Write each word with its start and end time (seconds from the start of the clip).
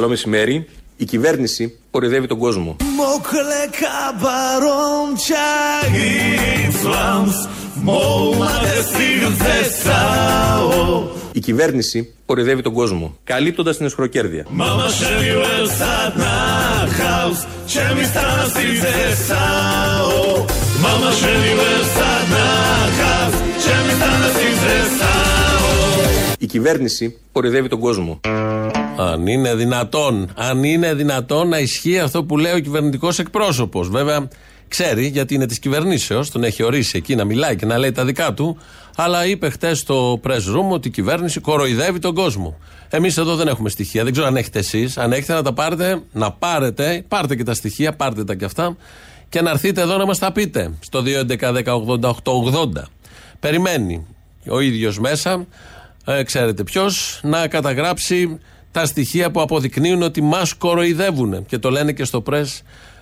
Καλό 0.00 0.12
μεσημέρι. 0.12 0.66
Η 0.96 1.04
κυβέρνηση 1.04 1.78
κορυδεύει 1.90 2.26
τον 2.26 2.38
κόσμο. 2.38 2.76
Η 11.32 11.40
κυβέρνηση 11.40 12.12
κορυδεύει 12.26 12.62
τον 12.62 12.72
κόσμο, 12.72 13.16
καλύπτοντας 13.24 13.76
την 13.76 13.86
εσχροκέρδεια. 13.86 14.46
Η 26.38 26.46
κυβέρνηση 26.46 27.16
κορυδεύει 27.32 27.68
τον 27.68 27.80
κόσμο. 27.80 28.20
Αν 29.02 29.26
είναι 29.26 29.54
δυνατόν, 29.54 30.30
αν 30.34 30.64
είναι 30.64 30.94
δυνατόν 30.94 31.48
να 31.48 31.58
ισχύει 31.58 31.98
αυτό 31.98 32.24
που 32.24 32.38
λέει 32.38 32.52
ο 32.52 32.58
κυβερνητικός 32.58 33.18
εκπρόσωπος. 33.18 33.88
Βέβαια, 33.88 34.28
ξέρει 34.68 35.06
γιατί 35.06 35.34
είναι 35.34 35.46
της 35.46 35.58
κυβερνήσεως, 35.58 36.30
τον 36.30 36.44
έχει 36.44 36.62
ορίσει 36.62 36.96
εκεί 36.96 37.14
να 37.14 37.24
μιλάει 37.24 37.56
και 37.56 37.66
να 37.66 37.78
λέει 37.78 37.92
τα 37.92 38.04
δικά 38.04 38.34
του. 38.34 38.58
Αλλά 38.96 39.26
είπε 39.26 39.50
χτες 39.50 39.78
στο 39.78 40.20
press 40.24 40.56
room 40.56 40.68
ότι 40.70 40.88
η 40.88 40.90
κυβέρνηση 40.90 41.40
κοροϊδεύει 41.40 41.98
τον 41.98 42.14
κόσμο. 42.14 42.58
Εμείς 42.90 43.16
εδώ 43.16 43.36
δεν 43.36 43.48
έχουμε 43.48 43.68
στοιχεία. 43.68 44.04
Δεν 44.04 44.12
ξέρω 44.12 44.26
αν 44.26 44.36
έχετε 44.36 44.58
εσείς. 44.58 44.98
Αν 44.98 45.12
έχετε 45.12 45.32
να 45.32 45.42
τα 45.42 45.52
πάρετε, 45.52 46.02
να 46.12 46.32
πάρετε, 46.32 47.04
πάρτε 47.08 47.36
και 47.36 47.44
τα 47.44 47.54
στοιχεία, 47.54 47.92
πάρτε 47.92 48.24
τα 48.24 48.34
και 48.34 48.44
αυτά 48.44 48.76
και 49.28 49.40
να 49.40 49.50
έρθετε 49.50 49.80
εδώ 49.80 49.96
να 49.96 50.06
μας 50.06 50.18
τα 50.18 50.32
πείτε. 50.32 50.72
Στο 50.80 51.02
2.11.10.88.80. 51.06 52.82
Περιμένει 53.40 54.06
ο 54.48 54.60
ίδιος 54.60 54.98
μέσα, 54.98 55.46
ε, 56.04 56.22
ξέρετε 56.22 56.62
ποιος, 56.62 57.20
να 57.22 57.48
καταγράψει 57.48 58.38
τα 58.72 58.86
στοιχεία 58.86 59.30
που 59.30 59.40
αποδεικνύουν 59.40 60.02
ότι 60.02 60.20
μας 60.22 60.54
κοροϊδεύουν. 60.54 61.46
Και 61.46 61.58
το 61.58 61.70
λένε 61.70 61.92
και 61.92 62.04
στο 62.04 62.22
press 62.26 62.46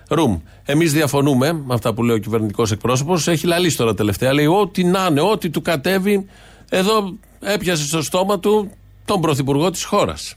room. 0.09 0.41
Εμείς 0.65 0.93
διαφωνούμε 0.93 1.53
με 1.53 1.75
αυτά 1.75 1.95
που 1.95 2.03
λέει 2.03 2.17
ο 2.17 2.19
κυβερνητικός 2.19 2.73
εκπρόσωπος. 2.73 3.29
Έχει 3.29 3.47
λαλήσει 3.47 3.77
τώρα 3.77 3.95
τελευταία. 3.95 4.33
Λέει 4.33 4.47
ό,τι 4.47 4.85
να 4.85 5.07
είναι, 5.11 5.21
ό,τι 5.21 5.51
του 5.51 5.63
κατέβει. 5.63 6.27
Εδώ 6.69 7.15
έπιασε 7.41 7.87
στο 7.87 8.03
στόμα 8.03 8.39
του 8.39 8.71
τον 9.05 9.21
πρωθυπουργό 9.21 9.71
της 9.71 9.85
χώρας. 9.85 10.35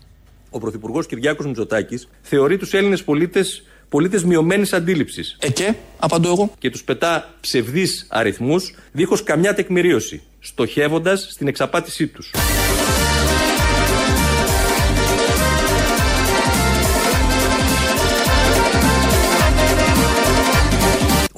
Ο 0.49 0.59
πρωθυπουργός 0.59 1.05
Κυριάκος 1.05 1.45
Μητσοτάκης 1.45 2.07
θεωρεί 2.21 2.57
τους 2.57 2.73
Έλληνες 2.73 3.03
πολίτες 3.03 3.63
πολίτες 3.91 4.23
μειωμένης 4.23 4.73
αντίληψης. 4.73 5.37
Ε, 5.39 5.51
και, 5.51 5.73
απαντώ 5.99 6.29
εγώ. 6.29 6.53
Και 6.59 6.69
τους 6.69 6.83
πετά 6.83 7.33
ψευδείς 7.41 8.05
αριθμούς 8.09 8.75
δίχως 8.91 9.23
καμιά 9.23 9.53
τεκμηρίωση, 9.53 10.21
στοχεύοντας 10.39 11.27
στην 11.31 11.47
εξαπάτησή 11.47 12.07
τους. 12.07 12.31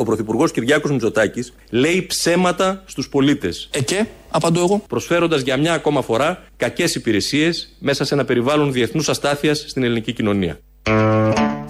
Ο 0.04 0.06
Πρωθυπουργός 0.06 0.52
Κυριάκος 0.52 0.92
Μητσοτάκης 0.92 1.54
λέει 1.70 2.06
ψέματα 2.06 2.84
στους 2.86 3.10
πολίτες. 3.10 3.70
Ε, 3.72 3.82
και, 3.82 4.06
απαντώ 4.30 4.60
εγώ. 4.60 4.84
Προσφέροντας 4.88 5.42
για 5.42 5.58
μια 5.58 5.74
ακόμα 5.74 6.02
φορά 6.02 6.44
κακές 6.58 6.96
υπηρεσίες 6.96 7.76
μέσα 7.80 8.06
σε 8.06 8.14
ένα 8.14 8.26
περιβάλλον 8.26 8.72
διεθνούς 8.72 9.10
αστάθειας 9.10 9.66
στην 9.68 9.84
ελληνική 9.84 10.14
κοινωνία. 10.14 10.60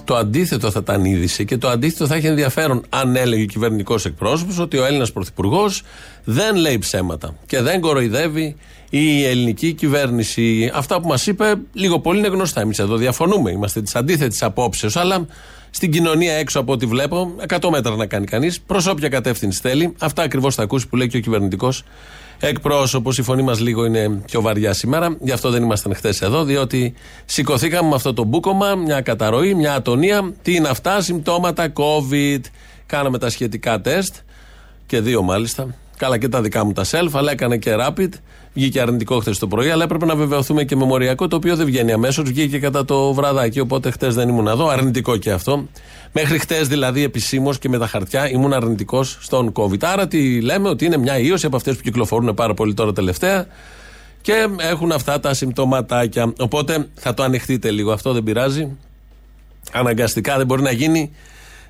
Το 0.03 0.15
αντίθετο 0.15 0.71
θα 0.71 0.79
ήταν 0.83 1.05
είδηση 1.05 1.45
και 1.45 1.57
το 1.57 1.67
αντίθετο 1.69 2.07
θα 2.07 2.15
έχει 2.15 2.27
ενδιαφέρον 2.27 2.85
αν 2.89 3.15
έλεγε 3.15 3.43
ο 3.43 3.45
κυβερνητικός 3.45 4.05
εκπρόσωπος 4.05 4.59
ότι 4.59 4.77
ο 4.77 4.85
Έλληνας 4.85 5.11
Πρωθυπουργός 5.11 5.83
δεν 6.23 6.55
λέει 6.55 6.77
ψέματα 6.77 7.35
και 7.45 7.61
δεν 7.61 7.81
κοροϊδεύει 7.81 8.55
η 8.89 9.25
ελληνική 9.25 9.73
κυβέρνηση. 9.73 10.71
Αυτά 10.73 11.01
που 11.01 11.07
μας 11.07 11.27
είπε 11.27 11.55
λίγο 11.73 11.99
πολύ 11.99 12.19
είναι 12.19 12.27
γνωστά. 12.27 12.61
Εμείς 12.61 12.79
εδώ 12.79 12.95
διαφωνούμε. 12.95 13.51
Είμαστε 13.51 13.81
της 13.81 13.95
αντίθετης 13.95 14.43
απόψεως, 14.43 14.95
αλλά 14.95 15.25
στην 15.75 15.91
κοινωνία 15.91 16.33
έξω 16.33 16.59
από 16.59 16.71
ό,τι 16.71 16.85
βλέπω, 16.85 17.35
100 17.47 17.69
μέτρα 17.71 17.95
να 17.95 18.05
κάνει 18.05 18.25
κανείς, 18.25 18.61
προς 18.61 18.87
όποια 18.87 19.09
κατεύθυνση 19.09 19.59
θέλει. 19.61 19.93
Αυτά 19.99 20.23
ακριβώς 20.23 20.55
θα 20.55 20.63
ακούσει 20.63 20.87
που 20.87 20.95
λέει 20.95 21.07
και 21.07 21.17
ο 21.17 21.19
κυβερνητικός 21.19 21.83
εκπρόσωπος. 22.39 23.17
Η 23.17 23.21
φωνή 23.21 23.41
μας 23.41 23.59
λίγο 23.59 23.85
είναι 23.85 24.09
πιο 24.25 24.41
βαριά 24.41 24.73
σήμερα. 24.73 25.17
Γι' 25.19 25.31
αυτό 25.31 25.49
δεν 25.49 25.63
ήμασταν 25.63 25.95
χθες 25.95 26.21
εδώ, 26.21 26.43
διότι 26.43 26.93
σηκωθήκαμε 27.25 27.89
με 27.89 27.95
αυτό 27.95 28.13
το 28.13 28.23
μπούκομα, 28.23 28.75
μια 28.75 29.01
καταρροή, 29.01 29.53
μια 29.53 29.73
ατονία. 29.73 30.33
Τι 30.41 30.55
είναι 30.55 30.67
αυτά, 30.67 31.01
συμπτώματα 31.01 31.73
COVID. 31.73 32.41
Κάναμε 32.85 33.17
τα 33.17 33.29
σχετικά 33.29 33.81
τεστ 33.81 34.15
και 34.85 34.99
δύο 34.99 35.21
μάλιστα. 35.21 35.75
Καλά 35.97 36.17
και 36.17 36.27
τα 36.29 36.41
δικά 36.41 36.65
μου 36.65 36.73
τα 36.73 36.83
self, 36.85 37.09
αλλά 37.13 37.31
έκανε 37.31 37.57
και 37.57 37.75
rapid. 37.79 38.09
Βγήκε 38.53 38.81
αρνητικό 38.81 39.19
χθες 39.19 39.39
το 39.39 39.47
πρωί, 39.47 39.69
αλλά 39.69 39.83
έπρεπε 39.83 40.05
να 40.05 40.15
βεβαιωθούμε 40.15 40.63
και 40.63 40.75
μεμοριακό, 40.75 41.27
το 41.27 41.35
οποίο 41.35 41.55
δεν 41.55 41.65
βγαίνει 41.65 41.91
αμέσως. 41.91 42.29
Βγήκε 42.29 42.59
κατά 42.59 42.85
το 42.85 43.13
βραδάκι, 43.13 43.59
οπότε 43.59 43.91
χθες 43.91 44.15
δεν 44.15 44.29
ήμουν 44.29 44.47
εδώ. 44.47 44.67
Αρνητικό 44.67 45.17
και 45.17 45.31
αυτό. 45.31 45.67
Μέχρι 46.11 46.39
χτε 46.39 46.61
δηλαδή 46.61 47.03
επισήμως 47.03 47.59
και 47.59 47.69
με 47.69 47.77
τα 47.77 47.87
χαρτιά 47.87 48.29
ήμουν 48.29 48.53
αρνητικός 48.53 49.17
στον 49.21 49.51
COVID. 49.53 49.83
Άρα 49.83 50.07
τι 50.07 50.41
λέμε, 50.41 50.69
ότι 50.69 50.85
είναι 50.85 50.97
μια 50.97 51.19
ίωση 51.19 51.45
από 51.45 51.55
αυτές 51.55 51.75
που 51.75 51.81
κυκλοφορούν 51.81 52.33
πάρα 52.33 52.53
πολύ 52.53 52.73
τώρα 52.73 52.93
τελευταία 52.93 53.47
και 54.21 54.47
έχουν 54.57 54.91
αυτά 54.91 55.19
τα 55.19 55.33
συμπτωματάκια. 55.33 56.33
Οπότε 56.39 56.87
θα 56.93 57.13
το 57.13 57.23
ανοιχτείτε 57.23 57.71
λίγο, 57.71 57.91
αυτό 57.91 58.13
δεν 58.13 58.23
πειράζει. 58.23 58.77
Αναγκαστικά 59.71 60.37
δεν 60.37 60.45
μπορεί 60.45 60.61
να 60.61 60.71
γίνει 60.71 61.11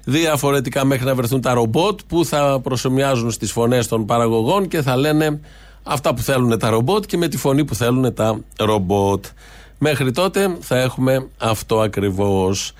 διαφορετικά 0.03 0.85
μέχρι 0.85 1.05
να 1.05 1.15
βρεθούν 1.15 1.41
τα 1.41 1.53
ρομπότ 1.53 1.99
που 2.07 2.25
θα 2.25 2.59
προσωμιάζουν 2.63 3.31
στις 3.31 3.51
φωνές 3.51 3.87
των 3.87 4.05
παραγωγών 4.05 4.67
και 4.67 4.81
θα 4.81 4.95
λένε 4.95 5.39
αυτά 5.83 6.13
που 6.13 6.21
θέλουν 6.21 6.59
τα 6.59 6.69
ρομπότ 6.69 7.05
και 7.05 7.17
με 7.17 7.27
τη 7.27 7.37
φωνή 7.37 7.65
που 7.65 7.75
θέλουν 7.75 8.13
τα 8.13 8.39
ρομπότ. 8.59 9.25
Μέχρι 9.77 10.11
τότε 10.11 10.57
θα 10.59 10.77
έχουμε 10.77 11.27
αυτό 11.37 11.81
ακριβώς. 11.81 12.73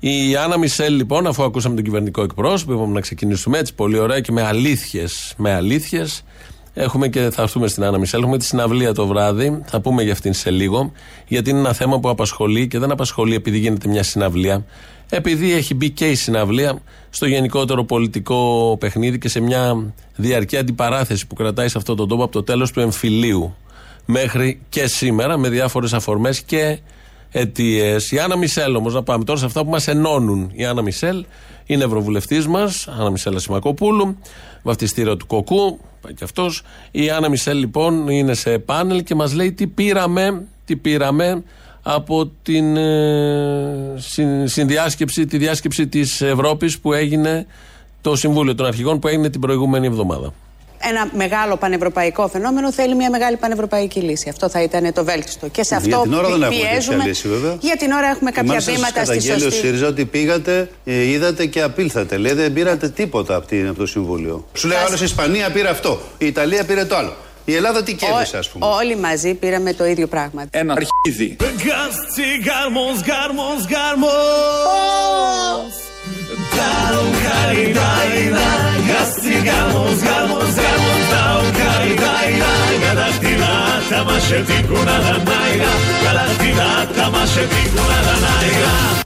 Η 0.00 0.36
Άννα 0.36 0.58
Μισελ, 0.58 0.94
λοιπόν, 0.94 1.26
αφού 1.26 1.42
ακούσαμε 1.42 1.74
τον 1.74 1.84
κυβερνητικό 1.84 2.22
εκπρόσωπο, 2.22 2.72
είπαμε 2.72 2.92
να 2.92 3.00
ξεκινήσουμε 3.00 3.58
έτσι 3.58 3.74
πολύ 3.74 3.98
ωραία 3.98 4.20
και 4.20 4.32
με 4.32 4.42
αλήθειες. 4.42 5.34
Με 5.36 5.54
αλήθειες. 5.54 6.24
Έχουμε 6.74 7.08
και 7.08 7.30
θα 7.30 7.42
έρθουμε 7.42 7.68
στην 7.68 7.84
Άννα 7.84 7.98
Μισελ. 7.98 8.20
Έχουμε 8.20 8.38
τη 8.38 8.44
συναυλία 8.44 8.94
το 8.94 9.06
βράδυ. 9.06 9.62
Θα 9.64 9.80
πούμε 9.80 10.02
για 10.02 10.12
αυτήν 10.12 10.32
σε 10.32 10.50
λίγο. 10.50 10.92
Γιατί 11.26 11.50
είναι 11.50 11.58
ένα 11.58 11.72
θέμα 11.72 12.00
που 12.00 12.08
απασχολεί 12.08 12.68
και 12.68 12.78
δεν 12.78 12.90
απασχολεί 12.90 13.34
επειδή 13.34 13.58
γίνεται 13.58 13.88
μια 13.88 14.02
συναυλία 14.02 14.64
επειδή 15.08 15.52
έχει 15.52 15.74
μπει 15.74 15.90
και 15.90 16.10
η 16.10 16.14
συναυλία 16.14 16.82
στο 17.10 17.26
γενικότερο 17.26 17.84
πολιτικό 17.84 18.76
παιχνίδι 18.80 19.18
και 19.18 19.28
σε 19.28 19.40
μια 19.40 19.94
διαρκή 20.16 20.56
αντιπαράθεση 20.56 21.26
που 21.26 21.34
κρατάει 21.34 21.68
σε 21.68 21.78
αυτόν 21.78 21.96
τον 21.96 22.08
τόπο 22.08 22.22
από 22.22 22.32
το 22.32 22.42
τέλος 22.42 22.70
του 22.70 22.80
εμφυλίου 22.80 23.54
μέχρι 24.04 24.60
και 24.68 24.86
σήμερα 24.86 25.36
με 25.36 25.48
διάφορες 25.48 25.92
αφορμές 25.92 26.40
και 26.42 26.78
αιτίες. 27.30 28.10
Η 28.10 28.18
Άννα 28.18 28.36
Μισελ 28.36 28.74
όμως, 28.74 28.94
να 28.94 29.02
πάμε 29.02 29.24
τώρα 29.24 29.38
σε 29.38 29.44
αυτά 29.44 29.64
που 29.64 29.70
μας 29.70 29.88
ενώνουν. 29.88 30.50
Η 30.52 30.64
Άννα 30.64 30.82
Μισελ 30.82 31.24
είναι 31.66 31.84
ευρωβουλευτής 31.84 32.46
μας, 32.46 32.88
Άννα 32.88 33.10
Μισελ 33.10 33.36
Ασημακοπούλου, 33.36 34.18
βαφτιστήριο 34.62 35.16
του 35.16 35.26
Κοκού, 35.26 35.80
πάει 36.00 36.14
και 36.14 36.24
αυτός. 36.24 36.62
Η 36.90 37.10
Άννα 37.10 37.28
Μισελ 37.28 37.58
λοιπόν 37.58 38.08
είναι 38.08 38.34
σε 38.34 38.58
πάνελ 38.58 39.02
και 39.02 39.14
μας 39.14 39.34
λέει 39.34 39.52
τι 39.52 39.66
πήραμε, 39.66 40.42
τι 40.64 40.76
πήραμε 40.76 41.42
από 41.86 42.30
την 42.42 42.76
ε, 42.76 43.94
συνδιάσκεψη, 44.44 45.26
τη 45.26 45.38
διάσκεψη 45.38 45.86
της 45.86 46.20
Ευρώπης 46.20 46.78
που 46.78 46.92
έγινε 46.92 47.46
το 48.00 48.16
Συμβούλιο 48.16 48.54
των 48.54 48.66
Αρχηγών 48.66 48.98
που 48.98 49.08
έγινε 49.08 49.30
την 49.30 49.40
προηγούμενη 49.40 49.86
εβδομάδα. 49.86 50.32
Ένα 50.88 51.10
μεγάλο 51.14 51.56
πανευρωπαϊκό 51.56 52.28
φαινόμενο 52.28 52.72
θέλει 52.72 52.94
μια 52.94 53.10
μεγάλη 53.10 53.36
πανευρωπαϊκή 53.36 54.00
λύση. 54.00 54.28
Αυτό 54.28 54.48
θα 54.48 54.62
ήταν 54.62 54.92
το 54.92 55.04
βέλτιστο. 55.04 55.48
Και 55.48 55.62
σε 55.62 55.74
αυτό 55.74 55.88
για 55.88 56.00
την 56.00 56.14
ώρα 56.14 56.28
δεν 56.28 56.48
πιέζουμε. 56.48 56.94
Έχουμε 56.94 57.04
λύση, 57.04 57.28
βέβαια. 57.28 57.56
Για 57.60 57.76
την 57.76 57.92
ώρα 57.92 58.06
έχουμε 58.06 58.30
κάποια 58.30 58.48
Μάλιστα 58.48 58.72
βήματα 58.72 59.04
στη 59.04 59.20
σωστή. 59.20 59.46
ο 59.46 59.50
ΣΥΡΙΖΑ 59.50 59.86
ότι 59.86 60.04
πήγατε, 60.04 60.70
ε, 60.84 61.02
είδατε 61.02 61.46
και 61.46 61.62
απήλθατε. 61.62 62.16
Λέει 62.16 62.32
δεν 62.32 62.52
πήρατε 62.52 62.88
τίποτα 62.88 63.34
από, 63.34 63.46
την, 63.46 63.68
από 63.68 63.78
το 63.78 63.86
Συμβούλιο. 63.86 64.48
Σου 64.52 64.68
λέει 64.68 64.78
άλλος 64.86 65.00
η 65.00 65.04
Ισπανία 65.04 65.50
πήρε 65.50 65.68
αυτό, 65.68 66.00
η 66.18 66.26
Ιταλία 66.26 66.64
πήρε 66.64 66.84
το 66.84 66.96
άλλο. 66.96 67.16
Η 67.44 67.54
Ελλάδα 67.54 67.82
τι 67.82 67.94
κέρδισε, 67.94 68.36
ας 68.36 68.48
πούμε; 68.48 68.66
Όλοι 68.66 68.96
μαζί 68.96 69.34
πήραμε 69.34 69.72
το 69.72 69.84
ίδιο 69.86 70.06
πράγμα. 70.06 70.46
Ένα 70.50 70.72
αρχίδι. 70.72 71.36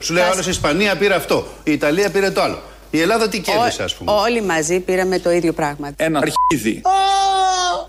Σου 0.01 0.13
λέει 0.13 0.23
άλλο 0.23 0.41
η 0.45 0.49
Ισπανία 0.49 0.95
πήρε 0.95 1.13
αυτό, 1.13 1.47
η 1.63 1.71
Ιταλία 1.71 2.09
πήρε 2.09 2.31
το 2.31 2.41
άλλο. 2.41 2.61
Η 2.91 3.01
Ελλάδα 3.01 3.29
τι 3.29 3.39
κέρδισε, 3.39 3.83
ας 3.83 3.95
πούμε; 3.95 4.11
Όλοι 4.11 4.41
μαζί 4.41 4.79
πήραμε 4.79 5.19
το 5.19 5.31
ίδιο 5.31 5.53
πράγμα. 5.53 5.91
Ένα 5.95 6.19
αρχίδι. 6.19 6.81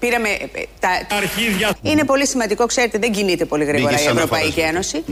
Πήραμε 0.00 0.28
ε, 0.28 0.32
ε, 0.32 0.64
τα 0.80 1.16
αρχίδια. 1.16 1.76
Είναι 1.82 2.04
πολύ 2.04 2.26
σημαντικό, 2.26 2.66
ξέρετε, 2.66 2.98
δεν 2.98 3.12
κινείται 3.12 3.44
πολύ 3.44 3.64
γρήγορα 3.64 3.90
Μπήκε 3.90 4.02
η 4.02 4.04
σαν 4.04 4.14
να 4.14 4.20
Ευρωπαϊκή 4.20 4.60
φαντάζεσαι. 4.60 4.96
Ένωση. 4.96 5.04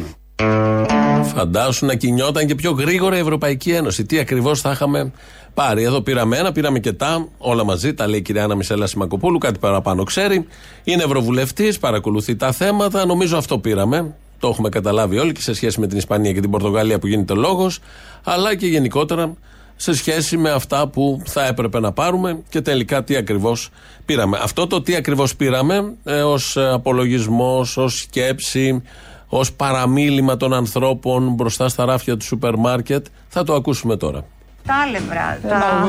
Φαντάσου 1.34 1.86
να 1.86 1.94
κινιόταν 1.94 2.46
και 2.46 2.54
πιο 2.54 2.70
γρήγορα 2.70 3.16
η 3.16 3.18
Ευρωπαϊκή 3.18 3.70
Ένωση. 3.70 4.04
Τι 4.04 4.18
ακριβώς 4.18 4.60
θα 4.60 4.70
είχαμε 4.70 5.12
πάρει. 5.54 5.82
Εδώ 5.82 6.00
πήραμε 6.00 6.36
ένα, 6.36 6.52
πήραμε 6.52 6.78
και 6.78 6.92
τα, 6.92 7.28
όλα 7.38 7.64
μαζί. 7.64 7.94
Τα 7.94 8.08
λέει 8.08 8.18
η 8.18 8.22
κυρία 8.22 8.42
Άννα 8.42 8.54
Μισέλα 8.54 8.86
Σιμακοπούλου, 8.86 9.38
κάτι 9.38 9.58
παραπάνω 9.58 10.02
ξέρει. 10.04 10.46
Είναι 10.84 11.02
ευρωβουλευτής, 11.02 11.78
παρακολουθεί 11.78 12.36
τα 12.36 12.52
θέματα. 12.52 13.06
Νομίζω 13.06 13.36
αυτό 13.36 13.58
πήραμε. 13.58 14.14
Το 14.38 14.48
έχουμε 14.48 14.68
καταλάβει 14.68 15.18
όλοι 15.18 15.32
και 15.32 15.40
σε 15.40 15.54
σχέση 15.54 15.80
με 15.80 15.86
την 15.86 15.98
Ισπανία 15.98 16.32
και 16.32 16.40
την 16.40 16.50
Πορτογαλία 16.50 16.98
που 16.98 17.06
γίνεται 17.06 17.34
λόγος, 17.34 17.78
αλλά 18.24 18.56
και 18.56 18.66
γενικότερα 18.66 19.34
σε 19.80 19.94
σχέση 19.94 20.36
με 20.36 20.50
αυτά 20.50 20.88
που 20.88 21.22
θα 21.24 21.46
έπρεπε 21.46 21.80
να 21.80 21.92
πάρουμε 21.92 22.42
και 22.48 22.60
τελικά 22.60 23.04
τι 23.04 23.16
ακριβώς 23.16 23.70
πήραμε. 24.04 24.38
Αυτό 24.42 24.66
το 24.66 24.82
τι 24.82 24.94
ακριβώς 24.94 25.36
πήραμε 25.36 25.94
ε, 26.04 26.22
ως 26.22 26.56
απολογισμός, 26.56 27.76
ως 27.76 27.98
σκέψη, 28.00 28.82
ως 29.28 29.52
παραμίλημα 29.52 30.36
των 30.36 30.54
ανθρώπων 30.54 31.28
μπροστά 31.34 31.68
στα 31.68 31.84
ράφια 31.84 32.16
του 32.16 32.24
σούπερ 32.24 32.56
μάρκετ 32.56 33.06
θα 33.28 33.44
το 33.44 33.54
ακούσουμε 33.54 33.96
τώρα. 33.96 34.24
Τα 34.66 34.74
άλευρα. 34.74 35.38
Ένα 35.44 35.88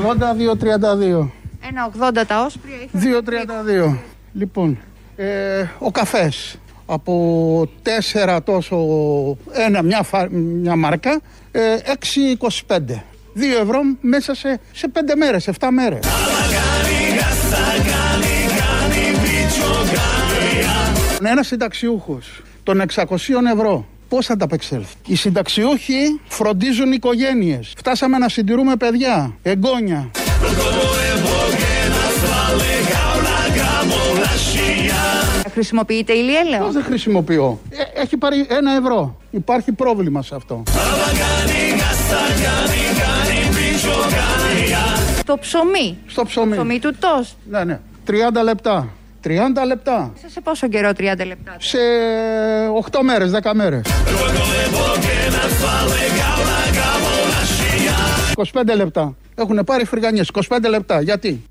80, 1.17 1.21
2,32. 1.21 1.29
Ένα 1.69 1.91
80 2.21 2.23
τα 2.27 2.43
όσπρια. 2.45 2.75
2,32. 3.91 3.97
Λοιπόν, 4.33 4.77
ε, 5.15 5.63
ο 5.79 5.91
καφές 5.91 6.55
από 6.85 7.13
4 7.83 8.39
τόσο 8.43 8.77
ένα, 9.51 9.81
μια, 9.81 10.03
φα- 10.03 10.29
μια 10.31 10.75
μάρκα, 10.75 11.21
ε, 11.51 11.75
6,25. 11.85 13.03
2 13.35 13.41
ευρώ 13.61 13.79
μέσα 14.01 14.33
σε, 14.33 14.59
σε 14.71 14.91
5 14.93 15.15
μέρες, 15.17 15.47
7 15.59 15.67
μέρες. 15.71 15.99
Ένας 21.23 21.47
συνταξιούχος 21.47 22.41
των 22.63 22.81
600 22.95 23.05
ευρώ. 23.53 23.85
Πώς 24.09 24.25
θα 24.25 24.35
τα 24.37 24.45
απεξέλθει. 24.45 24.95
Οι 25.05 25.15
συνταξιούχοι 25.15 26.19
φροντίζουν 26.27 26.91
οικογένειες. 26.91 27.73
Φτάσαμε 27.77 28.17
να 28.17 28.29
συντηρούμε 28.29 28.75
παιδιά, 28.75 29.35
εγγόνια. 29.41 30.11
Χρησιμοποιείται 35.51 36.13
ηλιέλαιο. 36.13 36.63
Πώς 36.63 36.73
δεν 36.73 36.83
χρησιμοποιώ; 36.83 37.59
Ε, 37.69 38.01
έχει 38.01 38.17
πάρει 38.17 38.45
ένα 38.49 38.75
ευρώ. 38.75 39.17
Υπάρχει 39.31 39.71
πρόβλημα 39.71 40.21
σε 40.21 40.35
αυτό. 40.35 40.63
Το 45.29 45.37
ψωμί. 45.37 45.97
Στο 46.07 46.23
ψωμί. 46.25 46.51
Ψωμί 46.51 46.79
του 46.79 46.95
τόστ. 46.99 47.33
Ναι, 47.49 47.63
ναι. 47.63 47.79
30 48.07 48.13
λεπτά. 48.43 48.87
30 49.23 49.29
λεπτά. 49.65 50.11
Μέσα 50.15 50.29
σε 50.29 50.41
πόσο 50.41 50.67
καιρό 50.67 50.89
30 50.89 51.25
λεπτά; 51.25 51.55
Σε 51.59 51.77
8 52.91 52.99
μέρες, 53.03 53.31
10 53.31 53.51
μέρες. 53.53 53.81
25 58.35 58.75
λεπτά. 58.75 59.15
Έχουν 59.35 59.61
πάρει 59.65 59.85
φρυγανιές. 59.85 60.29
25 60.49 60.69
λεπτά. 60.69 61.01
Γιατί; 61.01 61.43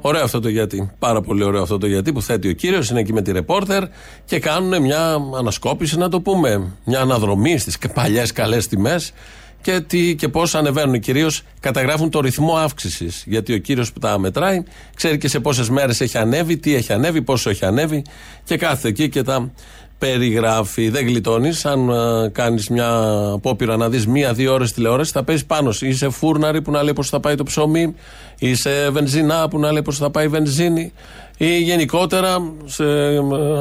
Ωραίο 0.00 0.24
αυτό 0.24 0.40
το 0.40 0.48
γιατί. 0.48 0.90
Πάρα 0.98 1.20
πολύ 1.20 1.44
ωραίο 1.44 1.62
αυτό 1.62 1.78
το 1.78 1.86
γιατί 1.86 2.12
που 2.12 2.22
θέτει 2.22 2.48
ο 2.48 2.52
κύριος. 2.52 2.90
Είναι 2.90 3.00
εκεί 3.00 3.12
με 3.12 3.22
τη 3.22 3.32
ρεπόρτερ 3.32 3.82
και 4.24 4.38
κάνουν 4.38 4.82
μια 4.82 5.16
ανασκόπηση, 5.38 5.98
να 5.98 6.08
το 6.08 6.20
πούμε. 6.20 6.72
Μια 6.84 7.00
αναδρομή 7.00 7.58
στις 7.58 7.78
παλιές 7.94 8.32
καλές 8.32 8.66
τιμές 8.68 9.12
και, 9.66 9.80
τι, 9.80 10.14
και 10.14 10.28
πώς 10.28 10.54
ανεβαίνουν. 10.54 11.00
Κυρίως 11.00 11.42
καταγράφουν 11.60 12.10
το 12.10 12.20
ρυθμό 12.20 12.56
αύξησης. 12.56 13.24
Γιατί 13.26 13.52
ο 13.52 13.58
κύριος 13.58 13.92
που 13.92 13.98
τα 13.98 14.18
μετράει 14.18 14.62
ξέρει 14.94 15.18
και 15.18 15.28
σε 15.28 15.40
πόσες 15.40 15.68
μέρες 15.68 16.00
έχει 16.00 16.18
ανέβει, 16.18 16.56
τι 16.56 16.74
έχει 16.74 16.92
ανέβει, 16.92 17.22
πόσο 17.22 17.50
έχει 17.50 17.64
ανέβει 17.64 18.04
και 18.44 18.56
κάθεται 18.56 18.88
εκεί 18.88 19.08
και 19.08 19.22
τα 19.22 19.50
περιγράφει. 19.98 20.88
Δεν 20.88 21.06
γλιτώνεις. 21.06 21.64
Αν 21.64 21.90
uh, 21.90 22.32
κάνεις 22.32 22.68
μια 22.68 22.88
απόπειρα 23.32 23.76
να 23.76 23.88
δεις 23.88 24.06
μία-δύο 24.06 24.52
ώρες 24.52 24.72
τηλεόραση, 24.72 25.12
θα 25.12 25.24
παίζει 25.24 25.46
πάνω. 25.46 25.72
σου. 25.72 25.86
Είσαι 25.86 26.10
φούρναρη 26.10 26.62
που 26.62 26.70
να 26.70 26.82
λέει 26.82 26.92
πώ 26.92 27.02
θα 27.02 27.20
πάει 27.20 27.34
το 27.34 27.42
ψωμί, 27.42 27.94
είσαι 28.38 28.88
βενζινά 28.90 29.48
που 29.48 29.58
να 29.58 29.72
λέει 29.72 29.82
πώ 29.82 29.92
θα 29.92 30.10
πάει 30.10 30.24
η 30.24 30.28
βενζίνη, 30.28 30.92
ή 31.36 31.58
γενικότερα 31.58 32.52
σε 32.64 32.84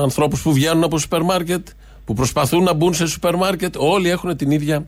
ανθρώπους 0.01 0.41
που 0.41 0.53
βγαίνουν 0.53 0.83
από 0.83 0.97
σούπερ 0.97 1.21
μάρκετ, 1.21 1.67
που 2.05 2.13
προσπαθούν 2.13 2.63
να 2.63 2.73
μπουν 2.73 2.93
σε 2.93 3.07
σούπερ 3.07 3.35
μάρκετ. 3.35 3.75
Όλοι 3.77 4.09
έχουν 4.09 4.37
την 4.37 4.51
ίδια 4.51 4.85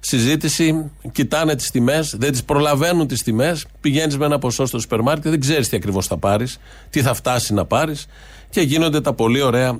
συζήτηση, 0.00 0.90
κοιτάνε 1.12 1.54
τις 1.54 1.70
τιμές, 1.70 2.14
δεν 2.18 2.32
τις 2.32 2.44
προλαβαίνουν 2.44 3.06
τις 3.06 3.22
τιμές. 3.22 3.64
Πηγαίνεις 3.80 4.18
με 4.18 4.24
ένα 4.24 4.38
ποσό 4.38 4.66
στο 4.66 4.78
σούπερ 4.78 5.00
μάρκετ, 5.00 5.30
δεν 5.30 5.40
ξέρεις 5.40 5.68
τι 5.68 5.76
ακριβώς 5.76 6.06
θα 6.06 6.16
πάρεις, 6.16 6.58
τι 6.90 7.02
θα 7.02 7.14
φτάσει 7.14 7.54
να 7.54 7.64
πάρεις 7.64 8.06
και 8.50 8.60
γίνονται 8.60 9.00
τα 9.00 9.12
πολύ 9.12 9.42
ωραία 9.42 9.78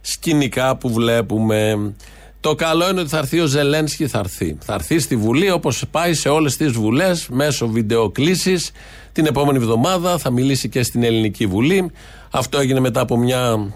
σκηνικά 0.00 0.76
που 0.76 0.92
βλέπουμε. 0.92 1.92
Το 2.40 2.54
καλό 2.54 2.90
είναι 2.90 3.00
ότι 3.00 3.08
θα 3.08 3.18
έρθει 3.18 3.40
ο 3.40 3.46
Ζελένσκι, 3.46 4.06
θα 4.06 4.18
έρθει. 4.18 4.58
Θα 4.64 4.74
έρθει 4.74 4.98
στη 4.98 5.16
Βουλή 5.16 5.50
όπως 5.50 5.84
πάει 5.90 6.14
σε 6.14 6.28
όλες 6.28 6.56
τις 6.56 6.72
βουλές 6.72 7.28
μέσω 7.28 7.68
βιντεοκλήσης. 7.68 8.70
Την 9.12 9.26
επόμενη 9.26 9.58
εβδομάδα 9.58 10.18
θα 10.18 10.30
μιλήσει 10.30 10.68
και 10.68 10.82
στην 10.82 11.02
Ελληνική 11.02 11.46
Βουλή. 11.46 11.90
Αυτό 12.30 12.58
έγινε 12.58 12.80
μετά 12.80 13.00
από 13.00 13.16
μια 13.16 13.72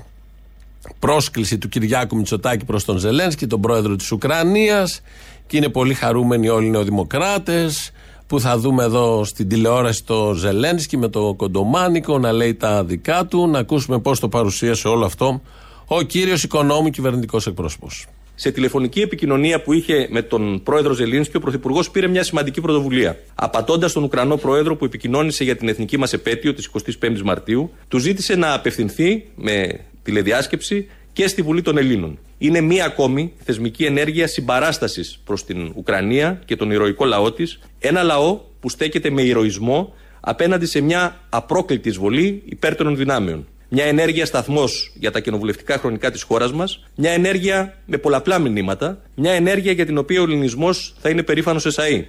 πρόσκληση 0.98 1.58
του 1.58 1.68
Κυριάκου 1.68 2.16
Μητσοτάκη 2.16 2.64
προς 2.64 2.84
τον 2.84 2.98
Ζελένσκι, 2.98 3.46
τον 3.46 3.60
πρόεδρο 3.60 3.96
της 3.96 4.12
Ουκρανίας. 4.12 5.00
Και 5.50 5.56
είναι 5.56 5.68
πολύ 5.68 5.94
χαρούμενοι 5.94 6.48
όλοι 6.48 6.66
οι 6.66 6.70
νεοδημοκράτες 6.70 7.92
που 8.26 8.40
θα 8.40 8.58
δούμε 8.58 8.84
εδώ 8.84 9.24
στην 9.24 9.48
τηλεόραση 9.48 10.04
το 10.04 10.32
Ζελένσκι 10.34 10.96
με 10.96 11.08
το 11.08 11.34
κοντομάνικο 11.36 12.18
να 12.18 12.32
λέει 12.32 12.54
τα 12.54 12.84
δικά 12.84 13.26
του. 13.26 13.48
Να 13.48 13.58
ακούσουμε 13.58 13.98
πώς 14.00 14.20
το 14.20 14.28
παρουσίασε 14.28 14.88
όλο 14.88 15.04
αυτό 15.04 15.42
ο 15.86 16.02
κύριος 16.02 16.42
Οικονόμου 16.42 16.90
κυβερνητικός 16.90 17.46
εκπρόσωπος. 17.46 18.06
Σε 18.34 18.50
τηλεφωνική 18.50 19.00
επικοινωνία 19.00 19.62
που 19.62 19.72
είχε 19.72 20.08
με 20.10 20.22
τον 20.22 20.62
πρόεδρο 20.62 20.92
Ζελίνσκι, 20.92 21.36
ο 21.36 21.40
πρωθυπουργός 21.40 21.90
πήρε 21.90 22.06
μια 22.06 22.22
σημαντική 22.22 22.60
πρωτοβουλία. 22.60 23.18
Απατώντας 23.34 23.92
τον 23.92 24.02
Ουκρανό 24.02 24.36
πρόεδρο 24.36 24.76
που 24.76 24.84
επικοινώνησε 24.84 25.44
για 25.44 25.56
την 25.56 25.68
εθνική 25.68 25.96
μας 25.96 26.12
επέτειο 26.12 26.54
της 26.54 26.70
25η 27.00 27.20
Μαρτίου, 27.24 27.70
του 27.88 27.98
ζήτησε 27.98 28.34
να 28.34 28.54
απευθυνθεί 28.54 29.24
με 29.34 29.80
τηλεδιάσκεψη 30.02 30.88
και 31.20 31.28
στη 31.28 31.42
Βουλή 31.42 31.62
των 31.62 31.78
Ελλήνων. 31.78 32.18
Είναι 32.38 32.60
μία 32.60 32.84
ακόμη 32.84 33.32
θεσμική 33.44 33.84
ενέργεια 33.84 34.26
συμπαράστασης 34.26 35.20
προς 35.24 35.44
την 35.44 35.72
Ουκρανία 35.74 36.42
και 36.44 36.56
τον 36.56 36.70
ηρωικό 36.70 37.04
λαό 37.04 37.32
της, 37.32 37.60
ένα 37.78 38.02
λαό 38.02 38.40
που 38.60 38.68
στέκεται 38.68 39.10
με 39.10 39.22
ηρωισμό 39.22 39.94
απέναντι 40.20 40.66
σε 40.66 40.80
μια 40.80 41.20
απρόκλητη 41.28 41.88
εισβολή 41.88 42.42
υπέρ 42.44 42.94
δυνάμεων. 42.94 43.46
Μια 43.68 43.84
ενέργεια 43.84 44.26
σταθμός 44.26 44.92
για 44.94 45.10
τα 45.10 45.20
κοινοβουλευτικά 45.20 45.78
χρονικά 45.78 46.10
της 46.10 46.22
χώρας 46.22 46.52
μας. 46.52 46.84
Μια 46.94 47.10
ενέργεια 47.10 47.78
με 47.86 47.96
πολλαπλά 47.96 48.38
μηνύματα. 48.38 49.02
Μια 49.14 49.32
ενέργεια 49.32 49.72
για 49.72 49.86
την 49.86 49.98
οποία 49.98 50.20
ο 50.20 50.22
ελληνισμός 50.22 50.94
θα 51.00 51.08
είναι 51.08 51.22
περήφανος 51.22 51.66
εσαί. 51.66 52.06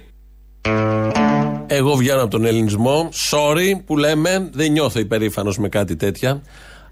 Εγώ 1.66 1.94
βγαίνω 1.94 2.20
από 2.20 2.30
τον 2.30 2.44
ελληνισμό. 2.44 3.08
Sorry 3.30 3.72
που 3.86 3.96
λέμε, 3.96 4.48
δεν 4.52 4.72
νιώθω 4.72 4.98
υπερήφανος 4.98 5.58
με 5.58 5.68
κάτι 5.68 5.96
τέτοια. 5.96 6.42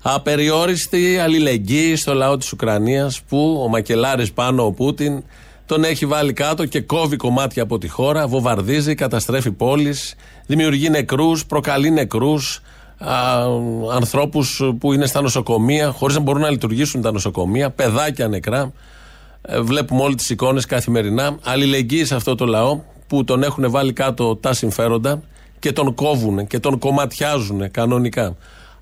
Απεριόριστη 0.02 1.18
αλληλεγγύη 1.18 1.96
στο 1.96 2.14
λαό 2.14 2.36
της 2.36 2.52
Ουκρανίας 2.52 3.20
που 3.28 3.60
ο 3.64 3.68
Μακελάρης 3.68 4.32
πάνω 4.32 4.64
ο 4.64 4.72
Πούτιν 4.72 5.22
τον 5.66 5.84
έχει 5.84 6.06
βάλει 6.06 6.32
κάτω 6.32 6.66
και 6.66 6.80
κόβει 6.80 7.16
κομμάτια 7.16 7.62
από 7.62 7.78
τη 7.78 7.88
χώρα, 7.88 8.26
βομβαρδίζει, 8.26 8.94
καταστρέφει 8.94 9.50
πόλεις, 9.50 10.14
δημιουργεί 10.46 10.90
νεκρούς, 10.90 11.46
προκαλεί 11.46 11.90
νεκρούς, 11.90 12.62
ανθρώπους 13.94 14.62
που 14.78 14.92
είναι 14.92 15.06
στα 15.06 15.20
νοσοκομεία, 15.20 15.90
χωρίς 15.90 16.16
να 16.16 16.22
μπορούν 16.22 16.40
να 16.42 16.50
λειτουργήσουν 16.50 17.02
τα 17.02 17.12
νοσοκομεία, 17.12 17.70
παιδάκια 17.70 18.28
νεκρά. 18.28 18.72
Ε, 19.42 19.60
βλέπουμε 19.60 20.02
όλε 20.02 20.14
τις 20.14 20.30
εικόνες 20.30 20.66
καθημερινά. 20.66 21.38
Αλληλεγγύη 21.44 22.04
σε 22.04 22.14
αυτό 22.14 22.34
το 22.34 22.46
λαό 22.46 22.80
που 23.06 23.24
τον 23.24 23.42
έχουν 23.42 23.70
βάλει 23.70 23.92
κάτω 23.92 24.36
τα 24.36 24.52
συμφέροντα 24.52 25.22
και 25.58 25.72
τον 25.72 25.94
κόβουν 25.94 26.46
και 26.46 26.58
τον 26.58 26.78
κομματιάζουν 26.78 27.70
κανονικά. 27.70 28.36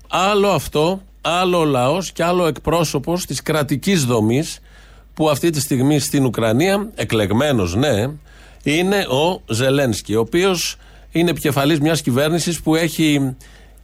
Άλλο 0.07 0.47
αυτό, 0.47 1.01
άλλο 1.21 1.59
ο 1.59 1.65
λαός 1.65 2.11
και 2.11 2.23
άλλο 2.23 2.47
εκπρόσωπος 2.47 3.25
της 3.25 3.41
κρατικής 3.41 4.05
δομής 4.05 4.59
που 5.13 5.29
αυτή 5.29 5.49
τη 5.49 5.59
στιγμή 5.59 5.99
στην 5.99 6.25
Ουκρανία, 6.25 6.89
εκλεγμένος 6.95 7.75
ναι, 7.75 8.07
είναι 8.63 8.97
ο 8.97 9.41
Ζελένσκι, 9.53 10.15
ο 10.15 10.19
οποίος 10.19 10.75
είναι 11.11 11.29
επικεφαλής 11.29 11.79
μιας 11.79 12.01
κυβέρνησης 12.01 12.61
που 12.61 12.75
έχει 12.75 13.35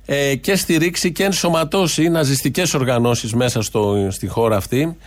ε, 0.06 0.36
και 0.36 0.56
στηρίξει 0.56 1.12
και 1.12 1.24
ενσωματώσει 1.24 2.10
ναζιστικές 2.10 2.74
οργανώσεις 2.74 3.34
μέσα 3.34 3.62
στο, 3.62 4.08
στη 4.10 4.28
χώρα 4.28 4.56
αυτή. 4.56 4.98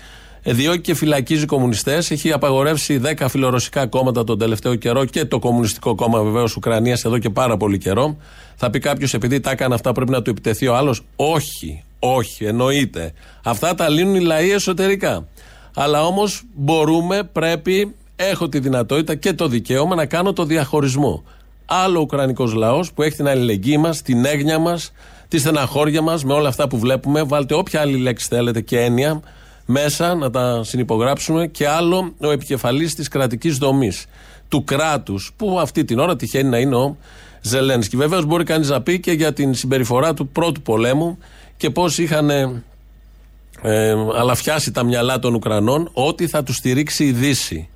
Ε, 0.42 0.52
διώκει 0.52 0.80
και 0.80 0.94
φυλακίζει 0.94 1.46
κομμουνιστές. 1.46 2.10
Έχει 2.10 2.32
απαγορεύσει 2.32 3.00
10 3.04 3.26
φιλορωσικά 3.28 3.86
κόμματα 3.86 4.24
τον 4.24 4.38
τελευταίο 4.38 4.74
καιρό 4.74 5.04
και 5.04 5.24
το 5.24 5.38
Κομμουνιστικό 5.38 5.94
Κόμμα 5.94 6.22
βεβαίως 6.22 6.56
Ουκρανίας 6.56 7.04
εδώ 7.04 7.18
και 7.18 7.30
πάρα 7.30 7.56
πολύ 7.56 7.78
καιρό. 7.78 8.16
Θα 8.56 8.70
πει 8.70 8.78
κάποιος 8.78 9.14
επειδή 9.14 9.40
τα 9.40 9.50
έκανε 9.50 9.74
αυτά 9.74 9.92
πρέπει 9.92 10.10
να 10.10 10.22
του 10.22 10.30
επιτεθεί 10.30 10.66
ο 10.66 10.76
άλλος. 10.76 11.02
Όχι, 11.16 11.84
όχι, 11.98 12.44
εννοείται. 12.44 13.12
Αυτά 13.44 13.74
τα 13.74 13.88
λύνουν 13.88 14.14
οι 14.14 14.20
λαοί 14.20 14.50
εσωτερικά. 14.50 15.28
Αλλά 15.74 16.04
όμως 16.04 16.42
μπορούμε, 16.54 17.22
πρέπει, 17.32 17.94
έχω 18.16 18.48
τη 18.48 18.58
δυνατότητα 18.58 19.14
και 19.14 19.32
το 19.32 19.48
δικαίωμα 19.48 19.94
να 19.94 20.06
κάνω 20.06 20.32
το 20.32 20.44
διαχωρισμό 20.44 21.24
άλλο 21.68 22.00
Ουκρανικός 22.00 22.52
λαός 22.52 22.92
που 22.92 23.02
έχει 23.02 23.16
την 23.16 23.28
αλληλεγγύη 23.28 23.76
μας, 23.80 24.02
την 24.02 24.24
έγνοια 24.24 24.58
μας, 24.58 24.92
τη 25.28 25.38
στεναχώρια 25.38 26.02
μας 26.02 26.24
με 26.24 26.32
όλα 26.32 26.48
αυτά 26.48 26.68
που 26.68 26.78
βλέπουμε. 26.78 27.22
Βάλτε 27.22 27.54
όποια 27.54 27.80
άλλη 27.80 27.96
λέξη 27.96 28.26
θέλετε 28.28 28.60
και 28.60 28.80
έννοια 28.80 29.20
μέσα 29.66 30.14
να 30.14 30.30
τα 30.30 30.60
συνυπογράψουμε. 30.64 31.46
Και 31.46 31.68
άλλο 31.68 32.14
ο 32.20 32.30
επικεφαλής 32.30 32.94
της 32.94 33.08
κρατικής 33.08 33.58
δομής, 33.58 34.06
του 34.48 34.64
κράτους, 34.64 35.32
που 35.36 35.58
αυτή 35.60 35.84
την 35.84 35.98
ώρα 35.98 36.16
τυχαίνει 36.16 36.48
να 36.48 36.58
είναι 36.58 36.76
ο 36.76 36.96
Ζελένσκι. 37.40 37.96
Βεβαίως 37.96 38.24
μπορεί 38.24 38.44
κανείς 38.44 38.68
να 38.68 38.82
πει 38.82 39.00
και 39.00 39.12
για 39.12 39.32
την 39.32 39.54
συμπεριφορά 39.54 40.14
του 40.14 40.28
πρώτου 40.28 40.62
πολέμου 40.62 41.18
και 41.58 41.70
πώς 41.70 41.98
είχαν 41.98 42.30
ε, 42.30 43.94
αλαφιάσει 44.18 44.72
τα 44.72 44.82
μυαλά 44.82 45.18
των 45.18 45.34
Ουκρανών 45.34 45.90
ότι 45.92 46.26
θα 46.26 46.42
τους 46.42 46.56
στηρίξει 46.56 47.04
η 47.04 47.12
Δύση. 47.12 47.68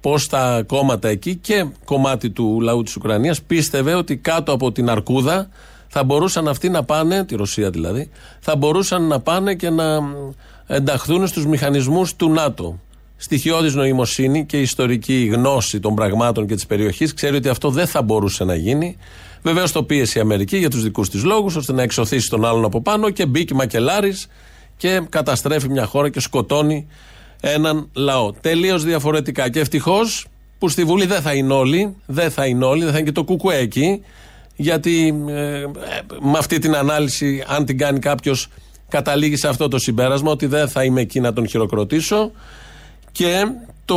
Πώς 0.00 0.28
τα 0.28 0.62
κόμματα 0.66 1.08
εκεί 1.08 1.36
και 1.36 1.66
κομμάτι 1.84 2.30
του 2.30 2.60
λαού 2.60 2.82
της 2.82 2.96
Ουκρανίας 2.96 3.42
πίστευε 3.42 3.94
ότι 3.94 4.16
κάτω 4.16 4.52
από 4.52 4.72
την 4.72 4.90
Αρκούδα 4.90 5.48
θα 5.88 6.04
μπορούσαν 6.04 6.48
αυτοί 6.48 6.68
να 6.68 6.84
πάνε, 6.84 7.24
τη 7.24 7.36
Ρωσία 7.36 7.70
δηλαδή, 7.70 8.10
θα 8.40 8.56
μπορούσαν 8.56 9.02
να 9.06 9.20
πάνε 9.20 9.54
και 9.54 9.70
να 9.70 9.98
ενταχθούν 10.66 11.26
στους 11.26 11.46
μηχανισμούς 11.46 12.16
του 12.16 12.30
ΝΑΤΟ. 12.30 12.80
Στοιχειώδης 13.16 13.74
νοημοσύνη 13.74 14.46
και 14.46 14.60
ιστορική 14.60 15.30
γνώση 15.32 15.80
των 15.80 15.94
πραγμάτων 15.94 16.46
και 16.46 16.54
της 16.54 16.66
περιοχής 16.66 17.14
ξέρει 17.14 17.36
ότι 17.36 17.48
αυτό 17.48 17.70
δεν 17.70 17.86
θα 17.86 18.02
μπορούσε 18.02 18.44
να 18.44 18.54
γίνει. 18.54 18.96
Βεβαίως 19.42 19.72
το 19.72 19.82
πίεσε 19.82 20.18
η 20.18 20.20
Αμερική 20.22 20.56
για 20.56 20.70
τους 20.70 20.82
δικούς 20.82 21.10
της 21.10 21.24
λόγους 21.24 21.56
ώστε 21.56 21.72
να 21.72 21.82
εξωθήσει 21.82 22.30
τον 22.30 22.44
άλλον 22.44 22.64
από 22.64 22.82
πάνω 22.82 23.10
και 23.10 23.26
μπήκε 23.26 23.54
μακελάρης 23.54 24.26
και 24.76 25.02
καταστρέφει 25.08 25.68
μια 25.68 25.86
χώρα 25.86 26.08
και 26.08 26.20
σκοτώνει 26.20 26.86
έναν 27.40 27.88
λαό. 27.92 28.32
Τελείως 28.32 28.84
διαφορετικά. 28.84 29.50
Και 29.50 29.60
ευτυχώς 29.60 30.26
που 30.58 30.68
στη 30.68 30.84
Βουλή 30.84 31.06
δεν 31.06 31.20
θα 31.20 31.34
είναι 31.34 31.52
όλοι, 31.52 31.96
δεν 32.06 32.30
θα 32.30 32.46
είναι 32.46 32.64
όλοι, 32.64 32.82
δεν 32.82 32.92
θα 32.92 32.98
είναι 32.98 33.06
και 33.06 33.12
το 33.12 33.24
κουκουέ 33.24 33.56
εκεί, 33.56 34.02
γιατί 34.56 35.24
ε, 35.28 35.64
με 36.20 36.38
αυτή 36.38 36.58
την 36.58 36.74
ανάλυση, 36.74 37.44
αν 37.46 37.64
την 37.64 37.78
κάνει 37.78 37.98
κάποιος, 37.98 38.48
καταλήγει 38.88 39.36
σε 39.36 39.48
αυτό 39.48 39.68
το 39.68 39.78
συμπέρασμα 39.78 40.30
ότι 40.30 40.46
δεν 40.46 40.68
θα 40.68 40.84
είμαι 40.84 41.00
εκεί 41.00 41.20
να 41.20 41.32
τον 41.32 41.48
χειροκροτήσω. 41.48 42.30
Και 43.12 43.44
το 43.84 43.96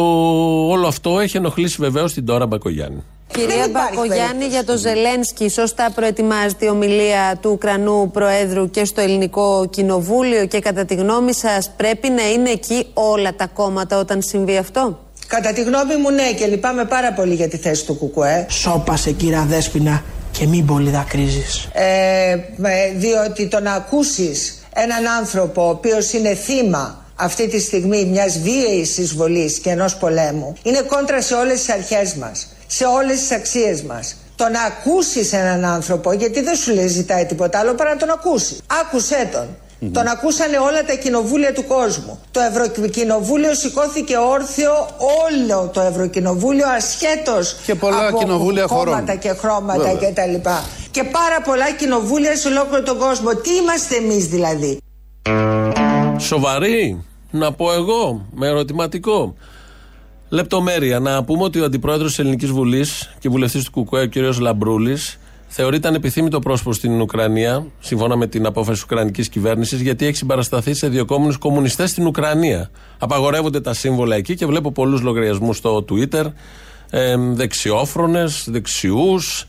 όλο 0.68 0.88
αυτό 0.88 1.20
έχει 1.20 1.38
ενοχλήσει 1.38 1.78
βεβαίως 1.80 2.14
την 2.14 2.26
Τώρα 2.26 2.46
Μπακογιάννη. 2.46 3.04
Κυρία 3.36 3.68
Μπακογιάννη, 3.72 4.46
για 4.46 4.64
το 4.64 4.78
Ζελένσκι, 4.78 5.50
σωστά 5.50 5.92
προετοιμάζεται 5.96 6.66
η 6.66 6.70
ομιλία 6.70 7.38
του 7.42 7.50
Ουκρανού 7.52 8.12
Προέδρου 8.12 8.70
και 8.70 8.86
στο 8.86 9.02
Ελληνικό 9.02 9.68
Κοινοβούλιο 9.70 10.46
και 10.46 10.60
κατά 10.60 10.86
τη 10.86 10.96
γνώμη 10.96 11.34
σας 11.34 11.72
πρέπει 11.78 12.10
να 12.10 12.30
είναι 12.30 12.50
εκεί 12.50 12.88
όλα 12.94 13.36
τα 13.36 13.48
κόμματα 13.48 14.00
όταν 14.00 14.22
συμβεί 14.22 14.58
αυτό; 14.58 15.00
Κατά 15.28 15.54
τη 15.54 15.62
γνώμη 15.62 15.96
μου 15.96 16.12
ναι 16.12 16.32
και 16.32 16.46
λυπάμαι 16.46 16.86
πάρα 16.86 17.14
πολύ 17.14 17.34
για 17.34 17.48
τη 17.48 17.58
θέση 17.58 17.86
του 17.86 17.98
ΚΚΕ. 17.98 18.46
Σώπασε 18.50 19.12
κύρα 19.12 19.46
Δέσποινα 19.50 20.04
και 20.32 20.46
μην 20.46 20.66
πολύ 20.66 20.90
δακρύζεις. 20.90 21.68
Ε, 21.74 22.36
διότι 22.96 23.48
το 23.48 23.60
να 23.60 23.74
ακούσεις 23.74 24.64
έναν 24.74 25.08
άνθρωπο 25.20 25.66
ο 25.66 25.70
οποίος 25.70 26.14
είναι 26.14 26.34
θύμα 26.34 27.05
αυτή 27.16 27.48
τη 27.48 27.60
στιγμή 27.60 28.06
μιας 28.06 28.40
βίαιης 28.40 28.98
εισβολής 28.98 29.58
και 29.60 29.70
ενός 29.70 29.96
πολέμου 29.96 30.54
είναι 30.64 30.82
κόντρα 30.82 31.22
σε 31.22 31.34
όλες 31.34 31.60
τις 31.60 31.70
αρχές 31.70 32.14
μας, 32.14 32.48
σε 32.68 32.86
όλες 32.86 33.20
τις 33.20 33.32
αξίες 33.32 33.82
μας. 33.82 34.16
Το 34.36 34.44
να 34.50 34.62
ακούσεις 34.62 35.34
έναν 35.34 35.66
άνθρωπο, 35.66 36.14
γιατί 36.14 36.42
δεν 36.42 36.56
σου 36.56 36.74
λέει 36.74 36.88
ζητάει 36.88 37.26
τίποτα 37.26 37.60
άλλο 37.60 37.74
παρά 37.74 37.90
να 37.90 37.98
τον 37.98 38.10
ακούσεις. 38.10 38.58
Άκουσέ 38.82 39.30
τον. 39.32 39.48
Τον 39.92 40.08
ακούσανε 40.08 40.58
όλα 40.58 40.84
τα 40.84 40.94
κοινοβούλια 40.94 41.54
του 41.54 41.66
κόσμου. 41.68 42.20
Το 42.32 42.40
Ευρωκοινοβούλιο 42.40 43.54
σηκώθηκε 43.54 44.18
όρθιο 44.18 44.72
όλο 45.28 45.70
το 45.74 45.82
Ευρωκοινοβούλιο 45.82 46.68
ασχέτως 46.70 47.56
Και 47.66 47.76
πολλά 47.76 48.08
από 48.08 48.18
κοινοβούλια 48.18 48.66
κόμματα 48.66 48.92
χωρών. 48.92 49.20
και 49.20 49.30
χρώματα 49.30 49.84
Βέβαια. 49.92 50.12
κτλ. 50.12 50.50
Και 50.92 51.04
πάρα 51.04 51.42
πολλά 51.44 51.72
κοινοβούλια 51.72 52.36
σε 52.36 52.48
ολόκληρο 52.48 52.84
τον 52.84 52.98
κόσμο. 52.98 53.36
Τι 53.36 53.50
είμαστε 53.56 53.96
εμείς 53.96 54.26
δηλαδή; 54.26 54.78
Σοβαρή, 56.26 57.04
να 57.32 57.52
πω 57.52 57.74
εγώ, 57.74 58.26
με 58.34 58.48
ερωτηματικό. 58.48 59.36
Λεπτομέρεια. 60.30 61.00
Να 61.00 61.24
πούμε 61.24 61.44
ότι 61.44 61.60
ο 61.60 61.66
αντιπρόεδρος 61.66 62.10
της 62.10 62.20
Ελληνικής 62.20 62.50
Βουλής 62.50 63.16
και 63.20 63.30
βουλευτής 63.30 63.70
του 63.70 63.84
ΚΚΕ, 63.84 64.00
ο 64.00 64.10
κ. 64.10 64.38
Λαμπρούλης, 64.40 65.20
θεωρείται 65.48 65.88
ανεπιθύμητο 65.88 66.40
πρόσωπο 66.40 66.74
στην 66.74 67.02
Ουκρανία, 67.02 67.66
σύμφωνα 67.80 68.16
με 68.16 68.28
την 68.28 68.46
απόφαση 68.46 68.72
της 68.72 68.84
Ουκρανικής 68.84 69.30
κυβέρνησης, 69.30 69.82
γιατί 69.82 70.06
έχει 70.06 70.16
συμπαρασταθεί 70.16 70.74
σε 70.74 70.88
διοκόμενου 70.88 71.34
κομμουνιστές 71.40 71.90
στην 71.90 72.06
Ουκρανία. 72.06 72.70
Απαγορεύονται 73.00 73.62
τα 73.62 73.74
σύμβολα 73.74 74.16
εκεί 74.16 74.36
και 74.36 74.46
βλέπω 74.46 74.72
πολλούς 74.72 75.02
λογαριασμούς 75.02 75.58
στο 75.58 75.86
Twitter. 75.90 76.26
Ε, 76.90 77.16
δεξιόφρονες, 77.18 78.48
δεξιούς, 78.50 79.48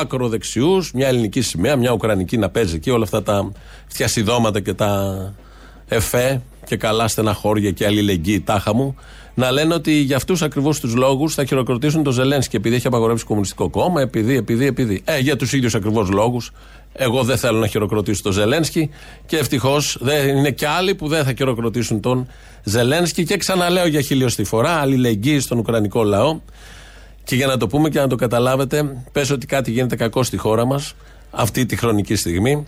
άκρο 0.00 0.28
δεξιούς, 0.28 0.92
μια 0.92 1.08
ελληνική 1.08 1.40
σημαία, 1.40 1.76
μια 1.76 1.92
ουκρανική 1.92 2.36
να 2.36 2.48
παίζει 2.48 2.74
εκεί, 2.74 2.90
όλα 2.90 3.04
αυτά 3.04 3.22
τα 3.22 3.52
φτιασιδώματα 3.86 4.60
και 4.60 4.74
τα 4.74 5.14
εφέ 5.88 6.42
και 6.66 6.76
καλά 6.76 7.08
στεναχώρια 7.08 7.70
και 7.70 7.86
αλληλεγγύη 7.86 8.40
τάχα 8.40 8.74
μου, 8.74 8.96
να 9.34 9.50
λένε 9.50 9.74
ότι 9.74 9.92
για 9.92 10.16
αυτούς 10.16 10.42
ακριβώς 10.42 10.80
τους 10.80 10.94
λόγους 10.94 11.34
θα 11.34 11.44
χειροκροτήσουν 11.44 12.02
το 12.02 12.10
Ζελένσκι 12.10 12.56
επειδή 12.56 12.74
έχει 12.74 12.86
απαγορεύσει 12.86 13.22
το 13.22 13.28
Κομμουνιστικό 13.28 13.70
Κόμμα, 13.70 14.00
επειδή, 14.00 14.36
επειδή, 14.36 14.66
επειδή. 14.66 15.02
Ε, 15.04 15.18
για 15.18 15.36
τους 15.36 15.52
ίδιους 15.52 15.74
ακριβώς 15.74 16.10
λόγους. 16.10 16.52
Εγώ 16.92 17.22
δεν 17.22 17.36
θέλω 17.36 17.58
να 17.58 17.66
χειροκροτήσω 17.66 18.22
τον 18.22 18.32
Ζελένσκι 18.32 18.90
και 19.26 19.36
ευτυχώς 19.36 19.98
είναι 20.28 20.50
και 20.50 20.66
άλλοι 20.66 20.94
που 20.94 21.08
δεν 21.08 21.24
θα 21.24 21.32
χειροκροτήσουν 21.36 22.00
τον 22.00 22.28
Ζελένσκι. 22.64 23.24
Και 23.24 23.36
ξαναλέω 23.36 23.86
για 23.86 24.00
χιλιοστή 24.00 24.44
φορά, 24.44 24.70
αλληλεγγύη 24.70 25.40
στον 25.40 25.58
Ουκρανικό 25.58 26.02
λαό. 26.02 26.40
Και 27.24 27.34
για 27.34 27.46
να 27.46 27.56
το 27.56 27.66
πούμε 27.66 27.88
και 27.88 27.98
να 27.98 28.06
το 28.06 28.16
καταλάβετε, 28.16 29.02
πες 29.12 29.30
ότι 29.30 29.46
κάτι 29.46 29.70
γίνεται 29.70 29.96
κακό 29.96 30.22
στη 30.22 30.36
χώρα 30.36 30.66
μας 30.66 30.94
αυτή 31.30 31.66
τη 31.66 31.76
χρονική 31.76 32.14
στιγμή. 32.14 32.66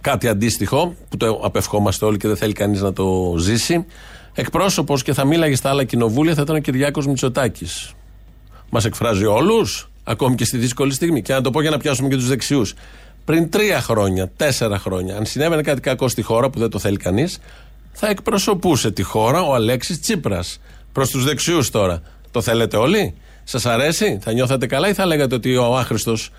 Κάτι 0.00 0.28
αντίστοιχο 0.28 0.94
που 1.08 1.16
το 1.16 1.40
απευχόμαστε 1.42 2.04
όλοι 2.04 2.16
και 2.16 2.28
δεν 2.28 2.36
θέλει 2.36 2.52
κανείς 2.52 2.80
να 2.80 2.92
το 2.92 3.34
ζήσει. 3.38 3.86
Εκπρόσωπος 4.34 5.02
και 5.02 5.12
θα 5.12 5.24
μίλαγε 5.24 5.54
στα 5.54 5.68
άλλα 5.68 5.84
κοινοβούλια 5.84 6.34
θα 6.34 6.42
ήταν 6.42 6.56
ο 6.56 6.58
Κυριάκος 6.58 7.06
Μητσοτάκης. 7.06 7.92
Μας 8.70 8.84
εκφράζει 8.84 9.24
όλους, 9.24 9.90
ακόμη 10.04 10.34
και 10.34 10.44
στη 10.44 10.56
δύσκολη 10.58 10.92
στιγμή. 10.92 11.22
Και 11.22 11.32
να 11.32 11.40
το 11.40 11.50
πω 11.50 11.60
για 11.60 11.70
να 11.70 11.78
πιάσουμε 11.78 12.08
και 12.08 12.14
τους 12.14 12.28
δεξιούς. 12.28 12.74
Πριν 13.24 13.50
τρία 13.50 13.80
χρόνια, 13.80 14.30
τέσσερα 14.36 14.78
χρόνια, 14.78 15.16
αν 15.16 15.26
συνέβαινε 15.26 15.62
κάτι 15.62 15.80
κακό 15.80 16.08
στη 16.08 16.22
χώρα 16.22 16.50
που 16.50 16.58
δεν 16.58 16.70
το 16.70 16.78
θέλει 16.78 16.96
κανείς, 16.96 17.38
θα 17.92 18.08
εκπροσωπούσε 18.08 18.90
τη 18.90 19.02
χώρα 19.02 19.42
ο 19.42 19.54
Αλέξης 19.54 20.00
Τσίπρας. 20.00 20.60
Προς 20.92 21.10
τους 21.10 21.24
δεξιούς 21.24 21.70
τώρα. 21.70 22.02
Το 22.30 22.40
θέλετε 22.40 22.76
όλοι, 22.76 23.14
σας 23.44 23.66
αρέσει, 23.66 24.18
θα 24.22 24.32
νιώθετε 24.32 24.66
καλά 24.66 24.88
ή 24.88 24.94
θα 24.94 25.06
λέγατε 25.06 25.34
ότι 25.34 25.56
ο 25.56 25.76
άχρηστος 25.76 26.30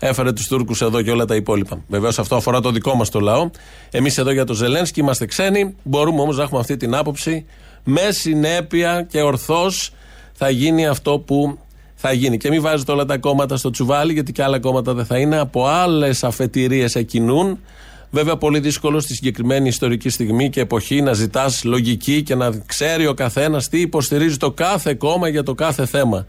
έφερε 0.00 0.32
τους 0.32 0.46
Τούρκους 0.46 0.80
εδώ 0.80 1.02
και 1.02 1.10
όλα 1.10 1.24
τα 1.24 1.34
υπόλοιπα. 1.34 1.82
Βεβαίως 1.88 2.18
αυτό 2.18 2.36
αφορά 2.36 2.60
το 2.60 2.70
δικό 2.70 2.94
μας 2.94 3.08
το 3.08 3.20
λαό. 3.20 3.50
Εμείς 3.90 4.18
εδώ 4.18 4.30
για 4.30 4.44
το 4.44 4.54
Ζελένσκι 4.54 5.00
είμαστε 5.00 5.26
ξένοι. 5.26 5.74
Μπορούμε 5.82 6.20
όμως 6.20 6.36
να 6.36 6.42
έχουμε 6.42 6.60
αυτή 6.60 6.76
την 6.76 6.94
άποψη. 6.94 7.46
Με 7.84 8.10
συνέπεια 8.10 9.06
και 9.10 9.22
ορθώς 9.22 9.92
θα 10.32 10.50
γίνει 10.50 10.86
αυτό 10.86 11.18
που 11.18 11.58
θα 11.94 12.12
γίνει. 12.12 12.36
Και 12.36 12.48
μην 12.48 12.62
βάζετε 12.62 12.92
όλα 12.92 13.04
τα 13.04 13.18
κόμματα 13.18 13.56
στο 13.56 13.70
τσουβάλι, 13.70 14.12
γιατί 14.12 14.32
και 14.32 14.42
άλλα 14.42 14.60
κόμματα 14.60 14.94
δεν 14.94 15.04
θα 15.04 15.18
είναι. 15.18 15.38
Από 15.38 15.66
άλλες 15.66 16.24
αφετηρίες 16.24 16.94
εκκινούν. 16.94 17.58
Βέβαια, 18.10 18.36
πολύ 18.36 18.60
δύσκολο 18.60 19.00
στη 19.00 19.14
συγκεκριμένη 19.14 19.68
ιστορική 19.68 20.08
στιγμή 20.08 20.50
και 20.50 20.60
εποχή 20.60 21.02
να 21.02 21.12
ζητάς 21.12 21.64
λογική 21.64 22.22
και 22.22 22.34
να 22.34 22.62
ξέρει 22.66 23.06
ο 23.06 23.14
καθένας 23.14 23.68
τι 23.68 23.80
υποστηρίζει 23.80 24.36
το 24.36 24.50
κάθε 24.50 24.94
κόμμα 24.94 25.28
για 25.28 25.42
το 25.42 25.54
κάθε 25.54 25.86
θέμα. 25.86 26.26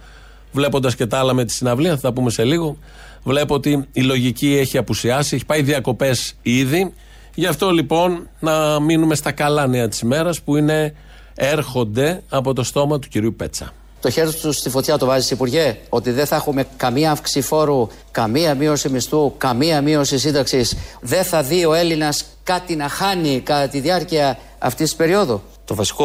Βλέποντας 0.52 0.96
και 0.96 1.06
τα 1.06 1.20
άλλα 1.20 1.34
με 1.34 1.46
τη 1.46 1.54
συναυλία, 1.54 1.96
θα 1.96 2.02
τα 2.02 2.14
πούμε 2.14 2.30
σε 2.30 2.44
λίγο, 2.44 2.78
βλέπω 3.24 3.54
ότι 3.54 3.88
η 3.92 4.02
λογική 4.02 4.58
έχει 4.58 4.78
απουσιάσει, 4.78 5.36
έχει 5.36 5.46
πάει 5.46 5.62
διακοπές 5.62 6.36
ήδη. 6.42 6.94
Γι' 7.36 7.46
αυτό 7.46 7.72
λοιπόν 7.72 8.30
να 8.40 8.80
μείνουμε 8.80 9.16
στα 9.16 9.32
καλά 9.32 9.68
νέα 9.68 9.88
της 9.88 10.00
ημέρας 10.00 10.42
που 10.42 10.58
είναι 10.58 10.94
έρχονται 11.36 12.24
από 12.30 12.54
το 12.54 12.64
στόμα 12.64 13.00
του 13.00 13.08
κυρίου 13.08 13.36
Πέτσα. 13.36 13.74
Το 14.02 14.10
χέρι 14.10 14.34
του 14.34 14.52
στη 14.52 14.70
φωτιά 14.70 14.98
το 14.98 15.06
βάζεις, 15.06 15.32
Υπουργέ, 15.32 15.78
ότι 15.90 16.12
δεν 16.12 16.26
θα 16.26 16.36
έχουμε 16.36 16.66
καμία 16.78 17.12
αύξηση 17.12 17.42
φόρου, 17.42 17.88
καμία 18.12 18.56
μείωση 18.56 18.90
μισθού, 18.90 19.34
καμία 19.38 19.82
μείωση 19.82 20.18
σύνταξης. 20.18 20.76
Δεν 21.02 21.24
θα 21.24 21.44
δει 21.44 21.66
ο 21.66 21.74
Έλληνας 21.74 22.26
κάτι 22.44 22.76
να 22.76 22.88
χάνει 22.88 23.40
κατά 23.40 23.68
τη 23.68 23.80
διάρκεια 23.80 24.38
αυτής 24.60 24.88
της 24.88 24.96
περίοδου; 24.96 25.42
Το 25.66 25.76
βασικό 25.76 26.04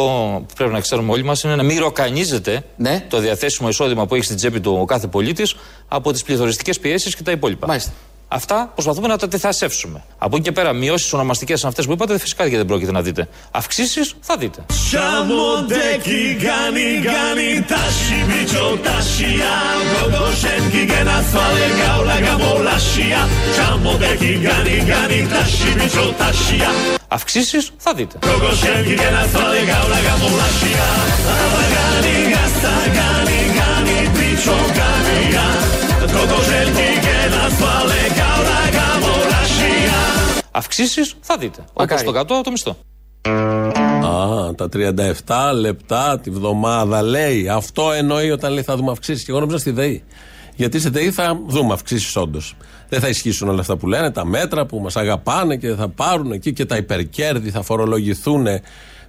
που 0.48 0.54
πρέπει 0.54 0.72
να 0.72 0.80
ξέρουμε 0.80 1.12
όλοι 1.12 1.22
μας 1.24 1.42
είναι 1.42 1.56
να 1.56 1.62
μην 1.62 1.78
ροκανίζεται 1.78 2.64
Ναι. 2.76 3.04
το 3.08 3.18
διαθέσιμο 3.18 3.68
εισόδημα 3.68 4.06
που 4.06 4.14
έχει 4.14 4.24
στην 4.24 4.36
τσέπη 4.36 4.60
του 4.60 4.76
ο 4.80 4.84
κάθε 4.84 5.06
πολίτης 5.06 5.56
από 5.88 6.12
τις 6.12 6.22
πληθωριστικές 6.22 6.78
πιέσεις 6.78 7.16
και 7.16 7.22
τα 7.22 7.30
υπόλοιπα. 7.30 7.66
Μάλιστα. 7.66 7.90
Αυτά 8.28 8.70
προσπαθούμε 8.74 9.08
να 9.08 9.16
τα 9.16 9.24
αντιθασεύσουμε. 9.24 10.04
Από 10.18 10.36
εκεί 10.36 10.44
και 10.44 10.52
πέρα, 10.52 10.72
μειώσεις 10.72 11.12
ονομαστικές 11.12 11.60
σαν 11.60 11.68
αυτές 11.68 11.86
που 11.86 11.92
είπατε, 11.92 12.18
φυσικά 12.18 12.48
και 12.48 12.56
δεν 12.56 12.66
πρόκειται 12.66 12.92
να 12.92 13.02
δείτε. 13.02 13.28
Αυξήσεις 13.50 14.14
θα 14.20 14.36
δείτε. 14.36 14.64
Αυξήσεις 27.08 27.72
θα 27.78 27.94
δείτε. 27.94 28.18
Αυξήσει 28.18 28.36
θα 28.72 28.74
δείτε. 36.74 36.95
Όπως 41.58 41.76
Μακάρι. 41.76 42.04
το 42.04 42.12
κάτω 42.12 42.40
το 42.44 42.50
μισθό. 42.50 42.76
Α, 44.06 44.54
τα 44.54 44.68
37 44.68 45.52
λεπτά 45.54 46.20
τη 46.22 46.30
βδομάδα 46.30 47.02
λέει. 47.02 47.48
Αυτό 47.48 47.92
εννοεί 47.92 48.30
όταν 48.30 48.52
λέει 48.52 48.62
θα 48.62 48.76
δούμε 48.76 48.90
αυξήσεις. 48.90 49.24
Και 49.24 49.30
εγώ 49.30 49.40
νόμιζα 49.40 49.58
στη 49.58 49.70
ΔΕΗ. 49.70 50.04
Γιατί 50.54 50.80
σε 50.80 50.90
ΤΕΙ 50.90 51.10
θα 51.10 51.40
δούμε 51.46 51.72
αυξήσεις 51.72 52.16
όντως. 52.16 52.54
Δεν 52.88 53.00
θα 53.00 53.08
ισχύσουν 53.08 53.48
όλα 53.48 53.60
αυτά 53.60 53.76
που 53.76 53.86
λένε, 53.86 54.10
τα 54.10 54.24
μέτρα 54.24 54.66
που 54.66 54.78
μας 54.78 54.96
αγαπάνε 54.96 55.56
και 55.56 55.74
θα 55.74 55.88
πάρουν 55.88 56.32
εκεί 56.32 56.52
και 56.52 56.64
τα 56.64 56.76
υπερκέρδη 56.76 57.50
θα 57.50 57.62
φορολογηθούν 57.62 58.46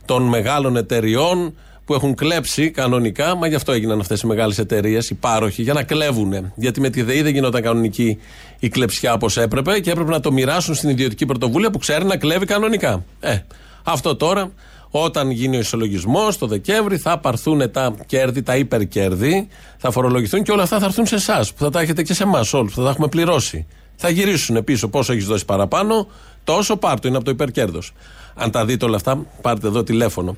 των 0.06 0.24
μεγάλων 0.24 0.78
εταιριών 0.78 1.56
που 1.88 1.94
έχουν 1.94 2.15
κλέψει 2.15 2.72
κανονικά. 2.72 3.36
Μα 3.36 3.48
γι' 3.48 3.56
αυτό 3.56 3.72
έγιναν 3.72 4.00
αυτές 4.00 4.22
οι 4.22 4.27
μεγάλες 4.27 4.58
εταιρείες, 4.58 5.10
οι 5.10 5.13
πάροχοι, 5.13 5.62
για 5.62 5.74
να 5.74 5.84
κλέβουν. 5.84 6.51
Γιατί 6.56 6.82
με 6.82 6.89
τη 6.89 7.01
ΔΕΗ 7.01 7.22
δεν 7.22 7.34
γινόταν 7.34 7.62
κανονική 7.62 8.17
η 8.60 8.70
κλεψιά 8.70 9.13
όπως 9.13 9.38
έπρεπε 9.38 9.79
και 9.79 9.91
έπρεπε 9.91 10.12
να 10.12 10.20
το 10.20 10.32
μοιράσουν 10.32 10.75
στην 10.75 10.89
ιδιωτική 10.89 11.25
πρωτοβουλία 11.25 11.70
που 11.70 11.77
ξέρει 11.77 12.06
να 12.06 12.17
κλέβει 12.17 12.46
κανονικά. 12.46 13.03
Ε, 13.20 13.38
αυτό 13.84 14.15
τώρα, 14.15 14.51
όταν 14.89 15.32
γίνει 15.32 15.56
ο 15.56 15.60
ισολογισμός 15.60 16.38
το 16.38 16.48
Δεκέμβρη, 16.48 16.98
θα 16.98 17.17
πάρθουν 17.17 17.72
τα 17.72 17.96
κέρδη, 18.06 18.44
τα 18.44 18.56
υπερκέρδη, 18.56 19.48
θα 19.77 19.91
φορολογηθούν 19.91 20.44
και 20.44 20.51
όλα 20.51 20.63
αυτά 20.63 20.79
θα 20.79 20.86
έρθουν 20.86 21.06
σε 21.06 21.15
εσάς, 21.15 21.53
που 21.53 21.63
θα 21.63 21.70
τα 21.70 21.79
έχετε 21.79 22.03
και 22.03 22.13
σε 22.13 22.24
εμάς 22.24 22.53
όλους, 22.53 22.74
θα 22.74 22.84
τα 22.84 22.89
έχουμε 22.89 23.08
πληρώσει. 23.08 23.67
Θα 23.96 24.10
γυρίσουν 24.10 24.63
πίσω 24.63 24.88
πόσο 24.88 25.13
έχεις 25.13 25.25
δώσει 25.25 25.46
παραπάνω, 25.46 26.08
τόσο 26.44 26.77
πάρτο, 26.77 27.08
είναι 27.08 27.17
από 27.17 27.25
το 27.25 27.32
υπερκέρδος. 27.32 27.94
Αν 28.36 28.51
τα 28.51 28.65
δείτε 28.65 28.86
όλα 28.86 28.96
αυτά, 28.96 29.25
πάρτε 29.41 29.67
εδώ 29.67 29.84
τηλέφωνο. 29.84 30.38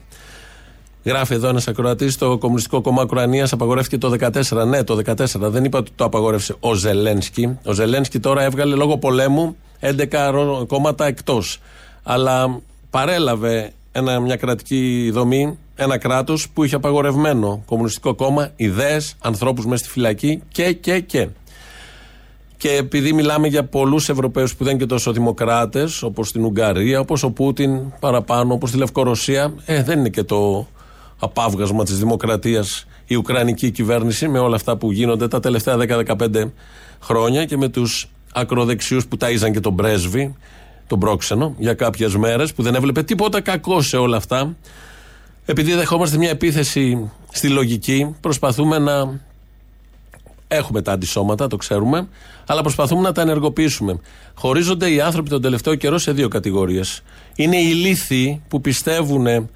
Γράφει 1.09 1.33
εδώ 1.33 1.47
ένας 1.47 1.67
ακροατής: 1.67 2.17
Το 2.17 2.37
Κομμουνιστικό 2.37 2.81
Κόμμα 2.81 3.03
Ουκρανία 3.03 3.47
απαγορεύτηκε 3.51 3.97
το 3.97 4.15
2014. 4.19 4.67
Ναι, 4.67 4.83
το 4.83 4.99
2014. 5.05 5.25
Δεν 5.39 5.63
είπα 5.63 5.77
ότι 5.79 5.91
το 5.95 6.03
απαγορεύσε 6.03 6.55
ο 6.59 6.73
Ζελένσκι. 6.73 7.57
Ο 7.65 7.73
Ζελένσκι 7.73 8.19
τώρα 8.19 8.43
έβγαλε 8.43 8.75
λόγω 8.75 8.97
πολέμου 8.97 9.55
11 9.79 10.65
κόμματα 10.67 11.05
εκτός. 11.05 11.59
Αλλά 12.03 12.61
παρέλαβε 12.89 13.71
ένα, 13.91 14.19
μια 14.19 14.35
κρατική 14.35 15.09
δομή, 15.13 15.57
ένα 15.75 15.97
κράτος 15.97 16.49
που 16.49 16.63
είχε 16.63 16.75
απαγορευμένο 16.75 17.63
Κομμουνιστικό 17.65 18.15
Κόμμα, 18.15 18.49
ιδέες, 18.55 19.15
ανθρώπους 19.21 19.65
μέσα 19.65 19.83
στη 19.83 19.89
φυλακή 19.89 20.41
και, 20.47 20.73
και, 20.73 20.99
και. 20.99 21.27
Και 22.57 22.69
επειδή 22.69 23.13
μιλάμε 23.13 23.47
για 23.47 23.63
πολλούς 23.63 24.09
Ευρωπαίους 24.09 24.55
που 24.55 24.63
δεν 24.63 24.73
είναι 24.73 24.81
και 24.81 24.89
τόσο 24.89 25.11
δημοκράτες, 25.11 26.03
όπως 26.03 26.27
στην 26.27 26.43
Ουγγαρία, 26.45 26.99
όπως 26.99 27.23
ο 27.23 27.31
Πούτιν 27.31 27.79
παραπάνω, 27.99 28.53
όπως 28.53 28.71
τη 28.71 28.77
Λευκορωσία, 28.77 29.53
ε, 29.65 29.83
δεν 29.83 29.99
είναι 29.99 30.09
και 30.09 30.23
το 30.23 30.67
απάβγασμα 31.19 31.83
της 31.83 31.97
δημοκρατίας 31.97 32.85
η 33.05 33.15
Ουκρανική 33.15 33.71
κυβέρνηση 33.71 34.27
με 34.27 34.39
όλα 34.39 34.55
αυτά 34.55 34.77
που 34.77 34.91
γίνονται 34.91 35.27
τα 35.27 35.39
τελευταία 35.39 35.77
10-15 35.77 36.51
χρόνια 37.01 37.45
και 37.45 37.57
με 37.57 37.67
τους 37.67 38.09
ακροδεξιούς 38.33 39.07
που 39.07 39.17
ταΐζαν 39.19 39.51
και 39.51 39.59
τον 39.59 39.75
πρέσβη, 39.75 40.35
τον 40.87 40.99
πρόξενο, 40.99 41.55
για 41.57 41.73
κάποιες 41.73 42.15
μέρες 42.15 42.53
που 42.53 42.63
δεν 42.63 42.75
έβλεπε 42.75 43.03
τίποτα 43.03 43.41
κακό 43.41 43.81
σε 43.81 43.97
όλα 43.97 44.17
αυτά. 44.17 44.55
Επειδή 45.45 45.73
δεχόμαστε 45.73 46.17
μια 46.17 46.29
επίθεση 46.29 47.11
στη 47.31 47.49
λογική, 47.49 48.15
προσπαθούμε 48.21 48.77
να 48.77 49.19
Έχουμε 50.51 50.81
τα 50.81 50.91
αντισώματα, 50.91 51.47
το 51.47 51.55
ξέρουμε, 51.55 52.07
αλλά 52.45 52.61
προσπαθούμε 52.61 53.01
να 53.01 53.11
τα 53.11 53.21
ενεργοποιήσουμε. 53.21 53.99
Χωρίζονται 54.35 54.91
οι 54.91 55.01
άνθρωποι 55.01 55.29
τον 55.29 55.41
τελευταίο 55.41 55.75
καιρό 55.75 55.97
σε 55.97 56.11
δύο 56.11 56.27
κατηγορίες. 56.27 57.01
Είναι 57.35 57.57
οι 57.57 57.73
λύθοι 57.73 58.41
που 58.47 58.61
πιστεύουν 58.61 59.49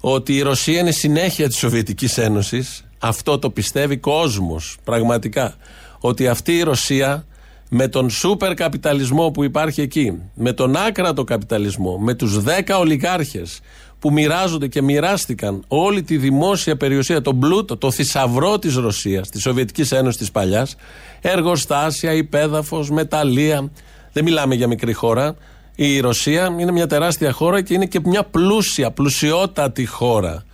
ότι 0.00 0.36
η 0.36 0.42
Ρωσία 0.42 0.80
είναι 0.80 0.90
συνέχεια 0.90 1.48
της 1.48 1.56
Σοβιετικής 1.56 2.18
Ένωσης. 2.18 2.84
Αυτό 2.98 3.38
το 3.38 3.50
πιστεύει 3.50 3.96
κόσμος, 3.96 4.76
πραγματικά. 4.84 5.54
Ότι 6.00 6.28
αυτή 6.28 6.56
η 6.56 6.62
Ρωσία 6.62 7.24
με 7.68 7.88
τον 7.88 8.10
σούπερ 8.10 8.54
καπιταλισμό 8.54 9.30
που 9.30 9.44
υπάρχει 9.44 9.80
εκεί, 9.80 10.20
με 10.34 10.52
τον 10.52 10.76
άκρατο 10.76 11.24
καπιταλισμό, 11.24 11.98
με 11.98 12.14
τους 12.14 12.38
10 12.38 12.78
ολιγάρχες 12.78 13.60
που 13.98 14.12
μοιράζονται 14.12 14.68
και 14.68 14.82
μοιράστηκαν 14.82 15.64
όλη 15.68 16.02
τη 16.02 16.16
δημόσια 16.16 16.76
περιουσία, 16.76 17.22
τον 17.22 17.38
πλούτο, 17.38 17.76
το 17.76 17.90
θησαυρό 17.90 18.58
της 18.58 18.74
Ρωσίας, 18.74 19.28
της 19.28 19.42
Σοβιετικής 19.42 19.92
Ένωσης 19.92 20.20
της 20.20 20.30
παλιάς, 20.30 20.76
εργοστάσια, 21.20 22.12
υπέδαφος, 22.12 22.90
μεταλλεία. 22.90 23.70
Δεν 24.12 24.24
μιλάμε 24.24 24.54
για 24.54 24.66
μικρή 24.66 24.92
χώρα. 24.92 25.36
Η 25.82 26.00
Ρωσία 26.00 26.56
είναι 26.58 26.72
μια 26.72 26.86
τεράστια 26.86 27.32
χώρα 27.32 27.62
και 27.62 27.74
είναι 27.74 27.86
και 27.86 28.00
μια 28.04 28.24
πλούσια, 28.24 28.90
πλουσιότατη 28.90 29.86
χώρα. 29.86 30.44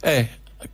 Ε, 0.00 0.24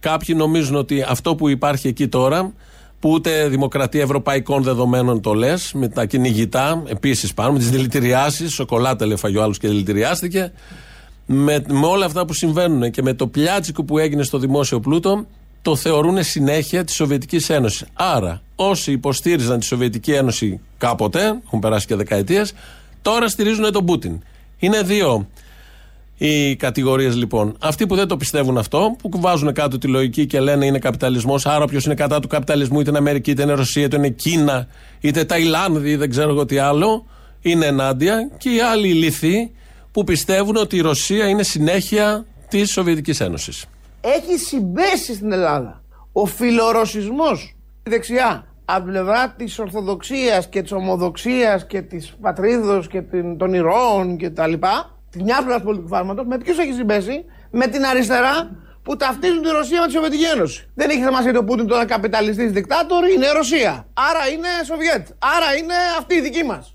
κάποιοι 0.01 0.35
νομίζουν 0.39 0.75
ότι 0.77 1.03
αυτό 1.09 1.35
που 1.35 1.49
υπάρχει 1.49 1.89
εκεί 1.89 2.09
τώρα 2.09 2.53
που 3.01 3.11
ούτε 3.11 3.49
δημοκρατία 3.49 4.03
ευρωπαϊκών 4.03 4.63
δεδομένων 4.63 5.21
το 5.21 5.35
λες, 5.35 5.73
με 5.75 5.89
τα 5.89 6.05
κυνηγητά 6.05 6.83
επίσης 6.87 7.35
πάνω, 7.35 7.53
με 7.53 7.59
τις 7.59 7.71
δηλητηριάσεις, 7.71 8.53
σοκολάτα 8.53 9.07
λέει 9.07 9.17
ο 9.37 9.43
άλλο 9.43 9.55
και 9.61 9.69
δηλητηριάστηκε. 9.69 10.53
Με, 11.27 11.65
με 11.69 11.87
όλα 11.87 12.05
αυτά 12.05 12.25
που 12.25 12.33
συμβαίνουν 12.33 12.91
και 12.91 13.03
με 13.03 13.15
το 13.15 13.27
πλιάτσικο 13.27 13.85
που 13.85 13.99
έγινε 13.99 14.23
στο 14.23 14.39
δημόσιο 14.39 14.81
πλούτο, 14.81 15.27
το 15.63 15.77
θεωρούν 15.77 16.23
συνέχεια 16.23 16.85
της 16.85 16.95
Σοβιετικής 16.95 17.51
Ένωσης. 17.51 17.87
Άρα, 17.95 18.43
όσοι 18.57 18.93
υποστήριζαν 18.93 19.59
τη 19.59 19.65
Σοβιετική 19.65 20.13
Ένωση 20.13 20.61
κάποτε, 20.79 21.41
έχουν 21.47 21.59
περάσει 21.59 21.87
και 21.87 21.95
δεκαετίες, 21.95 22.53
τώρα 23.07 23.29
στηρίζουν 23.29 23.73
τον 23.73 23.85
Πούτιν. 23.85 24.23
Είναι 24.59 24.83
δύο 24.83 25.29
οι 26.19 26.57
κατηγορίες 26.57 27.17
λοιπόν. 27.17 27.57
Αυτοί 27.61 27.87
που 27.87 27.95
δεν 27.95 28.09
το 28.09 28.17
πιστεύουν 28.17 28.59
αυτό, 28.59 28.97
που 29.11 29.21
βάζουν 29.21 29.53
κάτω 29.53 29.79
τη 29.79 29.87
λογική 29.87 30.27
και 30.27 30.41
λένε 30.41 30.67
είναι 30.67 30.79
καπιταλισμός, 30.79 31.47
άρα 31.47 31.65
όποιος 31.65 31.85
είναι 31.85 31.95
κατά 31.95 32.21
του 32.21 32.29
καπιταλισμού, 32.29 32.81
είτε 32.81 32.89
είναι 32.91 32.99
Αμερική, 32.99 33.31
είτε 33.31 33.43
είναι 33.43 33.53
Ρωσία, 33.53 33.85
είτε 33.85 33.97
είναι 33.97 34.09
Κίνα, 34.09 34.67
είτε 35.01 35.25
Ταϊλάνδη, 35.25 35.97
δεν 35.97 36.11
ξέρω 36.11 36.31
εγώ 36.31 36.45
τι 36.45 36.59
άλλο, 36.59 37.07
είναι 37.41 37.67
ενάντια. 37.67 38.31
Και 38.39 38.51
οι 38.51 38.61
άλλοι 38.61 38.93
λυθοί 38.93 39.51
που 39.93 40.05
πιστεύουν 40.05 40.57
ότι 40.57 40.77
η 40.77 40.81
Ρωσία 40.81 41.29
είναι 41.29 41.43
συνέχεια 41.43 42.27
της 42.49 42.71
Σοβιετικής 42.71 43.21
Ένωσης. 43.21 43.65
Έχει 44.01 44.39
συμπέσει 44.39 45.15
στην 45.15 45.33
Ελλάδα 45.33 45.83
ο 46.13 46.27
φιλορωσισμός 46.27 47.55
δεξιά 47.83 48.47
από 48.69 48.83
την 48.83 48.93
πλευρά 48.93 49.35
της 49.37 49.59
Ορθοδοξίας 49.59 50.49
και 50.49 50.63
της 50.63 50.73
Ομοδοξίας 50.73 51.67
και 51.67 51.83
της 51.83 52.17
Πατρίδος 52.21 52.89
και 52.89 53.03
των 53.39 53.55
ηρώων 53.55 54.19
κτλ 54.19 54.53
τη 55.11 55.23
μια 55.23 55.37
πλευρά 55.37 55.59
του 55.59 55.65
πολιτικού 55.65 55.89
φάρματος, 55.89 56.27
με 56.27 56.39
ποιου 56.39 56.55
έχει 56.61 56.73
συμπέσει, 56.73 57.25
με 57.51 57.67
την 57.67 57.85
αριστερά 57.85 58.51
που 58.83 58.97
ταυτίζουν 58.97 59.43
τη 59.43 59.49
Ρωσία 59.49 59.81
με 59.81 59.87
τη 59.87 59.93
Σοβιετική 59.93 60.25
Ένωση. 60.25 60.69
Δεν 60.75 60.91
έχει 60.91 61.03
σημασία 61.03 61.31
ότι 61.31 61.39
ο 61.39 61.45
Πούτιν 61.45 61.67
τώρα 61.67 61.85
καπιταλιστής 61.85 62.53
δικτάτορ 62.53 63.09
είναι 63.09 63.31
Ρωσία. 63.31 63.87
Άρα 63.95 64.29
είναι 64.33 64.49
Σοβιέτ. 64.67 65.07
Άρα 65.19 65.57
είναι 65.59 65.75
αυτή 65.99 66.15
η 66.15 66.21
δική 66.21 66.45
μας. 66.45 66.75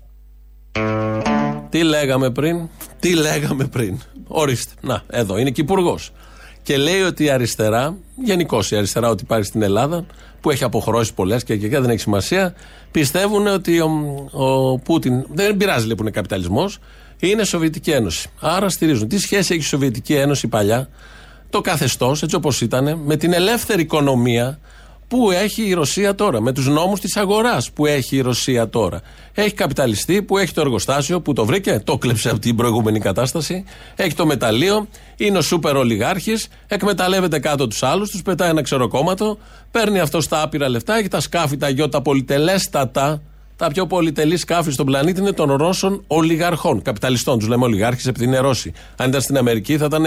Τι 1.68 1.82
λέγαμε 1.82 2.30
πριν, 2.30 2.68
τι 3.00 3.14
λέγαμε 3.14 3.64
πριν; 3.64 3.98
Ορίστε. 4.26 4.74
Να, 4.80 5.02
εδώ 5.10 5.38
είναι 5.38 5.50
και 5.50 5.60
υπουργός. 5.60 6.12
Και 6.62 6.76
λέει 6.76 7.00
ότι 7.00 7.24
η 7.24 7.30
αριστερά, 7.30 7.96
γενικώ 8.24 8.62
η 8.70 8.76
αριστερά 8.76 9.08
ότι 9.08 9.22
υπάρχει 9.22 9.44
στην 9.44 9.62
Ελλάδα, 9.62 10.06
που 10.40 10.50
έχει 10.50 10.64
αποχρώσει 10.64 11.14
πολλές 11.14 11.44
και, 11.44 11.56
και, 11.56 11.68
και 11.68 11.80
δεν 11.80 11.90
έχει 11.90 12.00
σημασία, 12.00 12.54
πιστεύουν 12.90 13.46
ότι 13.46 13.80
ο, 13.80 13.90
ο 14.32 14.78
Πούτιν. 14.78 15.24
Δεν 15.32 15.56
πειράζει 15.56 15.86
λέει 15.86 15.94
που 15.94 16.02
είναι 16.02 16.10
καπιταλισμός, 16.10 16.78
είναι 17.18 17.44
Σοβιετική 17.44 17.90
Ένωση. 17.90 18.30
Άρα 18.40 18.68
στηρίζουν. 18.68 19.08
Τι 19.08 19.18
σχέση 19.18 19.52
έχει 19.52 19.62
η 19.62 19.66
Σοβιετική 19.66 20.14
Ένωση 20.14 20.48
παλιά, 20.48 20.88
το 21.50 21.60
καθεστώς, 21.60 22.22
έτσι 22.22 22.36
όπως 22.36 22.60
ήταν, 22.60 22.98
με 23.04 23.16
την 23.16 23.32
ελεύθερη 23.32 23.82
οικονομία 23.82 24.58
που 25.12 25.30
έχει 25.30 25.62
η 25.62 25.72
Ρωσία 25.72 26.14
τώρα, 26.14 26.40
με 26.40 26.52
τους 26.52 26.68
νόμους 26.68 27.00
της 27.00 27.16
αγοράς 27.16 27.70
που 27.70 27.86
έχει 27.86 28.16
η 28.16 28.20
Ρωσία 28.20 28.68
τώρα. 28.68 29.00
Έχει 29.34 29.54
καπιταλιστή 29.54 30.22
που 30.22 30.38
έχει 30.38 30.52
το 30.52 30.60
εργοστάσιο 30.60 31.20
που 31.20 31.32
το 31.32 31.44
βρήκε, 31.44 31.80
το 31.84 31.98
κλέψε 31.98 32.30
από 32.30 32.38
την 32.38 32.56
προηγούμενη 32.56 33.00
κατάσταση. 33.00 33.64
Έχει 33.96 34.14
το 34.14 34.26
μεταλλείο, 34.26 34.88
είναι 35.16 35.38
ο 35.38 35.40
σούπερ 35.40 35.76
ολιγάρχης, 35.76 36.48
εκμεταλλεύεται 36.66 37.38
κάτω 37.38 37.66
τους 37.66 37.82
άλλους, 37.82 38.10
τους 38.10 38.22
πετάει 38.22 38.50
ένα 38.50 38.62
ξεροκόμματο, 38.62 39.38
παίρνει 39.70 39.98
αυτό 39.98 40.28
τα 40.28 40.42
άπειρα 40.42 40.68
λεφτά, 40.68 40.98
έχει 40.98 41.08
τα 41.08 41.20
σκάφη, 41.20 41.56
τα 41.56 41.68
γιώτα 41.68 42.02
πολυτελέστατα 42.02 43.22
τα 43.56 43.68
πιο 43.68 43.86
πολυτελή 43.86 44.36
σκάφη 44.36 44.70
στον 44.70 44.86
πλανήτη 44.86 45.20
είναι 45.20 45.32
των 45.32 45.52
Ρώσων 45.52 46.04
ολιγαρχών. 46.06 46.82
Καπιταλιστών 46.82 47.38
τους 47.38 47.48
λέμε 47.48 47.64
ολιγάρχες 47.64 48.06
επειδή 48.06 48.24
είναι 48.24 48.38
Ρώσοι. 48.38 48.72
Αν 48.96 49.08
ήταν 49.08 49.20
στην 49.20 49.36
Αμερική 49.36 49.76
θα 49.76 49.84
ήταν 49.84 50.04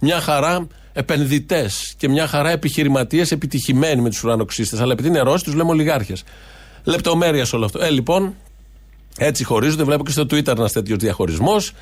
μια 0.00 0.20
χαρά 0.20 0.66
επενδυτές 0.96 1.94
και 1.96 2.08
μια 2.08 2.26
χαρά 2.26 2.50
επιχειρηματίες 2.50 3.30
επιτυχημένοι 3.30 4.00
με 4.00 4.08
τους 4.08 4.22
ουρανοξύστες. 4.22 4.80
Αλλά 4.80 4.92
επειδή 4.92 5.08
είναι 5.08 5.20
Ρώσοι 5.20 5.44
τους 5.44 5.54
λέμε 5.54 5.70
ολιγάρχες. 5.70 6.24
Λεπτομέρειας 6.84 7.48
σε 7.48 7.56
όλο 7.56 7.64
αυτό. 7.64 7.84
Ε, 7.84 7.90
λοιπόν, 7.90 8.34
έτσι 9.18 9.44
χωρίζονται. 9.44 9.84
Βλέπω 9.84 10.04
και 10.04 10.10
στο 10.10 10.22
Twitter 10.22 10.56
ένας 10.56 10.72
τέτοιος 10.72 10.98
διαχωρισμός. 10.98 11.72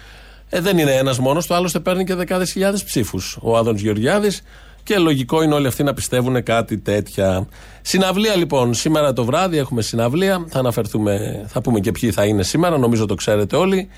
Ε, 0.49 0.61
δεν 0.61 0.79
είναι 0.79 0.93
ένας 0.93 1.19
μόνος, 1.19 1.47
το 1.47 1.55
άλλωστε 1.55 1.81
παίρνει 1.81 2.05
και 2.05 2.15
δεκάδες 2.15 2.53
χιλιάδες 2.53 2.85
ψήφους. 2.85 3.39
Ο 3.41 3.57
Άδωνς 3.57 3.81
Γεωργιάδης 3.81 4.43
και 4.83 4.99
λογικό 4.99 5.43
είναι 5.43 5.55
όλοι 5.55 5.67
αυτοί 5.67 5.83
να 5.83 5.95
πιστεύουν 5.95 6.43
κάτι 6.43 6.79
τέτοια. 6.79 7.49
Συναυλία 7.83 8.37
λοιπόν, 8.37 8.75
σήμερα 8.75 9.13
το 9.13 9.25
βράδυ 9.25 9.57
έχουμε 9.59 9.83
συναυλία. 9.83 10.45
Θα 10.49 10.59
αναφερθούμε, 10.59 11.45
θα 11.47 11.61
πούμε 11.61 11.81
και 11.81 11.93
ποιοι 11.93 12.11
θα 12.11 12.25
είναι 12.25 12.43
σήμερα, 12.43 12.79
νομίζω 12.79 13.07
το 13.07 13.15
ξέρετε 13.15 13.57
όλοι. 13.57 13.89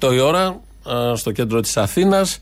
8 0.00 0.12
η 0.14 0.18
ώρα 0.18 0.60
στο 1.14 1.30
κέντρο 1.30 1.60
της 1.60 1.76
Αθήνας. 1.76 2.38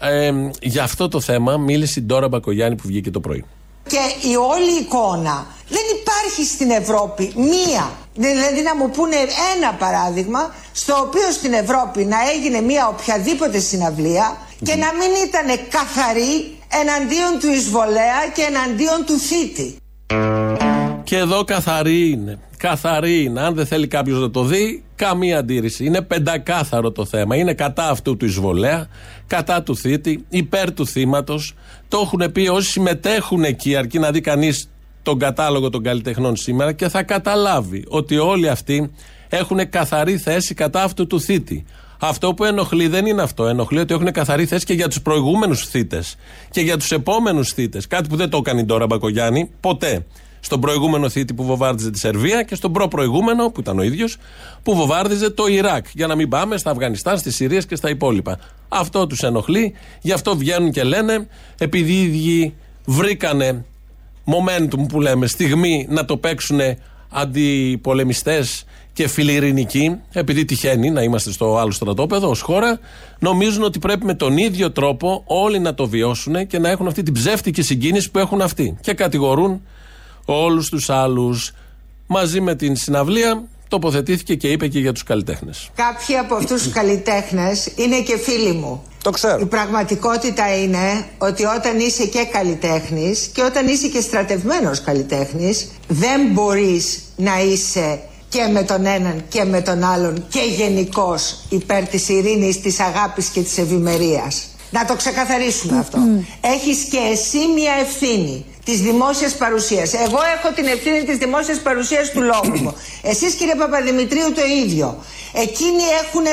Ε, 0.00 0.32
για 0.60 0.82
αυτό 0.82 1.08
το 1.08 1.20
θέμα 1.20 1.56
μίλησε 1.56 2.00
η 2.00 2.02
Ντόρα 2.02 2.28
Μπακογιάννη 2.28 2.76
που 2.76 2.86
βγήκε 2.86 3.10
το 3.10 3.20
πρωί. 3.20 3.44
Και 3.86 4.28
η 4.28 4.36
όλη 4.36 4.80
εικόνα 4.80 5.46
δεν 5.68 5.82
υπάρχει 6.00 6.44
στην 6.44 6.70
Ευρώπη 6.70 7.32
μία. 7.36 7.90
Δηλαδή 8.14 8.62
να 8.62 8.76
μου 8.76 8.90
πούνε 8.90 9.16
ένα 9.56 9.72
παράδειγμα 9.72 10.54
στο 10.72 10.94
οποίο 10.94 11.30
στην 11.32 11.52
Ευρώπη 11.52 12.04
να 12.04 12.16
έγινε 12.34 12.60
μία 12.60 12.88
οποιαδήποτε 12.88 13.58
συναυλία 13.58 14.36
και 14.64 14.74
να 14.74 14.86
μην 14.98 15.10
ήταν 15.26 15.66
καθαρή 15.68 16.56
εναντίον 16.80 17.38
του 17.40 17.50
εισβολέα 17.50 18.20
και 18.34 18.42
εναντίον 18.42 19.04
του 19.06 19.18
θήτη. 19.18 19.76
Και 21.04 21.16
εδώ 21.16 21.44
καθαρή 21.44 22.10
είναι. 22.10 22.38
Καθαρή 22.58 23.22
είναι. 23.22 23.40
Αν 23.40 23.54
δεν 23.54 23.66
θέλει 23.66 23.86
κάποιος 23.86 24.20
να 24.20 24.30
το 24.30 24.42
δει, 24.42 24.84
καμία 24.96 25.38
αντίρρηση. 25.38 25.84
Είναι 25.84 26.02
πεντακάθαρο 26.02 26.90
το 26.90 27.04
θέμα. 27.04 27.36
Είναι 27.36 27.54
κατά 27.54 27.88
αυτού 27.88 28.16
του 28.16 28.24
εισβολέα, 28.24 28.86
κατά 29.26 29.62
του 29.62 29.76
θήτη, 29.76 30.24
υπέρ 30.28 30.72
του 30.72 30.86
θύματος. 30.86 31.54
Το 31.88 31.98
έχουν 32.02 32.32
πει 32.32 32.48
όσοι 32.48 32.70
συμμετέχουν 32.70 33.44
εκεί, 33.44 33.76
αρκεί 33.76 33.98
να 33.98 34.10
δει 34.10 34.20
κανείς 34.20 34.70
τον 35.02 35.18
κατάλογο 35.18 35.70
των 35.70 35.82
καλλιτεχνών 35.82 36.36
σήμερα 36.36 36.72
και 36.72 36.88
θα 36.88 37.02
καταλάβει 37.02 37.84
ότι 37.88 38.18
όλοι 38.18 38.48
αυτοί 38.48 38.90
έχουν 39.28 39.70
καθαρή 39.70 40.18
θέση 40.18 40.54
κατά 40.54 40.82
αυτού 40.82 41.06
του 41.06 41.20
θήτη. 41.20 41.64
Αυτό 42.00 42.34
που 42.34 42.44
ενοχλεί 42.44 42.88
δεν 42.88 43.06
είναι 43.06 43.22
αυτό. 43.22 43.46
Ενοχλεί 43.46 43.78
ότι 43.78 43.94
έχουν 43.94 44.12
καθαρή 44.12 44.46
θέση 44.46 44.64
και 44.64 44.72
για 44.72 44.88
τους 44.88 45.02
προηγούμενους 45.02 45.66
θήτες 45.66 46.16
και 46.50 46.60
για 46.60 46.76
τους 46.76 46.92
επόμενους 46.92 47.52
θήτες. 47.52 47.86
Κάτι 47.86 48.08
που 48.08 48.16
δεν 48.16 48.30
το 48.30 48.36
έκανε 48.36 48.64
τώρα 48.64 48.86
Μπακογιάννη 48.86 49.50
ποτέ. 49.60 50.06
Στον 50.40 50.60
προηγούμενο 50.60 51.08
θήτη 51.08 51.34
που 51.34 51.44
βομβάρδιζε 51.44 51.90
τη 51.90 51.98
Σερβία 51.98 52.42
και 52.42 52.54
στον 52.54 52.72
προ-προηγούμενο, 52.72 53.50
που 53.50 53.60
ήταν 53.60 53.78
ο 53.78 53.82
ίδιος, 53.82 54.16
που 54.62 54.74
βομβάρδιζε 54.74 55.30
το 55.30 55.46
Ιράκ. 55.46 55.86
Για 55.94 56.06
να 56.06 56.14
μην 56.14 56.28
πάμε 56.28 56.56
στα 56.56 56.70
Αφγανιστάν, 56.70 57.18
στις 57.18 57.34
Συρίες 57.34 57.66
και 57.66 57.76
στα 57.76 57.88
υπόλοιπα. 57.88 58.38
Αυτό 58.68 59.06
τους 59.06 59.22
ενοχλεί, 59.22 59.74
γι' 60.00 60.12
αυτό 60.12 60.36
βγαίνουν 60.36 60.70
και 60.70 60.82
λένε, 60.82 61.26
επειδή 61.58 61.92
οι 61.92 62.02
ίδιοι 62.02 62.54
βρήκανε 62.84 63.64
momentum 64.26 64.88
που 64.88 65.00
λέμε, 65.00 65.26
στιγμή 65.26 65.86
να 65.90 66.04
το 66.04 66.16
παίξουν 66.16 66.60
αντιπολεμιστές 67.10 68.64
και 68.92 69.08
φιλιρινικοί, 69.08 69.96
επειδή 70.12 70.44
τυχαίνει 70.44 70.90
να 70.90 71.02
είμαστε 71.02 71.32
στο 71.32 71.56
άλλο 71.56 71.70
στρατόπεδο 71.70 72.28
ως 72.28 72.40
χώρα, 72.40 72.78
νομίζουν 73.18 73.62
ότι 73.62 73.78
πρέπει 73.78 74.04
με 74.04 74.14
τον 74.14 74.36
ίδιο 74.36 74.70
τρόπο 74.70 75.22
όλοι 75.26 75.58
να 75.58 75.74
το 75.74 75.88
βιώσουν 75.88 76.46
και 76.46 76.58
να 76.58 76.68
έχουν 76.68 76.86
αυτή 76.86 77.02
την 77.02 77.14
ψεύτικη 77.14 77.62
συγκίνηση 77.62 78.10
που 78.10 78.18
έχουν 78.18 78.40
αυτοί. 78.40 78.76
Και 78.80 78.92
κατηγορούν 78.94 79.62
όλους 80.32 80.68
τους 80.68 80.90
άλλους. 80.90 81.52
Μαζί 82.06 82.40
με 82.40 82.54
την 82.54 82.76
συναυλία 82.76 83.42
τοποθετήθηκε 83.68 84.34
και 84.34 84.48
είπε 84.48 84.68
και 84.68 84.78
για 84.78 84.92
τους 84.92 85.02
καλλιτέχνες. 85.02 85.70
Κάποιοι 85.74 86.16
από 86.16 86.34
αυτούς 86.34 86.62
τους 86.62 86.72
καλλιτέχνες 86.72 87.68
είναι 87.76 88.00
και 88.00 88.18
φίλοι 88.18 88.52
μου. 88.52 88.82
Το 89.02 89.10
ξέρω. 89.10 89.38
Η 89.40 89.46
πραγματικότητα 89.46 90.56
είναι 90.62 91.06
ότι 91.18 91.44
όταν 91.44 91.78
είσαι 91.78 92.06
και 92.06 92.28
καλλιτέχνης 92.32 93.26
και 93.26 93.42
όταν 93.42 93.68
είσαι 93.68 93.88
και 93.88 94.00
στρατευμένος 94.00 94.80
καλλιτέχνης, 94.80 95.68
δεν 95.88 96.20
μπορείς 96.32 97.00
να 97.16 97.42
είσαι 97.42 98.00
και 98.28 98.50
με 98.52 98.62
τον 98.62 98.86
έναν 98.86 99.24
και 99.28 99.44
με 99.44 99.60
τον 99.60 99.84
άλλον 99.84 100.24
και 100.28 100.40
γενικώς 100.56 101.44
υπέρ 101.48 101.88
της 101.88 102.08
ειρήνης, 102.08 102.60
της 102.60 102.80
αγάπης 102.80 103.28
και 103.28 103.40
της 103.40 103.58
ευημερίας. 103.58 104.46
Να 104.70 104.84
το 104.84 104.96
ξεκαθαρίσουμε 104.96 105.78
αυτό. 105.78 105.98
Έχεις 106.40 106.78
και 106.84 106.98
εσύ 107.12 107.38
μια 107.54 107.72
ευθύνη 107.80 108.44
της 108.68 108.80
δημόσιας 108.80 109.34
παρουσίας. 109.36 109.92
Εγώ 109.92 110.18
έχω 110.36 110.54
την 110.54 110.66
ευθύνη 110.66 111.04
της 111.04 111.16
δημόσιας 111.16 111.60
παρουσίας 111.60 112.10
του 112.10 112.22
λόγου 112.22 112.58
μου. 112.62 112.74
Εσείς 113.02 113.34
κύριε 113.34 113.54
Παπαδημητρίου 113.54 114.32
το 114.32 114.42
ίδιο. 114.64 114.96
Εκείνοι 115.32 115.84
έχουν 116.02 116.26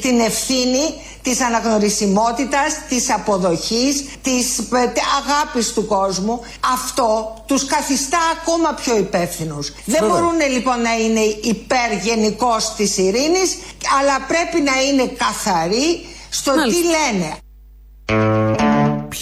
την 0.00 0.20
ευθύνη 0.20 0.84
της 1.22 1.40
αναγνωρισιμότητας, 1.40 2.70
της 2.88 3.12
αποδοχής, 3.12 4.04
της 4.22 4.58
ε, 4.58 4.92
αγάπης 5.20 5.72
του 5.72 5.86
κόσμου. 5.86 6.40
Αυτό 6.74 7.42
τους 7.46 7.66
καθιστά 7.66 8.18
ακόμα 8.40 8.72
πιο 8.72 8.96
υπεύθυνους. 8.96 9.72
Δεν 9.84 10.06
μπορούν 10.08 10.40
λοιπόν 10.52 10.80
να 10.82 10.92
είναι 10.98 11.20
υπέρ 11.42 11.92
γενικώς 12.02 12.74
της 12.76 12.98
ειρήνης, 12.98 13.58
αλλά 14.00 14.20
πρέπει 14.28 14.60
να 14.60 14.82
είναι 14.82 15.06
καθαροί 15.06 16.06
στο 16.30 16.52
τι 16.52 16.76
λένε. 16.94 17.36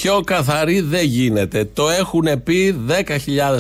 Πιο 0.01 0.21
καθαρή 0.21 0.81
δεν 0.81 1.05
γίνεται. 1.05 1.65
Το 1.65 1.89
έχουν 1.89 2.43
πει 2.43 2.85
10.000 2.89 2.95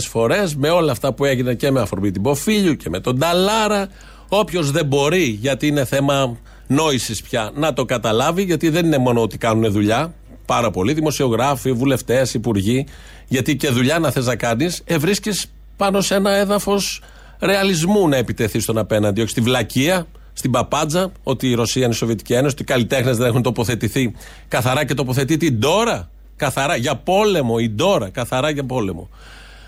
φορές 0.09 0.57
με 0.57 0.71
όλα 0.71 0.93
αυτά 0.93 1.13
που 1.13 1.25
έγιναν 1.25 1.57
και 1.57 1.71
με 1.71 1.81
αφορμή 1.81 2.11
την 2.11 2.23
Ποφίλιου 2.23 2.77
και 2.77 2.89
με 2.89 3.01
τον 3.01 3.19
Ταλάρα. 3.19 3.89
Όποιος 4.29 4.71
δεν 4.71 4.87
μπορεί, 4.87 5.39
γιατί 5.41 5.67
είναι 5.67 5.85
θέμα 5.85 6.37
νόησης 6.67 7.23
πια, 7.23 7.51
να 7.55 7.73
το 7.73 7.85
καταλάβει, 7.85 8.43
γιατί 8.43 8.69
δεν 8.69 8.87
είναι 8.87 8.99
μόνο 8.99 9.23
ότι 9.23 9.39
κάνουν 9.39 9.73
δουλειά. 9.73 10.15
Πάρα 10.47 10.71
πολλοί 10.71 10.93
δημοσιογράφοι, 10.93 11.73
βουλευτές, 11.73 12.35
υπουργοί. 12.35 12.87
Γιατί 13.29 13.57
και 13.57 13.69
δουλειά 13.69 13.99
να 13.99 14.11
θες 14.11 14.27
να 14.27 14.37
κάνεις, 14.37 14.83
ε, 14.85 14.99
βρίσκεις 14.99 15.53
πάνω 15.77 16.01
σε 16.01 16.15
ένα 16.15 16.31
έδαφος 16.31 17.03
ρεαλισμού 17.41 18.09
να 18.09 18.17
επιτεθεί 18.17 18.61
στον 18.61 18.79
απέναντι, 18.79 19.21
όχι 19.21 19.31
στη 19.31 19.41
βλακεία, 19.41 20.07
στην 20.33 20.51
παπάντζα, 20.51 21.13
ότι 21.23 21.51
η 21.51 21.55
Ρωσία 21.55 21.83
είναι 21.83 21.93
η 21.93 21.97
Σοβιετική 21.97 22.33
Ένωση, 22.33 22.53
ότι 22.53 22.63
οι 22.63 22.67
καλλιτέχνες 22.67 23.17
δεν 23.17 23.27
έχουν 23.27 23.43
τοποθετηθεί 23.43 24.15
καθαρά 24.49 24.85
και 24.85 24.95
τοποθετεί 24.95 25.37
την 25.37 25.61
τώρα. 25.61 26.11
Καθαρά 26.39 26.77
για 26.77 26.97
πόλεμο, 26.97 27.57
η 27.61 27.71
τώρα, 27.71 28.09
καθαρά 28.11 28.51
για 28.51 28.65
πόλεμο. 28.65 29.09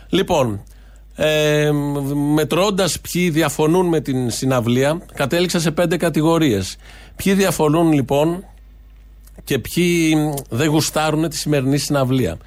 Λοιπόν, 0.09 0.63
ε, 1.15 1.71
μετρώντας 2.35 3.01
ποιοι 3.01 3.31
διαφωνούν 3.31 3.87
με 3.87 4.01
την 4.01 4.31
συναυλία, 4.31 5.03
κατέληξα 5.15 5.61
σε 5.61 5.71
πέντε 5.71 5.97
κατηγορίες. 5.97 6.77
Ποιοι 7.17 7.35
διαφωνούν 7.35 7.93
λοιπόν 7.93 8.45
και 9.45 9.59
ποιοι 9.59 10.15
δεν 10.49 10.69
γουστάρουν 10.69 11.29
τη 11.29 11.37
σημερινή 11.37 11.79
συναυλία. 11.79 12.39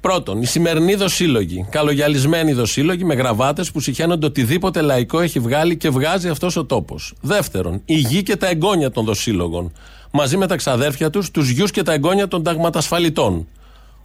Πρώτον, 0.00 0.42
οι 0.42 0.46
σημερινοί 0.46 0.94
δοσύλλογοι, 0.94 1.66
καλογιαλισμένοι 1.70 2.52
δοσύλλογοι 2.52 3.04
με 3.04 3.14
γραβάτες 3.14 3.70
που 3.70 3.80
συχαίνονται 3.80 4.26
οτιδήποτε 4.26 4.80
λαϊκό 4.80 5.20
έχει 5.20 5.38
βγάλει 5.38 5.76
και 5.76 5.90
βγάζει 5.90 6.28
αυτός 6.28 6.56
ο 6.56 6.64
τόπος. 6.64 7.14
Δεύτερον, 7.20 7.82
η 7.84 7.94
γη 7.94 8.22
και 8.22 8.36
τα 8.36 8.48
εγγόνια 8.48 8.90
των 8.90 9.04
δοσύλλογων, 9.04 9.72
μαζί 10.12 10.36
με 10.36 10.46
τα 10.46 10.56
ξαδέρφια 10.56 11.10
τους, 11.10 11.30
τους 11.30 11.48
γιους 11.48 11.70
και 11.70 11.82
τα 11.82 11.92
εγγόνια 11.92 12.28
των 12.28 12.42
ταγματασφαλιτών. 12.42 13.46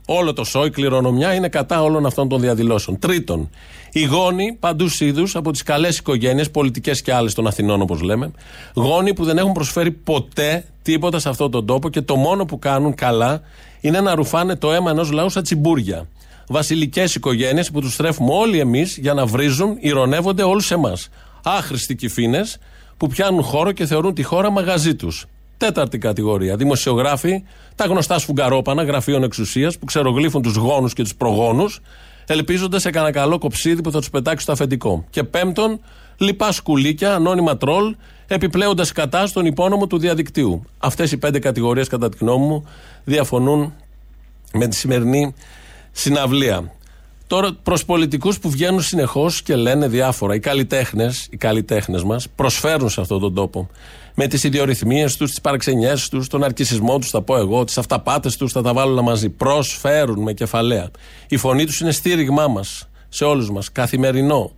Όλο 0.10 0.34
το 0.34 0.44
σόι 0.44 0.70
κληρονομιά 0.70 1.34
είναι 1.34 1.50
κατά 1.50 1.84
όλων 1.84 2.06
αυτών 2.06 2.30
των 2.30 2.42
διαδηλώσεων. 2.42 3.00
Τρίτον, 3.00 3.50
οι 3.92 4.04
γόνοι 4.04 4.58
παντού 4.60 4.88
είδου 5.00 5.28
από 5.34 5.52
τις 5.52 5.64
καλές 5.64 5.98
οικογένειες, 5.98 6.52
πολιτικές 6.52 7.02
και 7.02 7.14
άλλες 7.14 7.34
των 7.34 7.48
Αθηνών 7.48 7.82
όπως 7.82 8.02
λέμε, 8.02 8.32
γόνοι 8.74 9.14
που 9.14 9.24
δεν 9.24 9.38
έχουν 9.38 9.52
προσφέρει 9.52 9.92
ποτέ 9.92 10.66
τίποτα 10.82 11.20
σε 11.20 11.30
αυτόν 11.30 11.52
τον 11.52 11.66
τόπο 11.66 11.90
και 11.90 12.02
το 12.02 12.16
μόνο 12.16 12.46
που 12.46 12.60
κάνουν 12.60 12.94
καλά 12.94 13.42
είναι 13.82 14.02
να 14.02 14.16
ρουφάνε 14.16 14.56
το 14.56 14.72
αίμα 14.74 14.92
ενός 14.92 15.12
λαού 15.12 15.30
σαν 15.30 15.44
τσιμπούρια. 15.44 16.08
Βασιλικές 16.48 17.16
οικογένειες 17.16 17.72
που 17.72 17.82
τους 17.82 17.94
στρέφουμε 17.94 18.34
όλοι 18.34 18.60
εμείς 18.60 18.98
για 18.98 19.14
να 19.14 19.26
βρίζουν, 19.26 19.78
ηρωνεύονται 19.80 20.44
όλους 20.44 20.72
εμάς. 20.72 21.10
Άχρηστοι 21.44 21.96
κυφίνες 21.96 22.58
που 22.98 23.08
πιάνουν 23.08 23.44
χώρο 23.44 23.72
και 23.72 23.86
θεωρούν 23.86 24.14
τη 24.14 24.24
χώρα 24.24 24.50
μαγαζί 24.52 24.96
τους. 24.96 25.26
Τέταρτη 25.58 25.98
κατηγορία. 25.98 26.56
Δημοσιογράφοι, 26.56 27.44
τα 27.76 27.86
γνωστά 27.86 28.20
σφουγγαρόπανα 28.20 28.84
γραφείων 28.84 29.24
εξουσίας 29.24 29.78
που 29.78 29.86
ξερογλύφουν 29.86 30.42
τους 30.42 30.56
γόνους 30.56 30.94
και 30.94 31.04
τους 31.04 31.16
προγόνους, 31.16 31.80
ελπίζοντας 32.28 32.82
σε 32.82 32.90
κανένα 32.90 33.12
καλό 33.12 33.38
κοψίδι 33.38 33.82
που 33.82 33.92
θα 33.92 34.00
τους 34.00 34.10
πετάξει 34.10 34.44
στο 34.44 34.52
αφεντικό. 34.52 35.06
Και 35.10 35.24
πέμπτον, 35.24 35.80
λοιπά 36.18 36.52
σκουλίκια, 36.52 37.14
ανώνυμα 37.14 37.58
τρόλ, 37.58 37.96
επιπλέοντας 38.28 38.92
κατά 38.92 39.28
στον 39.28 39.46
υπόνομο 39.46 39.88
του 39.88 39.98
διαδικτύου. 39.98 40.64
Αυτές 40.78 41.12
οι 41.12 41.18
πέντε 41.18 41.40
κατηγορίες, 41.40 41.88
κατά 41.88 42.10
τη 42.10 42.18
γνώμη 42.18 42.46
μου, 42.46 42.68
διαφωνούν 43.04 43.74
με 44.54 44.68
τη 44.68 44.76
σημερινή 44.76 45.34
συναυλία. 45.92 46.72
Τώρα 47.28 47.50
προς 47.64 47.86
πολιτικούς 47.86 48.40
που 48.40 48.50
βγαίνουν 48.50 48.82
συνεχώς 48.82 49.42
και 49.42 49.56
λένε 49.56 49.88
διάφορα. 49.88 50.36
Οι 50.36 50.40
καλλιτέχνες 50.40 51.28
οι 51.30 51.38
καλλιτέχνες 51.38 52.04
μας 52.04 52.28
προσφέρουν 52.36 52.90
σε 52.90 53.02
αυτόν 53.02 53.20
τον 53.20 53.34
τόπο. 53.34 53.70
Με 54.20 54.28
τις 54.28 54.44
ιδιορυθμίες 54.44 55.18
τους, 55.18 55.30
τις 55.30 55.42
παραξενιές 55.42 56.10
τους, 56.10 56.28
τον 56.28 56.44
αρκισμό 56.44 57.00
τους, 57.00 57.10
θα 57.10 57.22
πω 57.22 57.38
εγώ, 57.38 57.64
τις 57.64 57.78
αυταπάτες 57.78 58.38
τους, 58.38 58.52
θα 58.52 58.62
τα 58.62 58.74
βάλω 58.74 58.92
όλα 58.92 59.02
μαζί. 59.02 59.30
Προσφέρουν 59.30 60.22
με 60.22 60.34
κεφαλαία. 60.34 60.90
Η 61.28 61.38
φωνή 61.38 61.66
τους 61.66 61.80
είναι 61.80 61.92
στήριγμά 61.92 62.48
μας 62.48 62.90
σε 63.10 63.26
όλους 63.26 63.52
μας, 63.52 63.72
καθημερινό. 63.72 64.52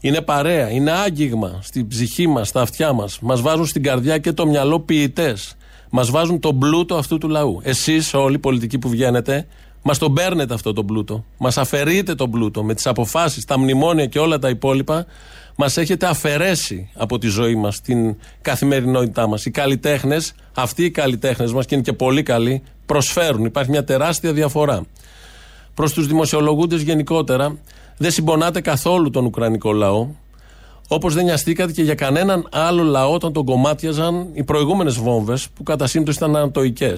Είναι 0.00 0.20
παρέα, 0.20 0.70
είναι 0.70 0.90
άγγιγμα 0.90 1.58
στην 1.62 1.88
ψυχή 1.88 2.26
μας, 2.26 2.48
στα 2.48 2.60
αυτιά 2.60 2.92
μας. 2.92 3.18
Μας 3.20 3.40
βάζουν 3.40 3.66
στην 3.66 3.82
καρδιά 3.82 4.18
και 4.18 4.32
το 4.32 4.46
μυαλό 4.46 4.80
ποιητές. 4.80 5.56
Μας 5.90 6.10
βάζουν 6.10 6.40
τον 6.40 6.58
πλούτο 6.58 6.96
αυτού 6.96 7.18
του 7.18 7.28
λαού. 7.28 7.60
Εσείς, 7.62 8.14
όλοι 8.14 8.34
οι 8.34 8.38
πολιτικοί 8.38 8.78
που 8.78 8.88
βγαίνετε, 8.88 9.46
Μας 9.86 9.98
τον 9.98 10.14
παίρνετε 10.14 10.54
αυτό 10.54 10.72
τον 10.72 10.86
πλούτο. 10.86 11.24
Μας 11.38 11.58
αφαιρείτε 11.58 12.14
τον 12.14 12.30
πλούτο 12.30 12.64
με 12.64 12.74
τις 12.74 12.86
αποφάσεις, 12.86 13.44
τα 13.44 13.58
μνημόνια 13.58 14.06
και 14.06 14.18
όλα 14.18 14.38
τα 14.38 14.48
υπόλοιπα. 14.48 15.06
Μας 15.56 15.76
έχετε 15.76 16.06
αφαιρέσει 16.06 16.90
από 16.94 17.18
τη 17.18 17.26
ζωή 17.26 17.54
μας, 17.54 17.80
την 17.80 18.16
καθημερινότητά 18.42 19.26
μας. 19.26 19.44
Οι 19.44 19.50
καλλιτέχνες, 19.50 20.34
αυτοί 20.54 20.84
οι 20.84 20.90
καλλιτέχνες 20.90 21.52
μας, 21.52 21.66
και 21.66 21.74
είναι 21.74 21.84
και 21.84 21.92
πολύ 21.92 22.22
καλοί, 22.22 22.62
προσφέρουν. 22.86 23.44
Υπάρχει 23.44 23.70
μια 23.70 23.84
τεράστια 23.84 24.32
διαφορά. 24.32 24.82
Προς 25.74 25.92
τους 25.92 26.06
δημοσιολογούντες 26.06 26.80
γενικότερα, 26.82 27.58
δεν 27.96 28.10
συμπονάτε 28.10 28.60
καθόλου 28.60 29.10
τον 29.10 29.24
Ουκρανικό 29.24 29.72
λαό. 29.72 30.08
Όπως 30.88 31.14
δεν 31.14 31.24
νοιαστήκατε 31.24 31.72
και 31.72 31.82
για 31.82 31.94
κανέναν 31.94 32.48
άλλο 32.52 32.82
λαό 32.82 33.12
όταν 33.12 33.32
τον 33.32 33.44
κομμάτιαζαν 33.44 34.28
οι 34.32 34.44
προηγούμενες 34.44 34.94
βόμβες 34.94 35.48
που 35.54 35.62
κατά 35.62 35.86
σύμπτωση 35.86 36.18
ήταν 36.18 36.36
ανατοικέ. 36.36 36.94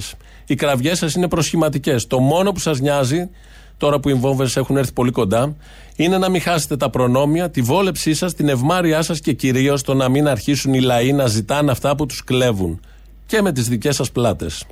Οι 0.46 0.54
κραυγές 0.54 0.98
σας 0.98 1.14
είναι 1.14 1.28
προσχηματικές. 1.28 2.06
Το 2.06 2.18
μόνο 2.18 2.52
που 2.52 2.58
σας 2.58 2.80
νοιάζει, 2.80 3.28
τώρα 3.76 4.00
που 4.00 4.08
οι 4.08 4.14
βόμβες 4.14 4.56
έχουν 4.56 4.76
έρθει 4.76 4.92
πολύ 4.92 5.10
κοντά, 5.10 5.56
είναι 5.96 6.18
να 6.18 6.28
μην 6.28 6.40
χάσετε 6.40 6.76
τα 6.76 6.90
προνόμια, 6.90 7.50
τη 7.50 7.62
βόλεψή 7.62 8.14
σας, 8.14 8.34
την 8.34 8.48
ευμάρειά 8.48 9.02
σας 9.02 9.20
και 9.20 9.32
κυρίως 9.32 9.82
το 9.82 9.94
να 9.94 10.08
μην 10.08 10.28
αρχίσουν 10.28 10.74
οι 10.74 10.80
λαοί 10.80 11.12
να 11.12 11.26
ζητάνε 11.26 11.70
αυτά 11.70 11.96
που 11.96 12.06
τους 12.06 12.24
κλέβουν. 12.24 12.80
Και 13.26 13.42
με 13.42 13.52
τις 13.52 13.68
δικές 13.68 13.96
σας 13.96 14.10
πλάτες. 14.10 14.64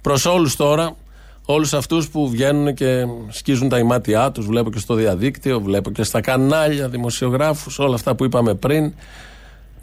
Προς 0.00 0.24
όλους 0.24 0.56
τώρα, 0.56 0.96
Όλους 1.44 1.72
αυτούς 1.72 2.08
που 2.08 2.28
βγαίνουν 2.28 2.74
και 2.74 3.06
σκίζουν 3.28 3.68
τα 3.68 3.78
ημάτια 3.78 4.30
τους, 4.30 4.46
βλέπω 4.46 4.70
και 4.70 4.78
στο 4.78 4.94
διαδίκτυο, 4.94 5.60
βλέπω 5.60 5.90
και 5.90 6.02
στα 6.02 6.20
κανάλια, 6.20 6.88
δημοσιογράφους, 6.88 7.78
όλα 7.78 7.94
αυτά 7.94 8.14
που 8.14 8.24
είπαμε 8.24 8.54
πριν. 8.54 8.92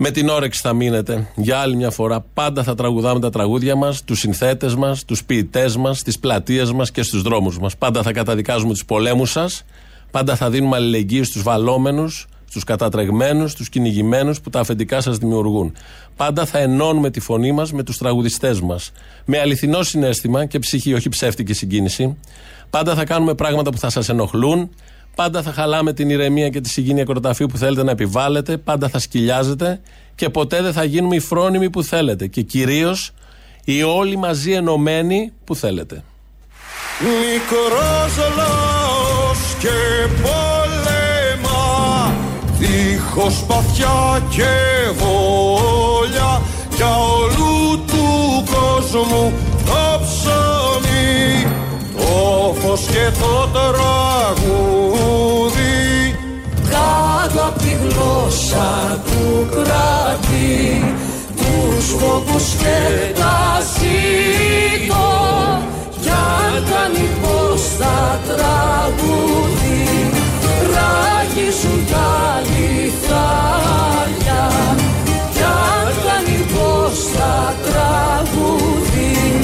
Με 0.01 0.11
την 0.11 0.29
όρεξη 0.29 0.61
θα 0.63 0.73
μείνετε 0.73 1.27
για 1.35 1.57
άλλη 1.57 1.75
μια 1.75 1.89
φορά. 1.89 2.25
Πάντα 2.33 2.63
θα 2.63 2.75
τραγουδάμε 2.75 3.19
τα 3.19 3.29
τραγούδια 3.29 3.75
μας, 3.75 4.03
τους 4.03 4.19
συνθέτες 4.19 4.75
μας, 4.75 5.05
τους 5.05 5.23
ποιητές 5.23 5.77
μας, 5.77 5.99
στι 5.99 6.13
πλατείες 6.19 6.71
μας 6.71 6.91
και 6.91 7.03
στους 7.03 7.21
δρόμους 7.21 7.59
μας. 7.59 7.77
Πάντα 7.77 8.01
θα 8.01 8.11
καταδικάζουμε 8.11 8.71
τους 8.71 8.85
πολέμους 8.85 9.31
σας. 9.31 9.63
Πάντα 10.11 10.35
θα 10.35 10.49
δίνουμε 10.49 10.75
αλληλεγγύη 10.75 11.23
στους 11.23 11.43
βαλόμενους, 11.43 12.27
στους 12.49 12.63
κατατρεγμένους, 12.63 13.51
στους 13.51 13.69
κυνηγημένους 13.69 14.41
που 14.41 14.49
τα 14.49 14.59
αφεντικά 14.59 15.01
σας 15.01 15.17
δημιουργούν. 15.17 15.73
Πάντα 16.15 16.45
θα 16.45 16.59
ενώνουμε 16.59 17.09
τη 17.09 17.19
φωνή 17.19 17.51
μας 17.51 17.71
με 17.71 17.83
τους 17.83 17.97
τραγουδιστές 17.97 18.61
μας. 18.61 18.91
Με 19.25 19.39
αληθινό 19.39 19.83
συνέστημα 19.83 20.45
και 20.45 20.59
ψυχή, 20.59 20.93
όχι 20.93 21.09
ψεύτικη 21.09 21.53
συγκίνηση. 21.53 22.17
Πάντα 22.69 22.95
θα 22.95 23.05
κάνουμε 23.05 23.33
πράγματα 23.33 23.71
που 23.71 23.77
θα 23.77 23.89
σας 23.89 24.09
ενοχλούν. 24.09 24.69
Πάντα 25.19 25.41
θα 25.41 25.51
χαλάμε 25.53 25.93
την 25.93 26.09
ηρεμία 26.09 26.49
και 26.49 26.61
τη 26.61 26.69
συγκίνηση 26.69 27.05
κοροταφείου 27.05 27.47
που 27.47 27.57
θέλετε 27.57 27.83
να 27.83 27.91
επιβάλλετε. 27.91 28.57
Πάντα 28.57 28.89
θα 28.89 28.99
σκυλιάζετε 28.99 29.81
και 30.15 30.29
ποτέ 30.29 30.61
δεν 30.61 30.73
θα 30.73 30.83
γίνουμε 30.83 31.15
οι 31.15 31.19
φρόνιμοι 31.19 31.69
που 31.69 31.83
θέλετε. 31.83 32.27
Και 32.27 32.41
κυρίως 32.41 33.11
οι 33.63 33.83
όλοι 33.83 34.17
μαζί 34.17 34.51
ενωμένοι 34.51 35.33
που 35.43 35.55
θέλετε. 35.55 36.03
Μικρός 36.99 38.35
λαός 38.35 39.39
και 39.59 40.07
πόλεμα 40.21 42.13
Δίχως 42.57 43.43
παθιά 43.47 44.23
και 44.29 44.53
βόλια 44.97 46.41
Για 46.75 46.97
όλου 46.97 47.83
του 47.87 48.43
κόσμου 48.51 49.33
το 49.65 49.99
ψωμί 50.01 51.47
Το 51.97 52.53
φως 52.53 52.81
και 52.81 53.11
το 53.19 53.49
τραγούδι 53.53 54.78
γλώσσα 58.49 59.01
του 59.05 59.47
κράτη 59.51 60.81
Τους 61.35 61.85
φόβους 61.85 62.53
και 62.55 63.13
τα 63.19 63.59
ζήτω. 63.73 65.07
Κι 66.01 66.09
αν 66.09 66.63
κάνει 66.69 67.07
πως 67.21 67.61
θα 67.79 68.19
τραγούδι 68.27 70.11
Ράγισουν 70.73 71.85
τα 71.91 72.41
λιθάρια. 72.49 73.67
Κι 75.33 75.43
αν 75.43 75.93
κάνει 76.05 76.45
πως 76.53 76.99
θα 77.13 77.55
τραγούδι 77.65 79.39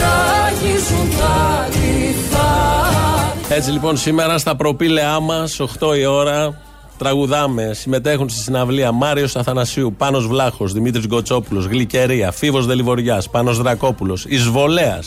Ράγισουν 0.00 1.08
τα 1.18 1.68
λιθάρια. 1.68 3.56
Έτσι 3.56 3.70
λοιπόν 3.70 3.96
σήμερα 3.96 4.38
στα 4.38 4.56
προπήλαιά 4.56 5.20
μας, 5.20 5.60
8 5.60 5.96
η 5.98 6.06
ώρα, 6.06 6.54
τραγουδάμε. 6.98 7.70
Συμμετέχουν 7.74 8.28
στη 8.28 8.40
συναυλία 8.40 8.92
Μάριος 8.92 9.36
Αθανασίου, 9.36 9.94
Πάνος 9.98 10.26
Βλάχος, 10.26 10.72
Δημήτρης 10.72 11.06
Γκοτσόπουλος, 11.06 11.64
Γλυκερία, 11.64 12.32
Φίβος 12.32 12.66
Δελιβοριάς, 12.66 13.30
Πάνος 13.30 13.58
Δρακόπουλος, 13.58 14.24
Ισβολέα, 14.24 15.02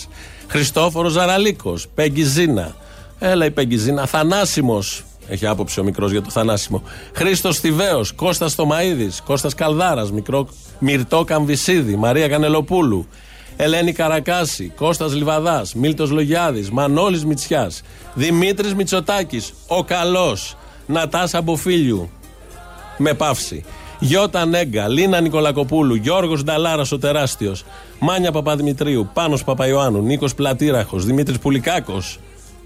Χριστόφορος 0.47 1.11
Ζαραλίκος, 1.11 1.87
Πέγγι 1.95 2.23
Ζήνα. 2.23 2.75
Έλα 3.19 3.45
η 3.45 3.51
Πέγγι 3.51 3.77
Ζήνα, 3.77 4.05
Θανάσιμος. 4.05 5.03
Έχει 5.27 5.47
άποψη 5.47 5.79
ο 5.79 5.83
μικρός 5.83 6.11
για 6.11 6.21
το 6.21 6.29
θανάσιμο. 6.29 6.83
Χρήστος 7.13 7.59
Θηβαίος, 7.59 8.11
Κώστας 8.11 8.55
Τομαίδη, 8.55 9.11
Κώστας 9.25 9.55
Καλδάρας, 9.55 10.11
Μυρτό 10.79 11.23
Καμβισίδη, 11.23 11.95
Μαρία 11.95 12.27
Κανελοπούλου, 12.27 13.07
Ελένη 13.55 13.91
Καρακάση, 13.91 14.71
Κώστας 14.75 15.13
Λιβαδάς, 15.13 15.73
Μίλτος 15.73 16.09
Λογιάδης, 16.09 16.69
Μανώλης 16.71 17.25
Μητσιάς, 17.25 17.81
Δημήτρης 18.13 18.73
Μητσοτάκης, 18.73 19.53
ο 19.67 19.83
Καλός, 19.83 20.57
Νατάσα 20.91 21.41
Μποφίλιου, 21.41 22.09
με 22.97 23.13
παύση. 23.13 23.63
Γιώτα 23.99 24.45
Νέγκα, 24.45 24.87
Λίνα 24.87 25.21
Νικολακοπούλου, 25.21 25.95
Γιώργος 25.95 26.43
Νταλάρας 26.43 26.91
ο 26.91 26.97
Τεράστιος, 26.97 27.65
Μάνια 27.99 28.31
Παπαδημητρίου, 28.31 29.09
Πάνος 29.13 29.43
Παπαϊωάννου, 29.43 30.01
Νίκος 30.01 30.35
Πλατήραχος, 30.35 31.05
Δημήτρης 31.05 31.39
Πουλικάκος. 31.39 32.19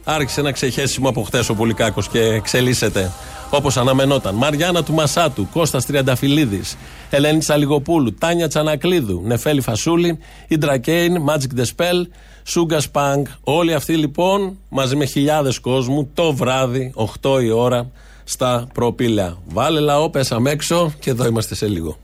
Άρχισε 0.04 0.40
ένα 0.40 0.52
ξεχέσιμο 0.52 1.10
από 1.10 1.24
χτες 1.24 1.50
ο 1.50 1.54
Πουλικάκος 1.54 2.08
και 2.08 2.20
εξελίσσεται 2.20 3.12
όπως 3.50 3.78
αναμενόταν. 3.78 4.36
Μαριάννα 4.36 4.84
του 4.84 4.94
Μασάτου, 4.94 5.48
Κώστας 5.54 5.86
Τριανταφυλλίδης, 5.86 6.78
Ελένη 7.10 7.40
Τσαλιγοπούλου, 7.40 8.14
Τάνια 8.14 8.48
Τσανακλίδου, 8.48 9.22
Νεφέλη 9.26 9.62
Φασούλη, 9.62 10.20
Ιντρα 10.48 10.78
Κέιν, 10.78 11.18
Magic 11.28 11.60
the 11.60 11.64
Spell, 11.64 12.08
Σούγκα 12.44 12.80
Σπανκ. 12.80 13.28
Όλοι 13.44 13.74
αυτοί 13.74 13.98
λοιπόν 13.98 14.58
μαζί 14.70 14.96
με 14.96 15.06
χιλιάδες 15.06 15.60
κόσμου 15.60 16.10
το 16.14 16.34
βράδυ, 16.34 16.94
8 17.22 17.42
η 17.44 17.50
ώρα, 17.50 17.92
στα 18.24 18.68
προπήλαια. 18.74 19.38
Βάλε 19.48 19.80
λαό, 19.80 20.10
πέσαμε 20.10 20.52
έξω 20.52 20.94
και 21.00 21.10
εδώ 21.10 21.26
είμαστε 21.26 21.56
σε 21.56 21.68
λίγο. 21.68 21.98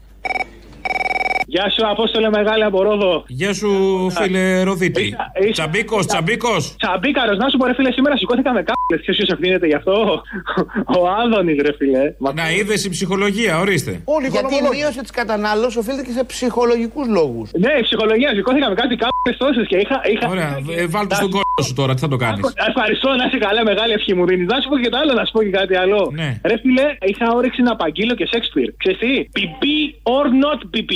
Γεια 1.54 1.70
σου, 1.74 1.82
Απόστολε 1.94 2.30
Μεγάλη 2.30 2.64
από 2.64 2.84
Ρόδο. 2.84 3.24
Γεια 3.28 3.54
σου, 3.54 3.70
φίλε 4.18 4.64
Ροδίτη. 4.64 5.16
Τσαμπίκος, 5.52 6.06
τσαμπίκος. 6.06 6.76
Τσαμπίκαρος, 6.82 7.38
να 7.38 7.50
σου 7.50 7.58
πω, 7.58 7.66
ρε 7.66 7.74
φίλε, 7.74 7.92
σήμερα 7.92 8.18
σηκώθηκα 8.18 8.52
με 8.54 8.64
κάπλε. 8.70 8.98
Ποιος 9.04 9.30
ευθύνεται 9.34 9.68
γι' 9.68 9.74
αυτό; 9.82 9.94
Ο 11.00 11.00
Άδωνης, 11.22 11.58
ρε 11.66 11.74
φίλε. 11.80 12.04
Να 12.40 12.52
είδες 12.52 12.86
η 12.86 12.90
ψυχολογία, 12.90 13.60
ορίστε. 13.60 14.02
Όλη 14.16 14.28
Γιατί 14.28 14.56
η 14.56 14.62
μείωση 14.76 15.02
τη 15.08 15.12
κατανάλωσης 15.12 15.78
οφείλεται 15.82 16.04
και 16.08 16.12
σε 16.20 16.24
ψυχολογικούς 16.24 17.08
λόγους. 17.18 17.48
Ναι, 17.64 17.72
η 17.82 17.84
ψυχολογία. 17.88 18.30
Σηκώθηκα 18.38 18.68
με 18.70 18.76
κάτι 18.82 18.96
κάπλε 19.04 19.32
τόσες 19.44 19.66
και 19.72 19.78
είχα. 19.84 19.98
είχα... 20.12 20.26
Ωραία, 20.34 20.52
ε, 20.82 20.86
βάλτε 20.96 21.16
στον 21.16 21.30
κόλλο 21.36 21.62
σου 21.68 21.74
τώρα, 21.74 21.94
τι 21.96 22.02
θα 22.06 22.10
το 22.14 22.18
κάνεις. 22.24 22.54
Ευχαριστώ, 22.70 23.10
να 23.20 23.24
είσαι 23.28 23.38
καλά, 23.46 23.62
μεγάλη 23.72 23.94
ευχή 24.00 24.14
μου 24.18 24.26
δίνεις. 24.30 24.48
Να 24.54 24.58
σου 24.62 24.70
πω 24.70 24.76
και 24.84 24.90
το 24.94 24.98
άλλο, 25.02 25.14
να 25.20 25.24
σου 25.26 25.32
πω 25.36 25.42
και 25.46 25.54
κάτι 25.60 25.76
άλλο. 25.84 26.00
Ναι. 26.20 26.30
Ρε 26.50 26.58
φίλε, 26.64 26.86
είχα 27.12 27.26
όρεξη 27.38 27.62
να 27.68 27.72
απαγγείλω 27.72 28.14
και 28.20 28.26
Σέξπιρ. 28.34 28.68
Ξέρεις 28.82 29.00
τι, 29.04 29.12
PP 29.36 29.64
or 30.16 30.26
not 30.44 30.60
PP. 30.74 30.92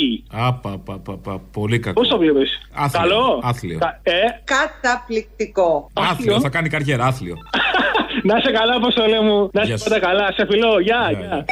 Απα, 0.46 0.78
πα, 0.84 0.98
πα, 0.98 1.16
πα, 1.16 1.40
πολύ 1.52 1.78
κακό. 1.78 2.00
Πώ 2.00 2.06
το 2.08 2.18
βλέπει. 2.18 2.46
Άθλιο. 2.74 3.00
Καλό. 3.00 3.40
Άθλιο. 3.42 3.78
Κα- 3.78 4.00
Ε, 4.02 4.12
Καταπληκτικό. 4.44 5.90
Άθλιο, 5.92 6.40
θα 6.40 6.48
κάνει 6.48 6.68
καριέρα, 6.68 7.04
άθλιο. 7.06 7.36
να 8.28 8.36
είσαι 8.36 8.50
καλά, 8.52 8.80
πώ 8.80 8.92
το 8.92 9.06
λέμε. 9.06 9.32
Να 9.52 9.62
Γεια 9.62 9.74
είσαι 9.74 9.76
σου. 9.76 9.84
πάντα 9.90 10.06
καλά. 10.06 10.32
Σε 10.36 10.46
φιλώ. 10.50 10.80
Γεια, 10.80 11.10
γεια. 11.18 11.44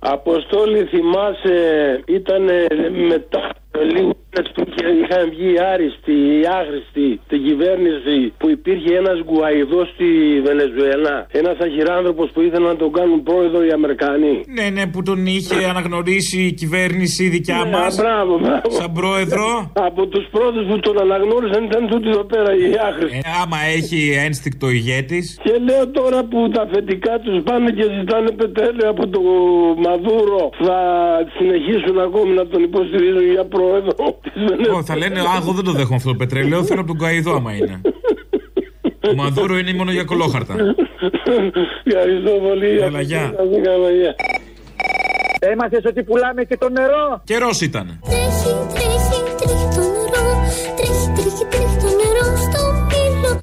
Αποστόλη 0.00 0.84
θυμάσαι 0.84 1.56
ήταν 2.06 2.42
μετά 3.08 3.50
λίγο 3.92 4.12
που 4.54 4.62
είχε- 4.68 4.92
είχαν 5.02 5.24
βγει 5.30 5.48
οι 5.54 5.58
άριστοι, 5.72 6.12
οι 6.12 6.42
άχρηστοι, 6.60 7.08
την 7.28 7.40
κυβέρνηση 7.46 8.16
που 8.38 8.46
υπήρχε 8.56 8.90
ένας 9.02 9.18
Γκουαϊδό 9.26 9.80
στη 9.92 10.06
Βενεζουέλα. 10.46 11.16
Ένας 11.40 11.56
αχυράνθρωπος 11.66 12.28
που 12.32 12.40
ήθελαν 12.40 12.68
να 12.74 12.76
τον 12.76 12.92
κάνουν 12.92 13.22
πρόεδρο 13.22 13.64
οι 13.66 13.70
Αμερικανοί. 13.78 14.34
Ναι, 14.58 14.66
ναι, 14.76 14.84
που 14.92 15.02
τον 15.02 15.26
είχε 15.26 15.56
αναγνωρίσει 15.72 16.40
η 16.50 16.52
κυβέρνηση 16.52 17.22
δικιά 17.28 17.60
Ναι, 17.64 17.70
μας. 17.70 17.96
μπράβο, 17.96 18.38
μπράβο. 18.38 18.70
Σαν 18.78 18.92
πρόεδρο. 18.92 19.46
Από 19.88 20.06
τους 20.06 20.24
πρώτους 20.30 20.64
που 20.68 20.76
τον 20.86 21.00
αναγνώρισαν 21.00 21.64
ήταν 21.64 21.82
τούτοι 21.90 22.08
εδώ 22.08 22.24
πέρα 22.24 22.50
οι 22.54 22.64
άχρηστοι. 22.88 23.16
Ε, 23.24 23.30
άμα 23.42 23.58
έχει 23.76 24.00
ένστικτο 24.26 24.66
ηγέτης. 24.70 25.38
Και 25.44 25.54
λέω 25.68 25.88
τώρα 25.88 26.24
που 26.24 26.48
τα 26.54 26.62
αφεντικά 26.62 27.18
τους 27.24 27.42
πάνε 27.42 27.70
και 27.70 27.82
ζητάνε 27.98 28.30
πετρέλαιο 28.30 28.90
από 28.90 29.08
το 29.08 29.20
Μαδούρο 29.84 30.50
θα 30.64 30.78
συνεχίσουν 31.38 31.98
ακόμη 31.98 32.34
να 32.34 32.46
τον 32.46 32.62
υποστηρίζουν 32.62 33.30
για 33.30 33.44
πρόεδρο 33.44 33.92
της 34.32 34.68
Ω, 34.68 34.82
θα 34.84 34.96
λένε, 34.96 35.20
Α, 35.20 35.36
εγώ 35.42 35.52
δεν 35.52 35.64
το 35.64 35.72
δέχομαι 35.72 35.94
αυτό 35.96 36.08
το 36.08 36.16
πετρέλαιο, 36.16 36.64
θέλω 36.64 36.80
από 36.80 36.88
τον 36.88 36.98
Καϊδό 36.98 37.34
άμα 37.34 37.52
είναι. 37.52 37.80
Ο 39.10 39.14
Μαδούρο 39.14 39.58
είναι 39.58 39.72
μόνο 39.74 39.90
για 39.92 40.04
κολόχαρτα. 40.04 40.54
Ευχαριστώ 41.84 42.30
πολύ. 42.48 42.78
Έλα, 42.78 43.00
γεια. 43.00 43.34
Να 43.36 43.42
είστε 43.44 43.60
καλά, 43.60 43.90
γεια. 43.90 44.14
Έμαθες 45.38 45.84
ότι 45.84 46.02
πουλάμε 46.02 46.44
και 46.44 46.56
το 46.56 46.68
νερό; 46.68 47.22
Καιρός 47.24 47.60
ήταν. 47.60 48.00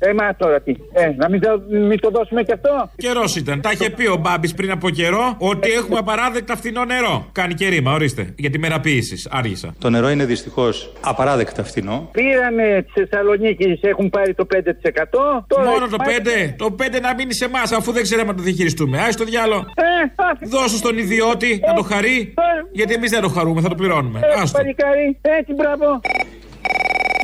Έμα 0.04 0.36
τώρα 0.36 0.62
τι. 0.62 0.72
Ε, 0.94 1.12
να 1.18 1.30
μην 1.30 1.42
το, 1.42 1.62
μην 1.70 2.00
το 2.00 2.10
δώσουμε 2.10 2.44
και 2.44 2.54
αυτό. 2.54 2.90
Καιρός 2.96 3.36
ήταν. 3.36 3.62
Τα 3.62 3.72
είχε 3.72 3.90
πει 3.90 4.08
ο 4.08 4.16
Μπάμπης 4.16 4.54
πριν 4.54 4.72
από 4.72 4.90
καιρό 4.90 5.36
ότι 5.38 5.72
έχουμε 5.72 5.98
απαράδεκτα 5.98 6.56
φθηνό 6.56 6.86
νερό. 6.86 7.30
Κάνει 7.32 7.54
και 7.54 7.68
ρήμα, 7.68 7.94
ορίστε. 7.94 8.34
Για 8.38 8.50
τη 8.50 8.60
μεραποίηση. 8.60 9.30
Άργησα. 9.32 9.74
Το 9.80 9.90
νερό 9.90 10.10
είναι 10.10 10.26
δυστυχώς 10.26 10.94
απαράδεκτα 11.02 11.64
φθηνό. 11.64 12.10
Πήραμε 12.12 12.86
τη 12.94 13.00
Θεσσαλονίκη, 13.06 13.80
έχουν 13.82 14.10
πάρει 14.10 14.34
το 14.34 14.46
5%. 14.46 15.44
Τώρα 15.48 15.64
Μόνο 15.64 15.88
το 15.88 15.96
πάει- 15.98 16.16
5. 16.16 16.54
Το 16.58 16.72
5 16.72 17.00
να 17.02 17.14
μείνει 17.14 17.34
σε 17.34 17.46
εμάς, 17.46 17.72
αφού 17.72 17.92
δεν 17.92 18.04
ξέραμε 18.04 18.32
να 18.32 18.38
το 18.38 18.44
διαχειριστούμε. 18.44 19.00
Άι 19.00 19.14
το 19.14 19.24
διάλο. 19.24 19.56
Ε, 19.56 20.46
Δώσου 20.48 20.76
στον 20.78 20.98
ιδιώτη 20.98 21.62
να 21.68 21.74
το 21.74 21.82
χαρεί. 21.84 22.34
Γιατί 22.72 22.94
εμείς 22.94 23.10
δεν 23.12 23.22
το 23.22 23.28
χαρούμε, 23.30 23.62
θα 23.62 23.70
το 23.70 23.76
πληρώνουμε. 23.76 24.20
Ε, 24.24 24.42
Άστο. 24.42 24.58
παλικάρι, 24.58 25.18
έτσι 25.22 25.54
μπράβο. 25.54 26.00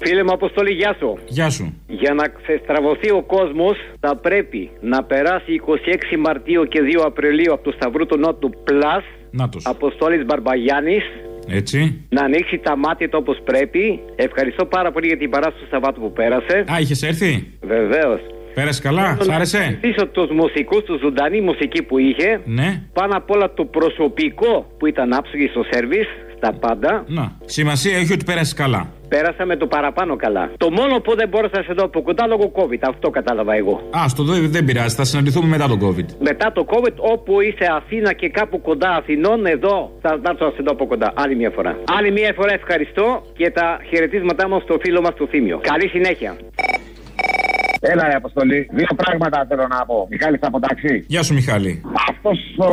Φίλε 0.04 0.24
μου, 0.24 0.34
Αποστολή, 0.34 0.72
γεια 0.74 0.96
σου. 1.00 1.18
Γεια 1.28 1.50
σου. 1.50 1.74
Για 1.88 2.14
να 2.14 2.26
ξεστραβωθεί 2.28 3.12
ο 3.12 3.24
κόσμος, 3.28 3.78
θα 4.00 4.16
πρέπει 4.16 4.70
να 4.82 5.04
περάσει 5.04 5.62
26 6.14 6.18
Μαρτίου 6.18 6.64
και 6.64 6.80
2 6.82 7.02
Απριλίου 7.06 7.54
από 7.54 7.64
το 7.64 7.72
Σταυρού 7.72 8.06
του 8.06 8.18
Νότου 8.18 8.50
Plus. 8.68 9.04
Νάτος. 9.32 9.66
Αποστόλης 9.66 10.26
Μπαρμπαγιάννης. 10.26 11.04
Έτσι. 11.50 12.06
Να 12.10 12.24
ανοίξει 12.24 12.58
τα 12.58 12.78
μάτια 12.78 13.10
του 13.10 13.18
όπως 13.22 13.38
πρέπει. 13.44 14.00
Ευχαριστώ 14.16 14.66
πάρα 14.66 14.92
πολύ 14.92 15.08
για 15.08 15.18
την 15.18 15.30
παράσταση 15.30 15.64
του 15.64 15.70
Σαββάτου 15.72 16.00
που 16.02 16.12
πέρασε. 16.12 16.64
Α, 16.74 16.80
είχες 16.80 17.04
έρθει; 17.04 17.48
Βεβαίως. 17.62 18.20
Πέρασε 18.54 18.82
καλά, 18.82 19.18
σ' 19.22 19.30
άρεσε; 19.30 19.78
Πίσω 19.82 20.08
τους 20.08 20.30
μουσικούς, 20.30 20.84
τους 20.84 21.00
ζωντανή 21.00 21.42
μουσική 21.42 21.84
που 21.84 21.98
είχε. 21.98 22.42
Ναι. 22.46 22.82
Πάνω 22.94 23.14
απ' 23.18 23.32
όλα 23.32 23.54
το 23.54 23.66
προσωπικό 23.66 24.72
που 24.78 24.86
ήταν 24.88 25.14
άψογοι 25.14 25.48
στο 25.48 25.64
σερβις, 25.72 26.08
στα 26.38 26.54
πάντα. 26.54 27.04
Να. 27.08 27.32
Σημασία 27.46 27.98
έχει 27.98 28.14
ότι 28.14 28.26
πέρασε 28.26 28.54
καλά. 28.54 28.88
Πέρασα 29.08 29.46
με 29.46 29.56
το 29.56 29.68
παραπάνω 29.68 30.16
καλά. 30.16 30.52
Το 30.58 30.72
μόνο 30.72 31.00
που 31.00 31.16
δεν 31.16 31.28
μπόρεσα 31.30 31.58
να 31.58 31.64
σε 31.64 31.74
δω 31.74 31.84
από 31.84 32.02
κοντά 32.02 32.28
λόγω 32.28 32.52
COVID. 32.56 32.80
Αυτό 32.82 33.10
κατάλαβα 33.10 33.54
εγώ. 33.56 33.82
Α, 33.98 34.08
στο 34.08 34.24
δεν, 34.24 34.52
δεν 34.52 34.66
πειράζει, 34.66 34.96
θα 34.96 35.04
συναντηθούμε 35.04 35.48
μετά 35.48 35.68
τον 35.68 35.80
COVID. 35.86 36.06
Μετά 36.20 36.52
το 36.52 36.66
COVID, 36.70 36.96
όπου 37.14 37.42
είσαι 37.42 37.66
Αθήνα 37.76 38.14
και 38.14 38.30
κάπου 38.30 38.62
κοντά 38.62 38.90
Αθηνών, 38.90 39.46
εδώ 39.46 39.92
θα 40.02 40.20
έρθω 40.26 40.46
να 40.46 40.52
σε 40.52 40.62
δω 40.66 40.72
από 40.72 40.86
κοντά. 40.86 41.14
Άλλη 41.16 41.36
μια 41.36 41.50
φορά. 41.50 41.78
Άλλη 41.98 42.12
μια 42.12 42.34
φορά 42.36 42.54
ευχαριστώ 42.54 43.22
και 43.38 43.52
τα 43.52 43.80
χαιρετίσματά 43.90 44.50
μου 44.50 44.60
στο 44.60 44.78
φίλο 44.82 45.02
μας 45.02 45.14
του 45.14 45.28
Θήμιο. 45.28 45.60
Καλή 45.62 45.88
συνέχεια. 45.88 46.36
Έλα, 47.92 48.08
ρε 48.08 48.14
Αποστολή. 48.16 48.70
Δύο 48.72 48.88
πράγματα 48.96 49.46
θέλω 49.50 49.68
να 49.68 49.86
πω. 49.86 50.08
Μιχάλης 50.10 50.40
από 50.42 50.60
ταξί. 50.60 51.04
Γεια 51.08 51.24
σου, 51.24 51.34
Μιχάλη. 51.34 51.82
Αυτός 52.10 52.40
ο 52.58 52.70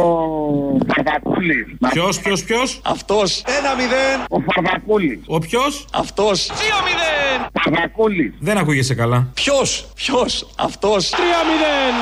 Φαρδακούλης. 0.94 1.66
Ποιος, 1.92 2.20
ποιος, 2.20 2.44
ποιος; 2.44 2.80
Αυτός. 2.84 3.44
Ένα 3.58 3.74
μηδέν. 3.74 4.18
Ο 4.28 4.38
Φαρδακούλης. 4.40 5.20
Ο 5.26 5.38
ποιος; 5.38 5.86
Αυτός. 5.94 6.46
Δύο 6.46 6.78
μηδέν. 6.86 7.48
Φαρδακούλης. 7.62 8.32
Δεν 8.38 8.56
ακούγεσαι 8.58 8.94
καλά. 8.94 9.28
Ποιος, 9.34 9.88
ποιος, 9.94 10.50
αυτός. 10.58 11.10
Τρία 11.10 11.40
μηδέν. 11.48 11.94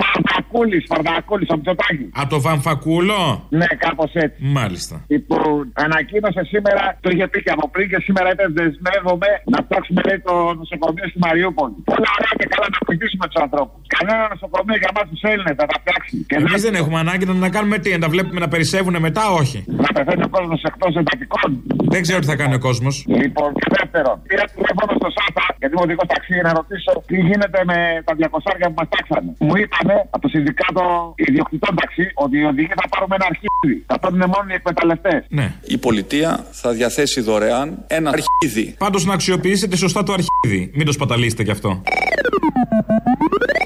Φαρδακούλης, 0.00 0.84
Φαρδακούλης 0.88 1.48
από 1.50 1.56
Μητσοτάκης. 1.56 2.08
Από 2.14 2.30
το 2.34 2.40
Βαμφακούλο; 2.40 3.46
Ναι, 3.48 3.66
κάπως 3.66 4.10
έτσι. 4.12 4.38
Μάλιστα. 4.58 5.04
Λοιπόν, 5.14 5.72
ανακοίνωσε 5.84 6.42
σήμερα, 6.52 6.82
το 7.00 7.08
είχε 7.12 7.26
πει 7.32 7.42
και 7.42 7.50
από 7.56 7.68
πριν 7.68 7.88
και 7.88 7.98
σήμερα 8.06 8.28
είπε 8.32 8.44
δεσμεύομαι 8.58 9.30
να 9.52 9.58
φτιάξουμε 9.64 10.00
λέει, 10.08 10.20
το 10.28 10.34
νοσοκομείο 10.60 11.06
στη 11.08 11.18
Μαριούπολη. 11.24 11.74
Όλα 11.94 12.08
ωραία 12.18 12.34
και 12.40 12.46
καλά 12.52 12.66
να 12.74 12.78
βοηθήσουμε 12.86 13.24
τους 13.30 13.38
ανθρώπους. 13.44 13.78
Κανένα 13.96 14.22
νοσοκομείο 14.32 14.76
για 14.82 14.90
εμά 14.92 15.02
τους 15.10 15.20
Έλληνες 15.30 15.54
θα 15.60 15.66
τα 15.70 15.76
φτιάξει. 15.80 16.14
Και 16.28 16.36
Εμείς 16.40 16.62
δεν 16.66 16.74
έχουμε 16.80 16.98
ανάγκη 17.04 17.24
να, 17.30 17.34
να 17.46 17.50
κάνουμε 17.56 17.76
τι, 17.82 17.88
να 17.96 18.00
τα 18.04 18.08
βλέπουμε 18.14 18.40
να 18.44 18.48
περισσεύουν 18.54 18.94
μετά, 19.06 19.24
όχι. 19.40 19.58
Να 19.84 19.90
πεθαίνει 19.96 20.22
ο 20.28 20.30
κόσμος 20.36 20.60
εκτός 20.70 20.92
εντατικών. 21.00 21.48
Δεν 21.94 22.00
ξέρω 22.06 22.18
τι 22.22 22.28
θα 22.32 22.36
κάνει 22.40 22.54
ο 22.60 22.62
κόσμος. 22.68 22.94
Λοιπόν, 23.22 23.48
και 23.60 23.68
δεύτερον, 23.78 24.16
πήρα 24.28 24.44
τηλέφωνο 24.54 24.92
στο 25.00 25.08
ΣΑΤΑ, 25.16 25.46
γιατί 25.60 25.72
είμαι 25.74 25.84
οδηγό 25.88 26.04
ταξί, 26.14 26.36
να 26.46 26.52
ρωτήσω 26.60 26.92
τι 27.08 27.16
γίνεται 27.28 27.58
με 27.70 27.78
τα 28.06 28.12
200 28.18 28.66
που 28.70 28.78
μας 28.80 28.88
τάξανε. 28.94 29.30
Μου 29.46 29.54
είπανε 29.62 29.96
από 30.14 30.22
το 30.24 30.28
Συνδικάτο 30.34 30.84
Ιδιοκτητών 31.26 31.72
Ταξί 31.80 32.04
ότι 32.24 32.34
οι 32.40 32.44
οδηγοί 32.52 32.72
θα 32.82 32.86
πάρουμε 32.92 33.14
ένα 33.18 33.26
αρχίδι. 33.32 33.74
Θα 33.90 33.96
παίρνουν 34.02 34.22
μόνο 34.34 34.46
οι 34.50 34.54
εκμεταλλευτές. 34.60 35.20
Ναι. 35.38 35.46
Η 35.74 35.78
πολιτεία 35.86 36.30
θα 36.60 36.68
διαθέσει 36.78 37.20
δωρεάν 37.28 37.66
ένα 37.86 38.08
αρχίδι. 38.16 38.74
Πάντως 38.84 39.02
να 39.08 39.14
αξιοποιήσετε 39.14 39.76
σωστά 39.76 40.00
το 40.02 40.12
αρχίδι. 40.18 40.60
Μην 40.74 40.86
το 40.86 40.92
σπαταλίσετε 40.92 41.42
κι 41.44 41.50
αυτό. 41.50 41.82
Thank 42.16 43.60
you. 43.60 43.65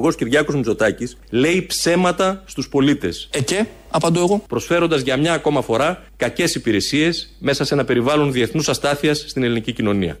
Ο 0.00 0.02
Πρωθυπουργό 0.02 0.30
Κυριάκος 0.30 0.54
Μητσοτάκης 0.54 1.16
λέει 1.30 1.66
ψέματα 1.66 2.42
στους 2.46 2.68
πολίτες. 2.68 3.28
Ε 3.32 3.40
και, 3.40 3.66
απαντώ 3.90 4.20
εγώ. 4.20 4.42
Προσφέροντας 4.48 5.00
για 5.00 5.16
μια 5.16 5.32
ακόμα 5.32 5.62
φορά 5.62 6.02
κακές 6.16 6.54
υπηρεσίες 6.54 7.36
μέσα 7.38 7.64
σε 7.64 7.74
ένα 7.74 7.84
περιβάλλον 7.84 8.32
διεθνούς 8.32 8.68
αστάθειας 8.68 9.24
στην 9.28 9.42
ελληνική 9.42 9.72
κοινωνία. 9.72 10.18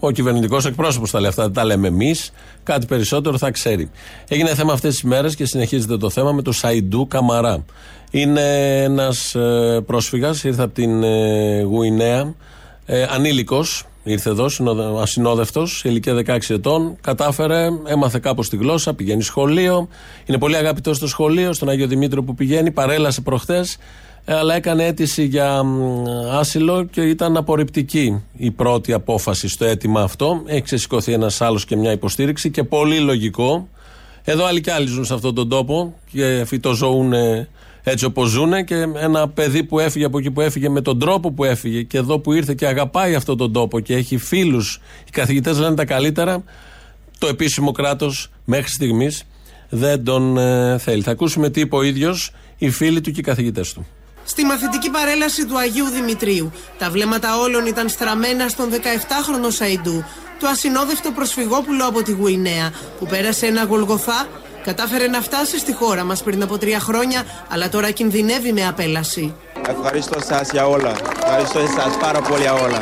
Ο 0.00 0.10
κυβερνητικός 0.10 0.66
εκπρόσωπος 0.66 1.10
τα 1.10 1.20
λέει 1.20 1.28
αυτά, 1.28 1.42
δεν 1.42 1.52
τα 1.52 1.64
λέμε 1.64 1.88
εμείς. 1.88 2.30
Κάτι 2.62 2.86
περισσότερο 2.86 3.38
θα 3.38 3.50
ξέρει. 3.50 3.90
Έγινε 4.28 4.54
θέμα 4.54 4.72
αυτές 4.72 4.92
τις 4.92 5.02
μέρες 5.02 5.34
και 5.34 5.44
συνεχίζεται 5.46 5.96
το 5.96 6.10
θέμα 6.10 6.32
με 6.32 6.42
το 6.42 6.52
Σαϊντού 6.52 7.06
Καμαρά. 7.06 7.64
Είναι 8.10 8.82
ένας 8.82 9.36
πρόσφυγας, 9.86 10.44
ήρθε 10.44 10.62
από 10.62 10.74
την 10.74 11.02
ε, 11.02 11.62
Γουινέα, 11.62 12.34
ε, 12.86 13.06
ανήλικος, 13.10 13.84
ήρθε 14.08 14.30
εδώ, 14.30 14.46
ασυνόδευτος, 15.00 15.78
σε 15.78 15.88
ηλικία 15.88 16.14
16 16.14 16.54
ετών. 16.54 16.96
Κατάφερε, 17.00 17.68
έμαθε 17.86 18.18
κάπως 18.18 18.48
τη 18.48 18.56
γλώσσα, 18.56 18.94
πηγαίνει 18.94 19.22
σχολείο. 19.22 19.88
Είναι 20.26 20.38
πολύ 20.38 20.56
αγαπητό 20.56 20.94
στο 20.94 21.06
σχολείο, 21.06 21.52
στον 21.52 21.68
Άγιο 21.68 21.86
Δημήτριο 21.86 22.22
που 22.22 22.34
πηγαίνει. 22.34 22.70
Παρέλασε 22.70 23.20
προχθές, 23.20 23.76
αλλά 24.24 24.54
έκανε 24.54 24.84
αίτηση 24.86 25.24
για 25.24 25.62
μ, 25.62 26.04
άσυλο 26.32 26.84
και 26.84 27.00
ήταν 27.00 27.36
απορριπτική 27.36 28.22
η 28.36 28.50
πρώτη 28.50 28.92
απόφαση 28.92 29.48
στο 29.48 29.64
αίτημα 29.64 30.02
αυτό. 30.02 30.42
Έχει 30.46 30.62
ξεσηκωθεί 30.62 31.12
ένας 31.12 31.40
άλλος 31.40 31.64
και 31.64 31.76
μια 31.76 31.92
υποστήριξη 31.92 32.50
και 32.50 32.64
πολύ 32.64 32.98
λογικό. 32.98 33.68
Εδώ 34.24 34.44
άλλοι 34.44 34.60
κι 34.60 34.70
άλλοι 34.70 34.86
ζουν 34.86 35.04
σε 35.04 35.14
αυτόν 35.14 35.34
τον 35.34 35.48
τόπο 35.48 35.94
και 36.12 36.44
φυτοζωούν 36.46 37.12
ε, 37.12 37.48
έτσι 37.90 38.04
όπως 38.04 38.28
ζουν 38.28 38.64
και 38.64 38.74
ένα 38.74 39.28
παιδί 39.28 39.64
που 39.64 39.78
έφυγε 39.78 40.04
από 40.04 40.18
εκεί 40.18 40.30
που 40.30 40.40
έφυγε 40.40 40.68
με 40.68 40.80
τον 40.80 40.98
τρόπο 40.98 41.32
που 41.32 41.44
έφυγε 41.44 41.82
και 41.82 41.98
εδώ 41.98 42.18
που 42.18 42.32
ήρθε 42.32 42.54
και 42.54 42.66
αγαπάει 42.66 43.14
αυτόν 43.14 43.36
τον 43.36 43.52
τόπο 43.52 43.80
και 43.80 43.94
έχει 43.94 44.16
φίλους, 44.16 44.80
οι 45.06 45.10
καθηγητές 45.10 45.58
λένε 45.58 45.74
τα 45.74 45.84
καλύτερα, 45.84 46.44
το 47.18 47.26
επίσημο 47.26 47.72
κράτος 47.72 48.30
μέχρι 48.44 48.70
στιγμής 48.70 49.22
δεν 49.68 50.04
τον 50.04 50.38
ε, 50.38 50.78
θέλει. 50.78 51.02
Θα 51.02 51.10
ακούσουμε 51.10 51.50
τι 51.50 51.60
είπε 51.60 51.76
ο 51.76 51.82
ίδιος, 51.82 52.30
οι 52.58 52.70
φίλοι 52.70 53.00
του 53.00 53.10
και 53.10 53.20
οι 53.20 53.22
καθηγητές 53.22 53.72
του. 53.72 53.86
Στη 54.24 54.44
μαθητική 54.44 54.90
παρέλαση 54.90 55.46
του 55.46 55.58
Αγίου 55.58 55.84
Δημητρίου, 55.84 56.52
τα 56.78 56.90
βλέμματα 56.90 57.38
όλων 57.38 57.66
ήταν 57.66 57.88
στραμμένα 57.88 58.48
στον 58.48 58.68
17χρονο 58.70 59.48
Σαϊντού, 59.48 60.04
το 60.40 60.46
ασυνόδευτο 60.46 61.10
προσφυγόπουλο 61.10 61.86
από 61.86 62.02
τη 62.02 62.12
Γουινέα, 62.12 62.72
που 62.98 63.06
πέρασε 63.06 63.46
ένα 63.46 63.64
γολγοθά, 63.64 64.28
κατάφερε 64.64 65.06
να 65.06 65.20
φτάσει 65.20 65.58
στη 65.58 65.72
χώρα 65.72 66.04
μας 66.04 66.22
πριν 66.22 66.42
από 66.42 66.58
τρία 66.58 66.80
χρόνια, 66.80 67.22
αλλά 67.48 67.68
τώρα 67.68 67.90
κινδυνεύει 67.90 68.52
με 68.52 68.66
απέλαση. 68.66 69.34
Ευχαριστώ 69.68 70.20
σας 70.20 70.50
για 70.50 70.66
όλα. 70.66 70.92
Ευχαριστώ 71.22 71.58
εσάς 71.58 71.96
πάρα 72.00 72.20
πολύ 72.20 72.42
για 72.42 72.52
όλα. 72.52 72.78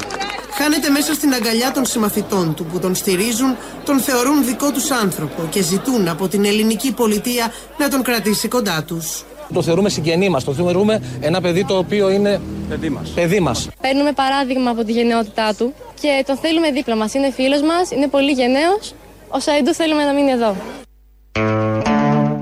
Χάνεται 0.59 0.91
μέσα 0.91 1.15
στην 1.15 1.33
αγκαλιά 1.35 1.73
των 1.73 1.85
συμμαθητών 1.85 2.55
του 2.55 2.65
που 2.65 2.79
τον 2.79 2.95
στηρίζουν, 2.95 3.57
τον 3.85 3.99
θεωρούν 4.01 4.45
δικό 4.45 4.73
τους 4.73 4.91
άνθρωπο 4.91 5.43
και 5.51 5.63
ζητούν 5.63 6.09
από 6.09 6.29
την 6.29 6.45
ελληνική 6.45 6.93
πολιτεία 6.93 7.53
να 7.79 7.89
τον 7.89 8.03
κρατήσει 8.03 8.49
κοντά 8.49 8.85
τους. 8.87 9.25
Το 9.55 9.63
θεωρούμε 9.63 9.89
συγγενή 9.89 10.29
μας. 10.29 10.45
Το 10.45 10.55
θεωρούμε 10.55 11.03
ένα 11.21 11.41
παιδί 11.41 11.65
το 11.65 11.79
οποίο 11.79 12.11
είναι 12.11 12.41
παιδί 12.69 12.89
μας. 12.89 13.09
Παιδί 13.09 13.41
μας. 13.41 13.69
Παίρνουμε 13.81 14.13
παράδειγμα 14.13 14.71
από 14.71 14.85
τη 14.85 14.93
γενναιότητά 14.93 15.55
του 15.55 15.75
και 16.01 16.25
τον 16.27 16.37
θέλουμε 16.37 16.71
δίπλα 16.71 16.97
μας. 16.97 17.15
Είναι 17.15 17.31
φίλος 17.31 17.63
μας, 17.63 17.91
είναι 17.91 18.09
πολύ 18.09 18.33
γενναίος. 18.33 18.95
Ο 19.29 19.41
Σαϊντού 19.41 19.75
θέλουμε 19.75 20.05
να 20.05 20.13
μείνει 20.13 20.31
εδώ. 20.31 20.57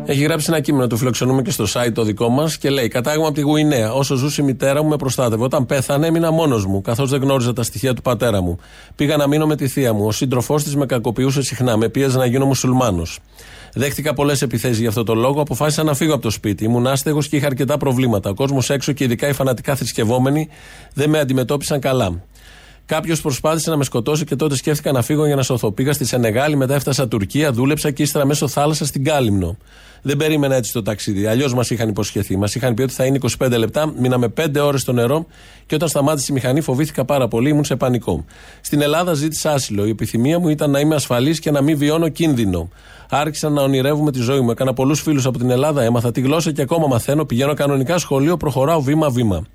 Έχει 0.06 0.22
γράψει 0.22 0.46
ένα 0.48 0.60
κείμενο, 0.60 0.86
το 0.86 0.96
φιλοξενούμε 0.96 1.42
και 1.42 1.50
στο 1.50 1.64
site 1.72 1.92
το 1.94 2.02
δικό 2.02 2.28
μας 2.28 2.58
και 2.58 2.70
λέει: 2.70 2.88
Κατάγομαι 2.88 3.26
από 3.26 3.34
τη 3.34 3.40
Γουινέα. 3.40 3.92
Όσο 3.92 4.14
ζούσε 4.14 4.42
η 4.42 4.44
μητέρα 4.44 4.82
μου, 4.82 4.88
με 4.88 4.96
προστάτευε. 4.96 5.44
Όταν 5.44 5.66
πέθανε, 5.66 6.06
έμεινα 6.06 6.30
μόνος 6.30 6.66
μου, 6.66 6.80
καθώς 6.80 7.10
δεν 7.10 7.20
γνώριζα 7.20 7.52
τα 7.52 7.62
στοιχεία 7.62 7.94
του 7.94 8.02
πατέρα 8.02 8.42
μου. 8.42 8.58
Πήγα 8.96 9.16
να 9.16 9.26
μείνω 9.26 9.46
με 9.46 9.56
τη 9.56 9.68
θεία 9.68 9.92
μου. 9.92 10.06
Ο 10.06 10.12
σύντροφός 10.12 10.62
της 10.62 10.76
με 10.76 10.86
κακοποιούσε 10.86 11.42
συχνά. 11.42 11.76
Με 11.76 11.88
πίεζε 11.88 12.18
να 12.18 12.26
γίνω 12.26 12.44
μουσουλμάνος. 12.44 13.18
Δέχτηκα 13.74 14.14
πολλές 14.14 14.42
επιθέσεις 14.42 14.78
για 14.78 14.88
αυτό 14.88 15.04
το 15.04 15.14
λόγο. 15.14 15.40
Αποφάσισα 15.40 15.82
να 15.82 15.94
φύγω 15.94 16.12
από 16.12 16.22
το 16.22 16.30
σπίτι. 16.30 16.64
Ήμουν 16.64 16.86
άστεγος 16.86 17.28
και 17.28 17.36
είχα 17.36 17.46
αρκετά 17.46 17.76
προβλήματα. 17.76 18.30
Ο 18.30 18.34
κόσμος 18.34 18.70
έξω 18.70 18.92
και 18.92 19.04
ειδικά 19.04 19.28
οι 19.28 19.32
φανατικά 19.32 19.74
θρησκευόμενοι 19.74 20.48
δεν 20.94 21.10
με 21.10 21.18
αντιμετώπισαν 21.18 21.80
καλά. 21.80 22.22
Κάποιος 22.86 23.20
προσπάθησε 23.20 23.70
να 23.70 23.76
με 23.76 23.84
σκοτώσει 23.84 24.24
και 24.24 24.36
τότε 24.36 24.56
σκέφτηκα 24.56 24.92
να 24.92 25.02
φύγω 25.02 25.26
για 25.26 25.36
να 25.36 25.42
σωθώ. 25.42 25.72
Πήγα 25.72 25.92
στη 25.92 26.04
Σενεγάλη, 26.04 26.56
μετά 26.56 26.74
έφτασα 26.74 27.08
Τουρκία, 27.08 27.52
δούλεψα 27.52 27.90
και 27.90 28.02
ύστερα 28.02 28.26
μέσω 28.26 28.48
θάλασσα 28.48 28.86
στην 28.86 29.04
Κάλυμνο. 29.04 29.56
Δεν 30.06 30.16
περίμενα 30.16 30.54
έτσι 30.54 30.72
το 30.72 30.82
ταξίδι. 30.82 31.26
Αλλιώς 31.26 31.54
μας 31.54 31.70
είχαν 31.70 31.88
υποσχεθεί. 31.88 32.36
Μας 32.36 32.54
είχαν 32.54 32.74
πει 32.74 32.82
ότι 32.82 32.92
θα 32.92 33.04
είναι 33.04 33.18
25 33.38 33.58
λεπτά. 33.58 33.92
Μείναμε 33.98 34.28
5 34.28 34.60
ώρες 34.60 34.80
στο 34.80 34.92
νερό 34.92 35.26
και 35.66 35.74
όταν 35.74 35.88
σταμάτησε 35.88 36.26
η 36.30 36.34
μηχανή 36.34 36.60
φοβήθηκα 36.60 37.04
πάρα 37.04 37.28
πολύ. 37.28 37.48
Ήμουν 37.48 37.64
σε 37.64 37.76
πανικό. 37.76 38.24
Στην 38.60 38.80
Ελλάδα 38.80 39.14
ζήτησα 39.14 39.52
άσυλο. 39.52 39.86
Η 39.86 39.90
επιθυμία 39.90 40.38
μου 40.38 40.48
ήταν 40.48 40.70
να 40.70 40.80
είμαι 40.80 40.94
ασφαλής 40.94 41.38
και 41.38 41.50
να 41.50 41.62
μην 41.62 41.78
βιώνω 41.78 42.08
κίνδυνο. 42.08 42.68
Άρχισα 43.08 43.48
να 43.48 43.62
ονειρεύουμε 43.62 44.12
τη 44.12 44.20
ζωή 44.20 44.40
μου. 44.40 44.50
Έκανα 44.50 44.72
πολλούς 44.72 45.00
φίλους 45.00 45.26
από 45.26 45.38
την 45.38 45.50
Ελλάδα. 45.50 45.82
Έμαθα 45.82 46.12
τη 46.12 46.20
γλώσσα 46.20 46.52
και 46.52 46.62
ακόμα 46.62 46.86
μαθαίνω. 46.86 47.24
Πηγαίνω 47.24 47.54
κανονικά 47.54 47.98
σχολείο, 47.98 48.36
προχωράω 48.36 48.80
βήμα-βήμα. 48.82 49.46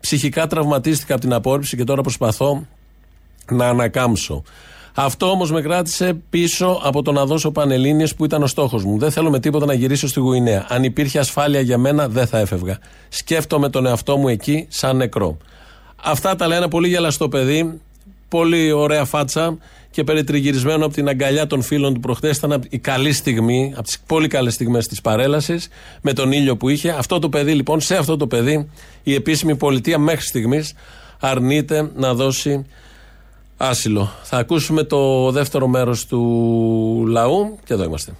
Ψυχικά 0.00 0.46
τραυματίστηκα 0.46 1.12
από 1.12 1.22
την 1.22 1.32
απόρριψη 1.32 1.76
και 1.76 1.84
τώρα 1.84 2.02
προσπαθώ 2.02 2.66
να 3.50 3.68
ανακάμψω. 3.68 4.42
Αυτό 4.96 5.30
όμως 5.30 5.50
με 5.50 5.62
κράτησε 5.62 6.16
πίσω 6.30 6.80
από 6.82 7.02
το 7.02 7.12
να 7.12 7.26
δώσω 7.26 7.50
πανελίνε 7.50 8.08
που 8.16 8.24
ήταν 8.24 8.42
ο 8.42 8.46
στόχος 8.46 8.84
μου. 8.84 8.98
Δεν 8.98 9.10
θέλω 9.10 9.30
με 9.30 9.40
τίποτα 9.40 9.66
να 9.66 9.74
γυρίσω 9.74 10.08
στη 10.08 10.20
Γουινέα. 10.20 10.66
Αν 10.68 10.84
υπήρχε 10.84 11.18
ασφάλεια 11.18 11.60
για 11.60 11.78
μένα, 11.78 12.08
δεν 12.08 12.26
θα 12.26 12.38
έφευγα. 12.38 12.78
Σκέφτομαι 13.08 13.68
τον 13.68 13.86
εαυτό 13.86 14.16
μου 14.16 14.28
εκεί 14.28 14.66
σαν 14.68 14.96
νεκρό. 14.96 15.36
Αυτά 16.02 16.36
τα 16.36 16.46
λέει 16.46 16.58
ένα 16.58 16.68
πολύ 16.68 16.88
γελαστό 16.88 17.28
παιδί, 17.28 17.80
πολύ 18.28 18.72
ωραία 18.72 19.04
φάτσα 19.04 19.58
και 19.90 20.04
περιτριγυρισμένο 20.04 20.84
από 20.84 20.94
την 20.94 21.08
αγκαλιά 21.08 21.46
των 21.46 21.62
φίλων 21.62 21.94
του 21.94 22.00
προχτές. 22.00 22.36
Ήταν 22.36 22.62
η 22.68 22.78
καλή 22.78 23.12
στιγμή, 23.12 23.72
από 23.74 23.82
τις 23.82 24.00
πολύ 24.06 24.28
καλές 24.28 24.54
στιγμές 24.54 24.88
της 24.88 25.00
παρέλασης, 25.00 25.68
με 26.00 26.12
τον 26.12 26.32
ήλιο 26.32 26.56
που 26.56 26.68
είχε. 26.68 26.90
Αυτό 26.90 27.18
το 27.18 27.28
παιδί 27.28 27.52
λοιπόν, 27.52 27.80
σε 27.80 27.96
αυτό 27.96 28.16
το 28.16 28.26
παιδί, 28.26 28.70
η 29.02 29.14
επίσημη 29.14 29.56
πολιτεία 29.56 29.98
μέχρι 29.98 30.26
στιγμής 30.26 30.74
αρνείται 31.20 31.90
να 31.94 32.14
δώσει 32.14 32.66
άσυλο. 33.56 34.12
Θα 34.22 34.36
ακούσουμε 34.36 34.82
το 34.82 35.30
δεύτερο 35.30 35.66
μέρος 35.66 36.06
του 36.06 36.20
λαού 37.08 37.58
και 37.64 37.72
εδώ 37.72 37.84
είμαστε. 37.84 38.12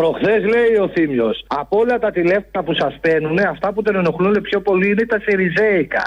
Προχθές 0.00 0.42
λέει 0.54 0.74
ο 0.84 0.90
Θήμιος, 0.94 1.44
από 1.46 1.78
όλα 1.78 1.98
τα 1.98 2.10
τηλέφωνα 2.10 2.60
που 2.64 2.74
σας 2.74 2.98
παίρνουν, 3.00 3.38
αυτά 3.38 3.72
που 3.72 3.82
τον 3.82 3.94
ενοχλούν 3.96 4.40
πιο 4.40 4.60
πολύ 4.60 4.88
είναι 4.90 5.06
τα 5.06 5.18
Σιριζέικα. 5.24 6.02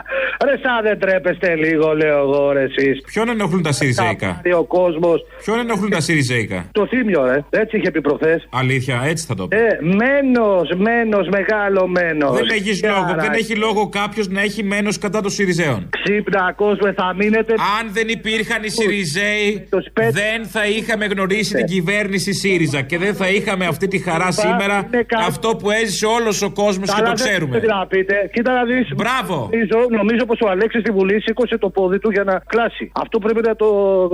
Ρε, 0.45 0.55
σαν 0.63 0.79
δεν 0.83 0.99
τρέπεστε 0.99 1.55
λίγο, 1.55 1.95
λέω 1.95 2.17
εγώ, 2.17 2.51
ρε, 2.51 2.63
εσείς. 2.63 3.01
Ποιον 3.11 3.29
ενοχλούν 3.29 3.63
τα 3.63 3.71
Σιριζέικα; 3.71 4.41
Ο 4.57 4.63
κόσμος. 4.63 5.25
Ποιον 5.43 5.59
ενοχλούν 5.59 5.89
τα 5.89 5.99
Σιριζέικα; 5.99 6.69
Το 6.71 6.87
Θήμιο, 6.87 7.25
ρε. 7.25 7.43
Έτσι 7.49 7.77
είχε 7.77 7.91
πει 7.91 8.01
προχθές. 8.01 8.47
Αλήθεια, 8.51 9.01
έτσι 9.05 9.25
θα 9.25 9.35
το 9.35 9.47
πει. 9.47 9.55
Ε, 9.55 9.61
μένος, 9.81 10.69
μένος, 10.77 11.27
μεγάλο 11.27 11.87
μένος. 11.87 12.37
Δεν 12.37 12.49
έχεις 12.49 12.83
λόγο, 12.83 13.15
δεν 13.19 13.33
έχει 13.33 13.55
λόγο 13.55 13.89
κάποιος 13.89 14.27
να 14.27 14.41
έχει 14.41 14.63
μένος 14.63 14.97
κατά 14.97 15.21
των 15.21 15.31
Σιριζέων. 15.31 15.89
Ξύπνα, 15.89 16.53
κόσμο, 16.55 16.93
θα 16.93 17.13
μείνετε. 17.17 17.53
Αν 17.79 17.89
δεν 17.91 18.07
υπήρχαν 18.07 18.63
οι 18.63 18.69
Σιριζέοι, 18.69 19.67
δεν 20.11 20.45
θα 20.45 20.67
είχαμε 20.67 21.05
γνωρίσει 21.05 21.53
την 21.53 21.65
κυβέρνηση 21.65 22.33
ΣΥΡΙΖΑ 22.33 22.81
και 22.81 22.97
δεν 22.97 23.13
θα 23.15 23.27
είχαμε 23.29 23.65
αυτή 23.65 23.82
τη 23.87 23.97
χαρά 23.99 24.31
σήμερα. 24.31 24.89
Αυτό 25.27 25.55
που 25.55 25.71
έζησε 25.71 26.05
όλος 26.05 26.41
ο 26.41 26.49
κόσμος 26.51 26.93
και 26.93 27.01
το 27.01 27.11
ξέρουμε. 27.13 27.59
Τι 27.59 27.67
να 27.67 27.85
πείτε, 27.87 28.29
κοίτα 28.33 28.51
να 28.53 28.63
δεις. 28.63 28.87
Μπράβο. 28.95 29.49
Νομίζω, 29.51 29.77
νομίζω 29.89 30.25
πως 30.25 30.39
ο 30.45 30.49
Αλέξης 30.49 30.81
στη 30.81 30.91
Βουλή 30.91 31.21
σήκωσε 31.21 31.57
το 31.57 31.69
πόδι 31.69 31.99
του 31.99 32.09
για 32.11 32.23
να 32.23 32.41
κλάσει. 32.47 32.91
Αυτό 33.03 33.19
πρέπει 33.19 33.41
να 33.47 33.55
το 33.55 33.67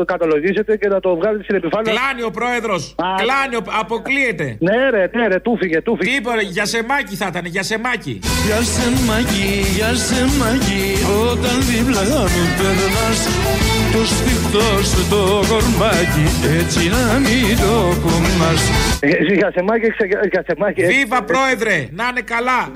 καταλογίσετε 0.06 0.78
και 0.78 0.88
να 0.88 1.00
το 1.00 1.16
βγάλετε 1.16 1.44
στην 1.44 1.56
επιφάνεια. 1.56 1.92
Κλάνει 1.94 2.22
ο 2.24 2.32
πρόεδρος. 2.32 2.96
Κλάνει, 3.24 3.56
ο- 3.56 3.64
αποκλείεται. 3.80 4.58
Ναι, 4.60 4.90
ρε, 4.90 5.10
ναι, 5.16 5.28
ρε, 5.28 5.40
του 5.40 5.58
φύγε, 5.62 5.82
του 5.82 5.96
φύγε. 6.00 6.10
Τι 6.12 6.16
είπε, 6.18 6.30
ρε, 6.36 6.42
για 6.42 6.66
σεμάκι 6.66 7.16
θα 7.16 7.28
ήταν, 7.32 7.46
για 7.46 7.64
σεμάκι. 7.64 8.20
Για 8.46 8.62
σε 8.74 8.86
μαγί, 9.08 9.54
για 9.78 9.92
σε 10.08 10.20
μαγί 10.40 10.88
Όταν 11.32 11.56
δίπλα 11.70 12.02
μου 12.34 12.44
περνάς 12.58 13.20
Το 13.94 14.02
στιχτό 14.14 14.68
σου 14.90 15.02
το 15.14 15.22
κορμάκι 15.50 16.26
Έτσι 16.60 16.82
να 16.96 17.04
μην 17.26 17.58
το 17.64 17.74
κουμάς 18.04 18.62
Για 19.38 19.52
σεμάκι, 19.56 19.88
για 20.32 20.44
σεμάκι. 20.48 20.86
Βίβα 20.86 21.24
πρόεδρε, 21.24 21.88
να 21.92 22.08
είναι 22.12 22.22
καλά. 22.22 22.72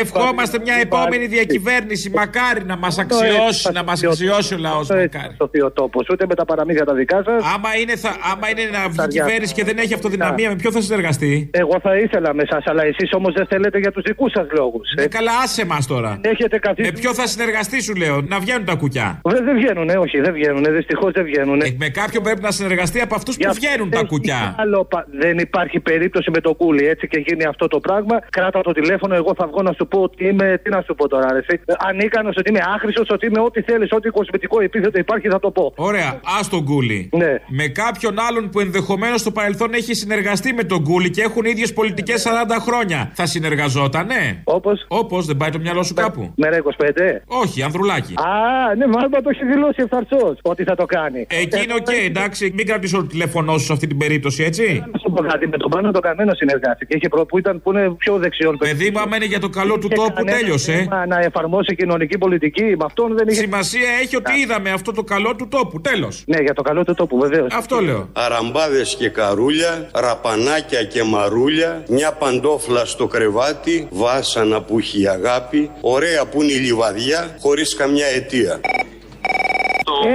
Ευχόμαστε 0.00 0.58
μια 0.62 0.74
επόμενη 0.74 1.26
διακυβέρνηση. 1.26 2.10
Μακάρι 2.10 2.64
να 2.64 2.76
μας 2.76 2.98
αξιώσει, 2.98 3.70
να 3.72 3.82
μας 3.84 4.04
αξιώσει 4.04 4.54
ο 4.54 4.58
λαός. 4.58 4.88
Μακάρι. 4.88 5.34
Στο 5.34 5.48
Θεοτόπος, 5.52 6.08
ούτε 6.12 6.24
με 6.28 6.34
τα 6.34 6.44
παραμύθια 6.44 6.84
τα 6.84 6.94
δικά 6.94 7.22
σας. 7.26 7.44
Άμα 7.54 7.76
είναι, 7.80 7.96
θα, 7.96 8.16
άμα 8.32 8.50
είναι 8.50 8.64
να 8.72 8.88
βγει 8.88 9.08
κυβέρνηση 9.08 9.54
και 9.54 9.64
δεν 9.64 9.78
έχει 9.78 9.94
αυτοδυναμία, 9.94 10.48
με 10.48 10.56
ποιο 10.56 10.72
θα 10.72 10.80
συνεργαστεί; 10.80 11.50
Εγώ 11.52 11.78
θα 11.82 11.96
ήθελα 11.96 12.34
με 12.34 12.42
εσά, 12.42 12.62
αλλά 12.64 12.82
εσείς 12.84 13.12
όμως 13.12 13.34
δεν 13.34 13.46
θέλετε 13.46 13.78
για 13.78 13.90
τους 13.90 14.02
δικούς 14.02 14.32
σας 14.32 14.46
λόγους. 14.52 14.92
Ε, 14.96 15.06
καλά, 15.08 15.32
άσε 15.42 15.66
μας 15.66 15.86
τώρα. 15.86 16.18
Έχετε 16.20 16.58
καθίσει. 16.58 16.90
Με 16.92 16.98
ποιο 17.00 17.14
θα 17.14 17.26
συνεργαστεί, 17.26 17.82
σου 17.82 17.94
λέω, 17.94 18.20
να 18.20 18.38
βγαίνουν 18.38 18.64
τα 18.64 18.74
κουκιά; 18.74 19.20
Δεν, 19.24 19.44
δεν 19.44 19.54
βγαίνουν, 19.56 19.88
όχι, 19.88 20.20
δεν 20.20 20.32
βγαίνουν. 20.32 20.64
Δυστυχώς 20.70 21.12
δεν 21.12 21.24
βγαίνουν. 21.24 21.60
Ε, 21.60 21.74
με 21.78 21.88
κάποιον 21.88 22.22
πρέπει 22.22 22.42
να 22.42 22.50
συνεργαστεί 22.50 23.00
από 23.00 23.14
αυτούς 23.14 23.36
που 23.36 23.52
βγαίνουν 23.54 23.90
τα 23.90 24.02
κουκιά. 24.02 24.54
Άλλο, 24.58 24.84
πα- 24.84 25.06
δεν 25.10 25.38
υπάρχει 25.38 25.54
περίπτωση 25.82 26.30
με 26.30 26.40
το 26.40 26.54
κούλι 26.54 26.86
έτσι 26.86 27.08
και 27.08 27.18
γίνει 27.26 27.44
αυτό 27.44 27.66
το 27.66 27.80
πράγμα. 27.80 28.16
Κράτα 28.30 28.60
το 28.60 28.72
τηλέφωνο, 28.72 29.14
εγώ 29.14 29.32
θα 29.36 29.46
βγω 29.46 29.62
να 29.62 29.72
σου 29.72 29.86
πω 29.88 29.98
ότι 30.00 30.26
είμαι. 30.28 30.60
Τι 30.62 30.70
να 30.70 30.80
σου 30.86 30.94
πω 30.94 31.08
τώρα, 31.08 31.32
ρε, 31.32 31.38
εσύ. 31.38 31.60
Ανίκανος, 31.88 32.36
ότι 32.36 32.50
είμαι 32.50 32.60
άχρηστο, 32.74 33.02
ότι 33.08 33.26
είμαι 33.26 33.40
ό,τι 33.40 33.62
θέλεις, 33.62 33.88
ό,τι 33.92 34.08
κοσμητικό 34.08 34.60
επίθετο 34.60 34.98
υπάρχει 34.98 35.28
θα 35.28 35.38
το 35.38 35.50
πω. 35.50 35.72
Ωραία, 35.76 36.20
ας 36.38 36.48
τον 36.48 36.64
Κούλι. 36.64 37.08
Ναι. 37.12 37.32
Με 37.46 37.66
κάποιον 37.66 38.14
άλλον 38.28 38.50
που 38.50 38.60
ενδεχομένως 38.60 39.20
στο 39.20 39.30
παρελθόν 39.30 39.74
έχει 39.74 39.94
συνεργαστεί 39.94 40.52
με 40.52 40.64
τον 40.64 40.82
Κούλι 40.84 41.10
και 41.10 41.22
έχουν 41.22 41.44
ίδιες 41.44 41.72
πολιτικές 41.72 42.26
40 42.26 42.56
χρόνια. 42.60 43.10
Θα 43.14 43.26
συνεργαζότανε; 43.26 44.40
Όπως; 44.44 44.84
Όπως 44.88 45.26
δεν 45.26 45.36
πάει 45.36 45.50
το 45.50 45.58
μυαλό 45.58 45.82
σου 45.82 45.94
κάπου; 45.94 46.32
Μέρα 46.36 46.56
25. 46.56 47.22
Όχι, 47.26 47.62
Ανδρουλάκι. 47.62 48.14
Α, 48.16 48.74
ναι, 48.74 48.86
μάλλον 48.86 49.10
το 49.10 49.30
έχει 49.32 49.44
δηλώσει 49.44 49.82
ευθαρσώς 49.82 50.38
ότι 50.42 50.64
θα 50.64 50.74
το 50.74 50.84
κάνει. 50.84 51.26
Εκεί 51.28 51.62
είναι 51.62 51.74
οκ, 51.74 51.86
εντάξει, 52.04 52.52
μην 52.54 52.66
κρατήσω 52.66 52.96
το 52.96 53.06
τηλέφωνό 53.06 53.58
σου 53.58 53.64
σε 53.64 53.72
αυτή 53.72 53.86
την 53.86 53.98
περίπτωση, 53.98 54.42
έτσι; 54.42 54.84
Να 54.92 54.98
σου 54.98 55.10
πω 55.14 55.22
κάτι, 55.22 55.45
με 55.50 55.56
τον 55.56 55.70
Πάνο 55.70 55.90
το 55.90 56.00
Καμμένο 56.00 56.34
συνεργάστηκε. 56.34 56.96
Είχε 56.96 57.08
προ 57.08 57.26
που, 57.26 57.38
ήταν, 57.38 57.62
που 57.62 57.70
είναι 57.72 57.90
πιο 57.90 58.16
δεξιόν. 58.16 58.56
Παιδί 58.58 58.90
μου, 58.90 59.00
άμα 59.00 59.16
είναι 59.16 59.24
για 59.24 59.40
το 59.40 59.48
καλό 59.48 59.78
του 59.78 59.86
Είχε 59.86 59.94
τόπου, 59.94 60.14
κανένα 60.14 60.38
τέλειωσε. 60.38 60.72
θέμα 60.72 61.06
Να 61.06 61.18
εφαρμόσει 61.20 61.76
κοινωνική 61.76 62.18
πολιτική. 62.18 62.62
Με 62.62 62.84
αυτόν 62.84 63.16
δεν 63.16 63.28
είχε. 63.28 63.40
Σημασία 63.40 63.88
έχει 64.02 64.16
ότι 64.16 64.32
είδαμε 64.42 64.70
αυτό 64.70 64.92
το 64.92 65.02
καλό 65.02 65.36
του 65.36 65.48
τόπου, 65.48 65.80
τέλος. 65.80 66.24
Ναι, 66.26 66.40
για 66.40 66.54
το 66.54 66.62
καλό 66.62 66.84
του 66.84 66.94
τόπου, 66.94 67.18
βεβαίως. 67.18 67.54
Αυτό 67.54 67.80
λέω. 67.80 68.08
Αραμπάδες 68.12 68.96
και 68.98 69.08
καρούλια, 69.08 69.90
ραπανάκια 69.94 70.84
και 70.84 71.02
μαρούλια, 71.02 71.82
μια 71.88 72.12
παντόφλα 72.12 72.84
στο 72.84 73.06
κρεβάτι, 73.06 73.88
βάσανα 73.90 74.62
που 74.62 74.78
έχει 74.78 75.00
η 75.02 75.08
αγάπη, 75.08 75.70
ωραία 75.80 76.26
που 76.26 76.42
είναι 76.42 76.52
η 76.52 76.56
λιβαδιά, 76.56 77.36
χωρίς 77.40 77.74
καμιά 77.74 78.06
αιτία. 78.06 78.60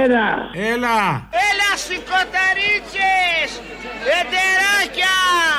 Έλα! 0.04 0.26
Έλα! 0.72 0.98
Έλα 1.48 1.70
σηκωταρίτσες! 1.84 3.48
Ετεράκια! 4.18 5.14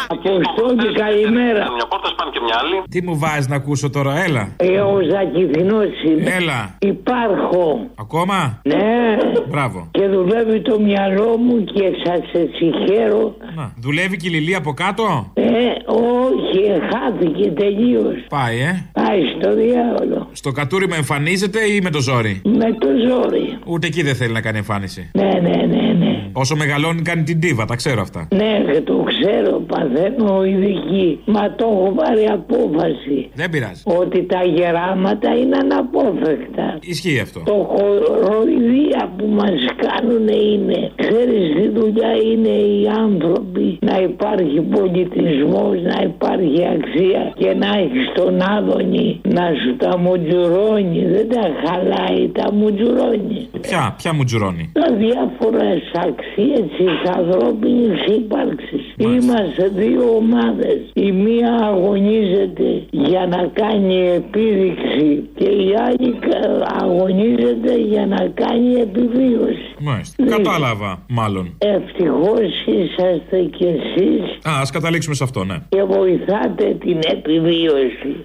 Αποστόλη, 0.09 0.93
καλημέρα. 0.93 1.63
Μια 1.75 1.85
πόρτα 1.89 2.07
σπάνε 2.13 2.31
και 2.33 2.39
μια 2.45 2.55
άλλη. 2.61 2.83
Τι 2.89 3.03
μου 3.03 3.17
βάζεις 3.17 3.47
να 3.47 3.55
ακούσω 3.55 3.89
τώρα, 3.89 4.23
έλα. 4.23 4.53
Ε, 4.57 4.79
ο 4.79 4.99
Ζακυθινός 5.11 5.87
είμαι. 6.05 6.31
Έλα. 6.39 6.75
Υπάρχω. 6.79 7.89
Ακόμα; 7.95 8.59
Ναι. 8.63 9.17
Μπράβο. 9.49 9.87
Και 9.91 10.07
δουλεύει 10.07 10.61
το 10.61 10.79
μυαλό 10.79 11.37
μου 11.37 11.63
και 11.63 11.83
σας 12.03 12.19
συγχαίρω. 12.57 13.35
Να. 13.55 13.73
Δουλεύει 13.77 14.17
και 14.17 14.27
η 14.27 14.31
Λιλή 14.31 14.55
από 14.55 14.73
κάτω; 14.73 15.31
Ε, 15.33 15.43
όχι, 15.85 16.61
χάθηκε 16.91 17.51
τελείως. 17.51 18.15
Πάει, 18.29 18.59
ε. 18.59 18.89
Πάει 18.93 19.21
στο 19.37 19.55
διάολο. 19.55 20.29
Στο 20.31 20.51
κατούριμα 20.51 20.95
εμφανίζεται 20.95 21.59
ή 21.59 21.79
με 21.83 21.89
το 21.89 21.99
ζόρι; 21.99 22.41
Με 22.43 22.73
το 22.79 22.87
ζόρι. 23.07 23.57
Ούτε 23.65 23.87
εκεί 23.87 24.01
δεν 24.03 24.15
θέλει 24.15 24.33
να 24.33 24.41
κάνει 24.41 24.57
εμφάνιση. 24.57 25.09
Ναι, 25.13 25.31
ναι, 25.41 25.55
ναι, 25.65 25.93
ναι. 25.93 26.29
Όσο 26.31 26.55
μεγαλώνει 26.55 27.01
κάνει 27.01 27.23
την 27.23 27.39
τίβα, 27.39 27.65
τα 27.65 27.75
ξέρω 27.75 28.01
αυτά. 28.01 28.27
Ναι, 28.35 28.71
και 28.71 28.81
το 28.81 29.03
ξέρω, 29.03 29.59
παθαίνω 29.59 30.45
ειδική. 30.45 31.19
Μα 31.25 31.55
το 31.55 31.65
έχω 31.65 31.93
πάρει 31.95 32.25
απόφαση. 32.25 33.29
Δεν 33.33 33.49
πειράζει. 33.49 33.81
Ότι 33.85 34.23
τα 34.23 34.43
γεράματα 34.43 35.35
είναι 35.35 35.57
αναπόφευκτα. 35.57 36.77
Ισχύει 36.81 37.19
αυτό. 37.19 37.39
Το 37.45 37.53
χοροϊδία 37.71 39.11
που 39.17 39.25
μας 39.27 39.59
κάνουν 39.85 40.27
είναι 40.27 40.91
Ξέρεις 40.95 41.55
τι 41.55 41.67
δουλειά 41.79 42.11
είναι 42.31 42.49
οι 42.49 42.87
άνθρωποι; 43.03 43.77
Να 43.81 43.99
υπάρχει 43.99 44.61
πολιτισμός 44.61 45.81
Να 45.81 46.01
υπάρχει 46.03 46.61
αξία 46.75 47.33
Και 47.37 47.53
να 47.53 47.67
έχεις 47.77 48.11
τον 48.15 48.41
άδωνη 48.41 49.21
Να 49.23 49.45
σου 49.61 49.75
τα 49.75 49.97
μουτζουρώνει 49.97 51.05
Δεν 51.05 51.29
τα 51.29 51.43
χαλάει 51.63 52.29
τα 52.29 52.53
μουτζουρώνει 52.53 53.49
Ποια, 53.61 53.92
ποια 53.97 54.13
μου 54.13 54.23
τζουρώνει; 54.23 54.71
τα 54.73 54.95
διάφορες 54.95 55.81
αξίες 56.07 56.65
της 56.77 57.11
ανθρώπινης 57.17 58.05
ύπαρξης. 58.17 58.93
Είμαστε 58.97 59.67
δύο 59.75 60.15
ομάδες. 60.15 60.77
Η 60.93 61.11
μία 61.11 61.53
αγωνίζεται 61.53 62.83
για 62.91 63.27
να 63.27 63.49
κάνει 63.53 64.07
επίδειξη 64.09 65.29
και 65.35 65.43
η 65.49 65.73
άλλη 65.87 66.13
κα- 66.19 66.67
αγωνίζεται 66.81 67.77
για 67.77 68.05
να 68.05 68.27
κάνει 68.33 68.73
επιβίωση. 68.73 69.67
Μάλιστα. 69.79 70.23
Κατάλαβα, 70.25 71.05
μάλλον. 71.09 71.55
Ευτυχώς 71.57 72.49
είσαστε 72.65 73.37
κι 73.57 73.63
εσείς 73.63 74.23
Α, 74.49 74.51
ας 74.61 74.71
καταλήξουμε 74.71 75.15
σε 75.15 75.23
αυτό, 75.23 75.43
ναι. 75.43 75.55
και 75.69 75.83
βοηθάτε 75.83 76.77
την 76.79 76.99
επιβίωση. 77.11 78.23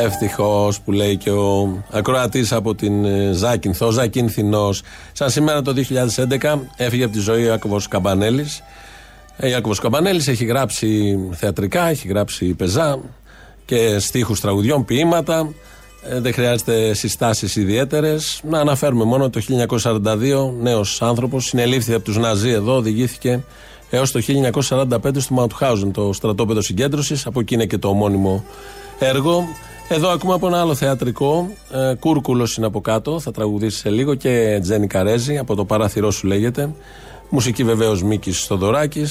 Ευτυχώς 0.00 0.80
που 0.80 0.92
λέει 0.92 1.16
και 1.16 1.30
ο 1.30 1.82
ακροατής 1.90 2.52
από 2.52 2.74
την 2.74 3.04
ε, 3.04 3.32
Ζάκυνθο, 3.32 3.90
Ζακυνθινός. 3.90 4.82
Σαν 5.12 5.30
σήμερα 5.30 5.62
το 5.62 5.74
2011 6.40 6.58
έφυγε 6.76 7.04
από 7.04 7.12
τη 7.12 7.18
ζωή 7.18 7.42
ο 7.42 7.46
Ιάκωβο 7.46 7.80
Καμπανέλης. 7.88 8.62
Ο 9.42 9.46
Ιάκωβο 9.46 9.74
Καμπανέλης 9.74 10.28
έχει 10.28 10.44
γράψει 10.44 11.18
θεατρικά, 11.32 11.88
έχει 11.88 12.08
γράψει 12.08 12.46
πεζά 12.54 12.98
και 13.64 13.98
στίχους 13.98 14.40
τραγουδιών, 14.40 14.84
ποίηματα. 14.84 15.52
Ε, 16.02 16.20
δεν 16.20 16.32
χρειάζεται 16.32 16.94
συστάσεις 16.94 17.56
ιδιαίτερες. 17.56 18.40
Να 18.48 18.58
αναφέρουμε 18.58 19.04
μόνο 19.04 19.30
το 19.30 19.40
1942, 19.40 20.52
νέος 20.60 21.02
άνθρωπος, 21.02 21.44
συνελήφθη 21.44 21.94
από 21.94 22.04
τους 22.04 22.16
Ναζί 22.16 22.50
εδώ, 22.50 22.76
οδηγήθηκε 22.76 23.44
έως 23.90 24.10
το 24.10 24.20
1945 24.20 25.20
στο 25.20 25.34
Μαουτχάουζεν, 25.34 25.92
το 25.92 26.12
στρατόπεδο 26.12 26.60
συγκέντρωσης. 26.60 27.26
Από 27.26 27.40
εκεί 27.40 27.54
είναι 27.54 27.66
και 27.66 27.78
το 27.78 27.88
ομώνυμο 27.88 28.44
έργο. 28.98 29.48
Εδώ 29.88 30.08
ακούμε 30.08 30.34
από 30.34 30.46
ένα 30.46 30.60
άλλο 30.60 30.74
θεατρικό. 30.74 31.50
Ε, 31.72 31.94
Κούρκουλος 31.94 32.56
είναι 32.56 32.66
από 32.66 32.80
κάτω, 32.80 33.20
θα 33.20 33.30
τραγουδήσει 33.30 33.78
σε 33.78 33.90
λίγο 33.90 34.14
και 34.14 34.58
Τζένι 34.62 34.86
Καρέζη, 34.86 35.38
από 35.38 35.54
το 35.54 35.64
παράθυρό 35.64 36.10
σου 36.10 36.26
λέγεται. 36.26 36.74
Μουσική 37.28 37.64
βεβαίως 37.64 38.02
Μίκης 38.02 38.42
Στοδωράκη. 38.42 39.06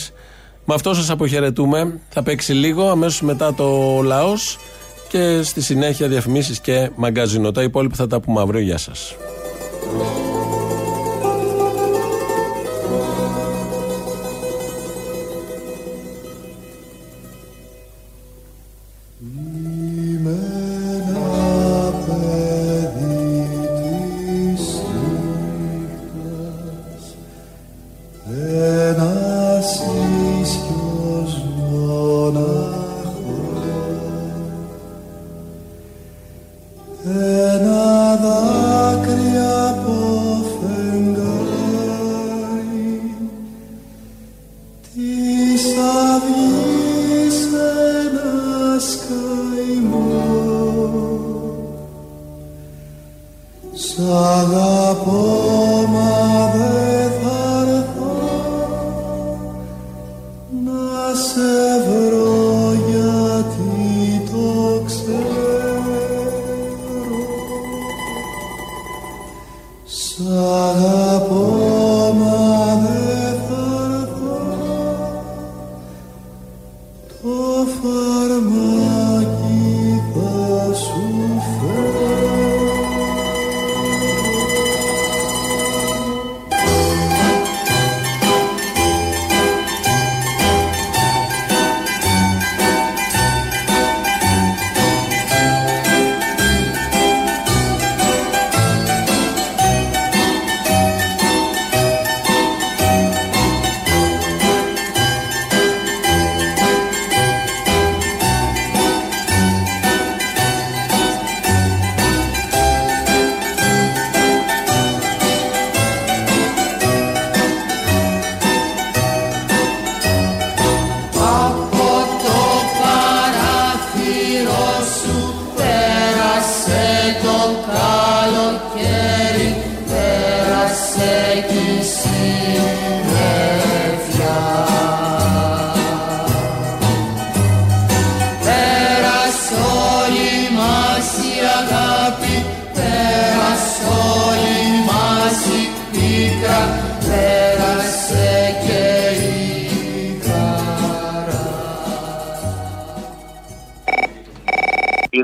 Με 0.65 0.73
αυτό 0.73 0.93
σας 0.93 1.09
αποχαιρετούμε. 1.09 1.99
Θα 2.09 2.23
παίξει 2.23 2.53
λίγο, 2.53 2.89
αμέσως 2.89 3.21
μετά 3.21 3.53
το 3.53 4.01
λαός. 4.03 4.57
Και 5.09 5.17
και 5.17 5.41
στη 5.43 5.61
συνέχεια 5.61 6.07
διαφημίσεις 6.07 6.59
και 6.59 6.89
μαγκαζίνο. 6.95 7.51
Τα 7.51 7.63
υπόλοιπα 7.63 7.95
θα 7.95 8.07
τα 8.07 8.19
πούμε 8.19 8.41
αύριο. 8.41 8.61
Γεια 8.61 8.77
σας. 8.77 9.15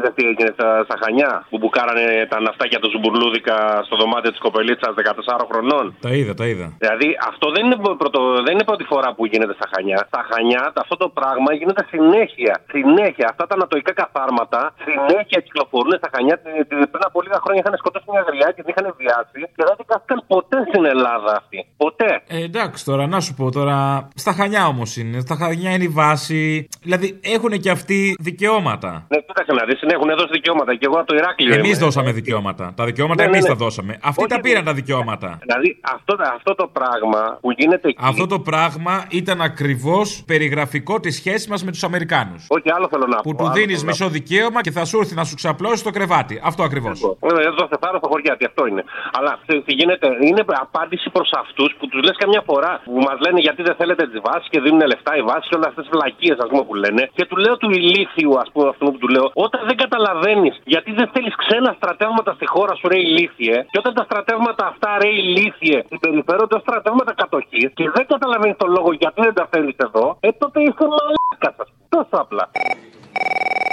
Είδε 0.03 0.11
τι 0.17 0.23
έγινε 0.31 0.51
στα, 0.57 0.69
στα 0.87 0.95
Χανιά 1.01 1.31
που 1.49 1.57
μπουκάρανε 1.59 2.05
τα 2.31 2.37
ναυτάκια 2.45 2.79
του 2.81 2.89
Ζουμπουρλούδικα 2.93 3.55
στο 3.87 3.95
δωμάτιο 4.01 4.31
της 4.33 4.41
κοπελίτσας 4.45 4.91
14 5.39 5.45
χρονών. 5.49 5.85
Τα 6.05 6.11
είδα, 6.19 6.33
τα 6.41 6.45
είδα. 6.51 6.67
Δηλαδή 6.83 7.07
αυτό 7.31 7.45
δεν 7.55 7.61
είναι, 7.65 7.77
πρωτο, 8.01 8.19
δεν 8.45 8.51
είναι 8.55 8.65
πρώτη 8.71 8.83
φορά 8.91 9.09
που 9.15 9.23
γίνεται 9.31 9.53
στα 9.59 9.67
Χανιά. 9.73 9.99
Στα 10.11 10.21
Χανιά 10.29 10.61
αυτό 10.83 10.95
το 11.03 11.07
πράγμα 11.19 11.49
γίνεται 11.59 11.83
συνέχεια. 11.93 12.53
Συνέχεια. 12.75 13.25
Αυτά 13.33 13.43
τα 13.49 13.53
ανατοϊκά 13.57 13.93
καθάρματα 14.01 14.59
συνέχεια 14.87 15.39
κυκλοφορούν 15.45 15.93
στα 16.01 16.09
Χανιά. 16.13 16.35
Τε- 16.43 16.67
τε- 16.69 16.89
Πριν 16.93 17.03
από 17.09 17.17
λίγα 17.25 17.39
χρόνια 17.43 17.61
είχαν 17.63 17.75
σκοτώσει 17.81 18.05
μια 18.13 18.23
γριά 18.29 18.47
και 18.55 18.61
την 18.65 18.69
είχαν 18.71 18.87
βιάσει 19.01 19.39
και 19.55 19.63
δεν 19.67 19.75
δικάστηκαν 19.81 20.17
ποτέ 20.33 20.57
στην 20.69 20.83
Ελλάδα 20.93 21.31
αυτή. 21.41 21.57
Ποτέ. 21.83 22.11
Ε, 22.35 22.37
εντάξει 22.49 22.79
τώρα, 22.89 23.03
να 23.13 23.19
σου 23.25 23.33
πω 23.39 23.45
τώρα. 23.57 23.77
Στα 24.23 24.31
χανιά 24.39 24.63
όμως 24.73 24.89
είναι. 24.99 25.17
Στα 25.25 25.35
χανιά 25.41 25.71
είναι 25.75 25.87
η 25.91 25.93
βάση. 26.01 26.41
Δηλαδή 26.85 27.07
έχουν 27.35 27.51
και 27.63 27.69
αυτοί 27.77 27.99
δικαιώματα. 28.19 28.91
Ναι, 29.11 29.17
κοίταξε 29.27 29.53
να 29.59 29.63
δεις, 29.67 29.79
έχουν 29.93 30.09
δώσει 30.19 30.31
δικαιώματα. 30.31 30.71
Και 30.75 30.85
εγώ 30.89 30.97
από 31.01 31.07
το 31.11 31.15
Ηράκλειο. 31.15 31.53
Εμείς 31.53 31.67
είμαι. 31.69 31.77
δώσαμε 31.85 32.11
δικαιώματα. 32.11 32.73
Τα 32.75 32.85
δικαιώματα 32.85 33.23
Ναι, 33.23 33.29
ναι, 33.29 33.35
εμείς 33.35 33.43
ναι. 33.47 33.53
τα 33.53 33.59
δώσαμε. 33.63 33.97
Αυτοί 34.03 34.25
τα 34.27 34.39
πήραν 34.39 34.63
τα 34.63 34.73
δικαιώματα. 34.73 35.37
Δηλαδή 35.45 35.69
αυτό, 35.95 36.15
αυτό 36.35 36.55
το 36.55 36.67
πράγμα 36.77 37.21
που 37.41 37.51
γίνεται 37.57 37.87
εκεί. 37.89 37.97
Αυτό 38.01 38.27
το 38.27 38.39
πράγμα 38.39 39.05
ήταν 39.09 39.41
ακριβώς 39.41 40.23
περιγραφικό 40.27 40.99
της 40.99 41.15
σχέσης 41.15 41.47
μας 41.47 41.63
με 41.63 41.71
τους 41.71 41.83
Αμερικάνους. 41.83 42.45
Όχι, 42.49 42.71
άλλο 42.75 42.87
θέλω 42.91 43.05
να 43.07 43.17
Που 43.25 43.31
πω. 43.31 43.37
του 43.37 43.43
άλλο 43.43 43.53
δίνεις 43.53 43.79
θέλω 43.79 43.85
να 43.85 43.89
μισό 43.91 44.07
δικαίωμα 44.17 44.61
και 44.61 44.71
θα 44.71 44.85
σου 44.85 44.97
έρθει 44.99 45.15
να 45.15 45.23
σου 45.23 45.35
ξαπλώσει 45.35 45.83
το 45.83 45.91
κρεβάτι. 45.97 46.41
Αυτό 46.43 46.61
ακριβώς. 46.63 46.97
Ε, 47.01 47.47
Εδώ 47.49 47.63
σε 47.71 47.77
πάρω 47.83 47.97
στο 47.97 48.07
χωριάτι, 48.11 48.45
αυτό 48.45 48.65
είναι. 48.69 48.83
Αλλά 49.17 49.31
τι 49.45 49.61
τι 49.61 49.73
γίνεται, 49.73 50.07
είναι 50.27 50.43
απάντηση 50.67 51.09
προς 51.15 51.29
αυτούς 51.43 51.69
που 51.79 51.85
τους 51.87 52.01
λες 52.07 52.15
καμιά 52.23 52.41
φορά 52.49 52.71
που 52.85 52.93
μας 53.07 53.17
λένε 53.25 53.39
γιατί 53.47 53.61
δεν 53.67 53.75
θέλετε 53.79 54.03
τις 54.11 54.19
βάσεις 54.27 54.47
και 54.51 54.59
δίνουν 54.65 54.81
λεφτά 54.93 55.11
οι 55.17 55.21
βάσεις 55.29 55.47
και 55.49 55.55
όλε 55.57 55.67
αυτές 55.71 55.83
τις 55.85 55.91
βλακίες 55.95 56.37
ας 56.43 56.47
πούμε 56.51 56.63
που 56.67 56.75
λένε. 56.83 57.01
Και 57.17 57.25
του 57.29 57.37
λέω 57.43 57.55
του 57.61 57.69
ηλίθιου, 57.79 58.31
ας 58.43 58.47
πούμε, 58.53 58.67
αυτού 58.73 58.85
που 58.91 58.97
του 59.03 59.09
λέω, 59.15 59.25
όταν 59.45 59.59
δεν 59.69 59.75
καταλαβαίνεις 59.83 60.55
γιατί 60.73 60.91
δεν 60.99 61.07
θέλεις 61.13 61.35
ξένα 61.43 61.69
στρατεύματα 61.79 62.31
στη 62.37 62.45
χώρα 62.53 62.73
σου, 62.75 62.87
ρε 62.87 62.99
ηλίθιε, 63.07 63.55
και 63.71 63.79
όταν 63.81 63.93
τα 63.93 64.03
στρατεύματα 64.09 64.63
αυτά, 64.71 64.89
ρε 65.01 65.09
ηλίθιε, 65.21 65.77
συμπεριφέρονται 65.89 66.55
ω 66.55 66.59
στρατεύματα 66.59 67.13
κατοχής 67.21 67.69
και 67.77 67.85
δεν 67.95 68.05
καταλαβαίνεις 68.13 68.57
τον 68.57 68.69
λόγο 68.77 68.89
γιατί 69.01 69.19
δεν 69.27 69.33
τα 69.39 69.45
θέλει 69.51 69.75
εδώ, 69.87 70.05
ε 70.19 70.29
τότε 70.41 70.57
είσαι 70.65 70.85
μαλάκας 70.93 71.53
σα. 71.57 71.65
Τόσο 71.95 72.15
απλά. 72.23 72.45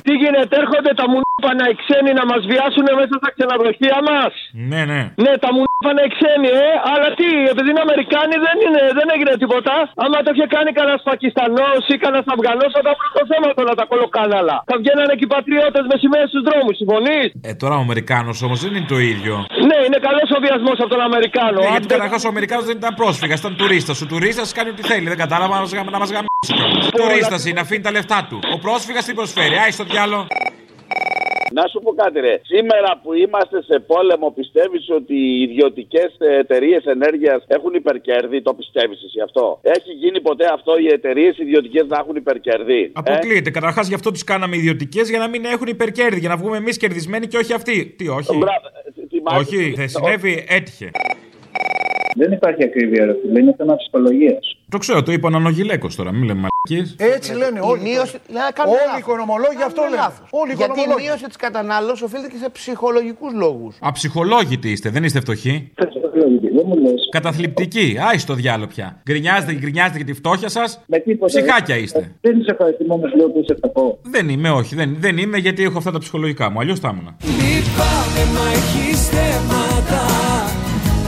Τι 0.05 0.13
γίνεται, 0.21 0.57
έρχονται 0.63 0.93
τα 1.01 1.07
μουνίπανα 1.41 1.65
οι 1.71 1.75
ξένοι 1.83 2.11
να 2.21 2.25
μας 2.31 2.43
βιάσουν 2.51 2.87
μέσα 3.01 3.15
στα 3.21 3.29
ξενοδοχεία 3.35 3.99
μας. 4.09 4.33
Ναι, 4.71 4.83
ναι. 4.91 5.01
Ναι, 5.25 5.33
τα 5.45 5.49
μουνίπανα 5.57 6.01
οι 6.07 6.11
ξένοι, 6.17 6.49
ε. 6.67 6.71
Αλλά 6.93 7.09
τι, 7.19 7.29
επειδή 7.53 7.69
είναι 7.73 7.83
Αμερικάνοι 7.89 8.35
δεν, 8.47 8.57
είναι, 8.67 8.83
δεν 8.99 9.07
έγινε 9.15 9.33
τίποτα. 9.43 9.75
Άμα 10.05 10.17
το 10.25 10.31
είχε 10.35 10.47
κάνει 10.55 10.71
κανένας 10.79 11.03
Πακιστανός 11.11 11.81
ή 11.93 11.95
κανένας 12.05 12.27
Αφγανός, 12.35 12.71
θα 12.77 12.83
τα 12.87 12.93
βρουν 12.99 13.13
το 13.19 13.25
θέμα 13.33 13.49
τώρα 13.59 13.73
τα 13.81 13.85
κολοκάναλα. 13.93 14.57
Θα 14.71 14.75
βγαίνανε 14.81 15.13
και 15.19 15.25
οι 15.29 15.31
πατριώτες 15.37 15.85
με 15.91 15.97
σημαίε 16.03 16.25
στους 16.33 16.43
δρόμους, 16.49 16.75
συμφωνείς; 16.81 17.27
Ε, 17.49 17.53
τώρα 17.63 17.75
ο 17.81 17.83
Αμερικάνος 17.87 18.37
όμως 18.47 18.59
δεν 18.65 18.71
είναι 18.77 18.89
το 18.95 18.99
ίδιο. 19.13 19.35
Ναι, 19.69 19.79
είναι 19.87 19.99
καλός 20.07 20.29
ο 20.37 20.39
βιασμός 20.45 20.77
από 20.83 20.91
τον 20.95 21.03
Αμερικάνο. 21.09 21.59
Ναι, 21.63 21.67
Αν 21.69 21.73
γιατί 21.77 21.89
καταρχάς 21.95 22.21
ο 22.27 22.31
Αμερικάνος 22.35 22.65
δεν 22.71 22.77
ήταν 22.83 22.93
πρόσφυγα, 23.01 23.35
ήταν 23.43 23.53
τουρίστας. 23.61 23.97
Ο 24.05 24.07
τουρίστας 24.13 24.49
κάνει 24.57 24.69
ό,τι 24.75 24.83
θέλει. 24.91 25.07
Δεν 25.13 25.21
κατάλαβα 25.25 25.53
να 25.57 25.61
μας 25.65 25.73
γαμ- 25.77 25.91
να 25.97 26.01
μας 26.03 26.11
γαμίσει. 26.15 26.53
Τουρίστας 27.01 27.41
είναι, 27.49 27.61
αφήνει 27.65 27.83
τα 27.89 27.91
λεφτά 27.97 28.19
του. 28.29 28.39
Ο 28.55 28.59
πρόσφυγας 28.67 29.05
τι 29.07 29.13
προσφέρει. 29.21 29.55
Άι 29.65 29.71
στο 29.79 29.85
διάλο. 29.93 30.21
Να 31.53 31.65
σου 31.71 31.79
πω 31.85 31.91
κάτι, 32.03 32.21
ρε. 32.21 32.35
Σήμερα 32.43 33.01
που 33.03 33.15
είμαστε 33.15 33.63
σε 33.63 33.79
πόλεμο, 33.87 34.31
πιστεύεις 34.31 34.91
ότι 34.99 35.15
οι 35.15 35.43
ιδιωτικές 35.43 36.11
εταιρείες 36.41 36.85
ενέργειας 36.85 37.45
έχουν 37.47 37.75
υπερκέρδη; 37.75 38.43
Το 38.43 38.55
πιστεύεις 38.55 39.03
εσύ 39.07 39.21
αυτό; 39.21 39.59
Έχει 39.63 39.93
γίνει 40.03 40.21
ποτέ 40.21 40.47
αυτό 40.53 40.73
οι 40.79 40.87
εταιρείες 40.87 41.39
ιδιωτικές 41.39 41.87
να 41.87 41.99
έχουν 41.99 42.17
υπερκέρδη; 42.17 42.81
Ε; 42.83 42.91
Αποκλείεται. 42.93 43.51
Καταρχάς 43.51 43.89
γι' 43.89 43.95
αυτό 43.95 44.11
τους 44.11 44.25
κάναμε 44.25 44.57
ιδιωτικές 44.57 45.09
για 45.09 45.19
να 45.19 45.29
μην 45.29 45.45
έχουν 45.45 45.67
υπερκέρδη. 45.67 46.19
Για 46.21 46.29
να 46.29 46.37
βγούμε 46.37 46.57
εμείς 46.57 46.77
κερδισμένοι 46.77 47.27
και 47.27 47.37
όχι 47.37 47.53
αυτοί. 47.53 47.95
Τι, 47.99 48.09
όχι; 48.09 48.39
Όχι, 49.39 49.73
δεν 49.77 49.89
συνέβη, 49.89 50.45
έτυχε. 50.49 50.91
Δεν 52.17 52.33
υπάρχει 52.33 52.65
ακρίβεια, 52.65 53.05
ρε 53.05 53.15
φίλε. 53.23 53.41
Είναι 53.41 53.55
θέμα 53.57 53.77
ψυχολογίας. 53.77 54.57
Το 54.69 54.79
ξέρω, 54.79 55.03
το 55.03 55.13
είπε 55.13 55.27
ο 55.27 55.31
Νανογιλέκο 55.31 55.89
τώρα, 55.97 56.13
μην 56.13 56.25
λέμε 56.25 56.50
Έτσι 56.97 57.33
λένε 57.33 57.61
όλοι. 57.61 57.83
μείωση- 57.83 58.21
τώρα. 58.27 58.45
να 58.45 58.51
κάνουν 58.53 58.73
Όλοι 58.73 58.83
οι 58.83 58.87
λάθος. 58.87 59.01
οικονομολόγοι 59.01 59.63
αυτό 59.71 59.81
Κάνουν 59.81 59.91
λένε. 59.91 60.03
λάθος. 60.07 60.27
Όλοι 60.31 60.51
οι 60.53 60.55
Γιατί 60.55 60.73
η 60.73 60.75
οικονομολόγοι. 60.75 61.07
μείωση 61.07 61.25
της 61.33 61.37
κατανάλωσης 61.47 62.03
οφείλεται 62.07 62.29
και 62.33 62.41
σε 62.45 62.49
ψυχολογικούς 62.59 63.33
λόγους. 63.45 63.73
Αψυχολόγητοι 63.81 64.69
είστε, 64.71 64.89
δεν 64.91 65.03
είστε 65.05 65.21
φτωχοί; 65.21 65.55
Καταθλιπτικοί. 67.11 67.97
Άι 68.09 68.19
στο 68.19 68.35
διάλογο 68.35 68.69
πια. 68.75 69.01
Γκρινιάζετε 69.11 69.53
και 69.53 69.59
γκρινιάζετε 69.59 69.97
για 69.97 70.07
τη 70.07 70.13
φτώχεια 70.13 70.49
σας. 70.49 70.81
Ψυχάκια 71.27 71.77
είστε. 71.77 72.13
Δεν 72.21 72.41
είσαι 72.41 72.51
ευχαριστημένο, 72.51 73.03
λέω 73.17 73.29
που 73.33 73.39
είσαι 73.43 73.57
κακό. 73.61 73.99
Δεν 74.03 74.29
είμαι, 74.29 74.51
όχι. 74.51 74.75
Δεν, 74.75 74.97
δεν 74.99 75.19
είμαι 75.19 75.39
γιατί 75.39 75.63
έχω 75.63 75.79
αυτά 75.79 75.91
τα 75.91 75.99
ψυχολογικά 75.99 76.51
μου. 76.51 76.61
Αλλιώς 76.61 76.79
θα 76.81 76.89
ήμουν. 76.93 77.17
Λυπάμαι 77.21 78.23
μα 78.35 78.45
έχεις 78.53 79.09
θέματα 79.09 80.03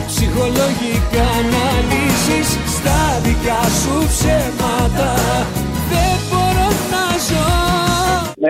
Ψυχολογικά 0.07 1.25
αναλύσεις 1.39 2.49
Στα 2.77 3.19
δικά 3.23 3.61
σου 3.79 4.07
ψέματα 4.07 5.13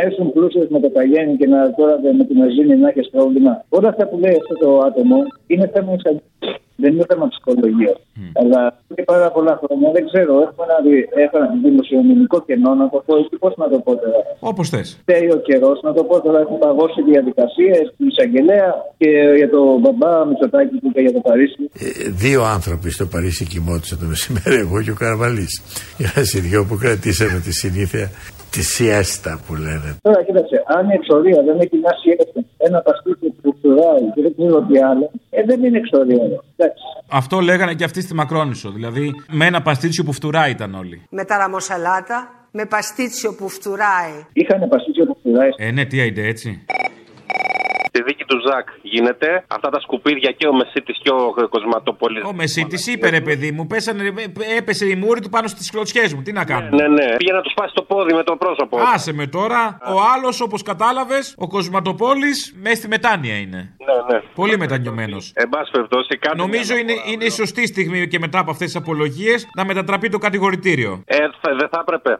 ήσουν 0.10 0.28
πλούσιο 0.34 0.68
με 0.70 0.80
το 0.80 0.90
παγέννη 0.98 1.34
και 1.40 1.48
να 1.54 1.60
τώρα 1.78 1.96
με 2.20 2.24
την 2.30 2.38
αζήνη 2.46 2.76
να 2.84 2.88
έχεις 2.90 3.10
πρόβλημα. 3.16 3.52
Όλα 3.78 3.88
αυτά 3.90 4.04
που 4.10 4.18
λέει 4.24 4.36
αυτό 4.42 4.54
το 4.64 4.70
άτομο 4.88 5.18
είναι 5.52 5.66
θέμα 5.74 5.92
εισαγγελία. 5.98 6.62
Δεν 6.76 6.94
είναι 6.94 7.06
θέμα 7.12 7.28
ψυχολογίας. 7.34 7.98
Αλλά 8.42 8.62
εδώ 8.84 8.94
και 8.96 9.04
πάρα 9.14 9.28
πολλά 9.36 9.54
χρόνια 9.64 9.90
δεν 9.96 10.04
ξέρω. 10.10 10.34
Έχουμε 10.46 10.64
ένα, 10.70 10.78
δι- 10.86 11.08
έχω 11.26 11.36
ένα 11.42 11.50
δημοσιονομικό 11.68 12.38
κενό 12.48 12.72
να 12.82 12.90
το 12.94 12.98
πω. 13.06 13.14
ή 13.34 13.38
Πώς 13.44 13.54
να 13.62 13.68
το 13.74 13.78
πω 13.86 13.92
τώρα. 14.04 14.20
Όπως 14.40 14.70
θες. 14.70 14.88
Φταίει 15.02 15.28
ο 15.38 15.40
καιρός 15.48 15.78
να 15.88 15.92
το 15.98 16.04
πω 16.04 16.16
τώρα. 16.26 16.40
Έχουν 16.46 16.58
παγώσει 16.66 17.00
διαδικασίες 17.12 17.84
του 17.98 18.06
εισαγγελέα 18.12 18.70
και 18.98 19.10
για 19.40 19.50
το 19.50 19.62
μπαμπά 19.82 20.26
Μητσοτάκη 20.26 20.76
που 20.82 20.88
είπε 20.90 21.02
για 21.02 21.14
το 21.18 21.20
Παρίσι. 21.28 21.62
Δύο 22.24 22.42
άνθρωποι 22.56 22.90
στο 22.98 23.06
Παρίσι 23.14 23.44
κοιμόντουσαν 23.46 23.98
το 24.02 24.06
μεσημέρι, 24.14 24.56
εγώ 24.66 24.82
και 24.86 24.92
ο 24.92 24.98
Καρβαλής. 25.04 25.54
Είμαστε 26.02 26.38
οι 26.38 26.42
δυο 26.42 26.66
που 26.68 26.76
κρατήσαμε 26.84 27.40
τη 27.46 27.52
συνήθεια 27.54 28.06
τη 28.54 28.62
σιέστα 28.62 29.42
που 29.46 29.56
λένε. 29.56 29.90
Τώρα 30.02 30.24
κοίταξε, 30.24 30.64
αν 30.66 30.90
η 30.90 30.94
εξορία 30.94 31.40
δεν 31.48 31.60
έχει 31.60 31.76
μια 31.84 31.94
σχέση, 32.02 32.48
ένα 32.58 32.80
παστίτσιο 32.82 33.30
που 33.42 33.56
φτουράει 33.58 34.04
και 34.14 34.22
δεν 34.26 34.34
ξέρω 34.38 34.62
τι 34.68 34.76
άλλο, 34.90 35.12
ε, 35.30 35.44
δεν 35.44 35.64
είναι 35.64 35.78
εξορία. 35.78 36.24
Εντάξει. 36.56 36.84
Αυτό 37.08 37.40
λέγανε 37.40 37.74
και 37.74 37.84
αυτοί 37.84 38.02
στη 38.02 38.14
Μακρόνισο. 38.14 38.70
Δηλαδή 38.72 39.14
με 39.32 39.46
ένα 39.46 39.62
παστίτσιο 39.62 40.04
που 40.04 40.14
φτουράει 40.14 40.52
ήταν 40.52 40.76
όλοι. 40.76 40.98
Με 41.10 41.24
τα 41.26 41.38
ραμοσαλάτα, 41.38 42.18
με 42.52 42.66
παστίτσιο 42.66 43.36
που 43.36 43.50
φτουράει. 43.50 44.16
Είχαν 44.34 44.70
παστίτσιο 44.70 45.06
που 45.06 45.16
φτουράει. 45.20 45.50
Ε, 45.58 45.72
ναι, 45.72 45.86
τι 45.86 46.00
άιντε 46.00 46.28
έτσι. 46.28 46.66
Στη 47.96 48.04
δίκη 48.04 48.24
του 48.26 48.38
Ζακ 48.48 48.68
γίνεται. 48.82 49.44
Αυτά 49.48 49.70
τα 49.70 49.80
σκουπίδια 49.80 50.32
και 50.32 50.48
ο 50.48 50.54
Μεσίτης 50.54 50.98
και 51.04 51.10
ο 51.10 51.48
Κοσματοπολή. 51.50 52.22
Ο 52.26 52.34
Μεσίτης 52.34 52.88
είπε 52.88 53.10
ρε 53.10 53.22
παιδί 53.22 53.52
μου, 53.52 53.68
πέσανε, 53.68 54.04
ε, 54.08 54.58
έπεσε 54.58 54.86
η 54.86 54.96
μούρη 54.96 55.22
του 55.22 55.30
πάνω 55.30 55.48
στις 55.48 55.72
κλωτσιές 55.72 56.14
μου. 56.14 56.22
Τι 56.22 56.32
να 56.32 56.44
κάνω; 56.46 56.70
Ναι, 56.78 56.88
ναι. 56.88 57.16
Πήγε 57.18 57.32
να 57.32 57.42
τους 57.42 57.52
σπάσει 57.52 57.74
το 57.74 57.82
πόδι 57.84 58.14
με 58.14 58.24
το 58.24 58.36
πρόσωπο. 58.36 58.78
Άσε 58.94 59.14
με 59.14 59.28
τώρα. 59.28 59.78
Ο 59.88 59.96
άλλος, 60.16 60.42
όπως 60.42 60.62
κατάλαβες, 60.64 61.36
ο 61.38 61.48
Κοσματοπόλης, 61.48 62.56
μέσα 62.62 62.76
στη 62.76 62.88
μετάνοια 62.88 63.36
είναι. 63.36 63.58
Ναι, 63.86 64.16
ναι. 64.16 64.22
Πολύ 64.36 64.58
μετανιωμένος. 64.58 65.32
Εν 65.36 65.50
πάση 65.50 65.72
περιπτώσει, 65.72 66.18
κάτι. 66.18 66.38
Νομίζω 66.38 66.76
είναι, 66.78 66.94
είναι 67.12 67.24
η 67.24 67.30
σωστή 67.30 67.68
στιγμή 67.68 68.08
και 68.08 68.20
μετά 68.20 68.40
από 68.40 68.52
αυτές 68.52 68.68
τις 68.68 68.76
απολογίες 68.76 69.48
να 69.56 69.66
μετατραπεί 69.66 70.10
το 70.10 70.18
κατηγορητήριο. 70.18 71.02
Ε, 71.06 71.18
θα- 71.18 71.56
δεν 71.60 71.70
θα 71.72 71.80
έπρεπε. 71.88 72.20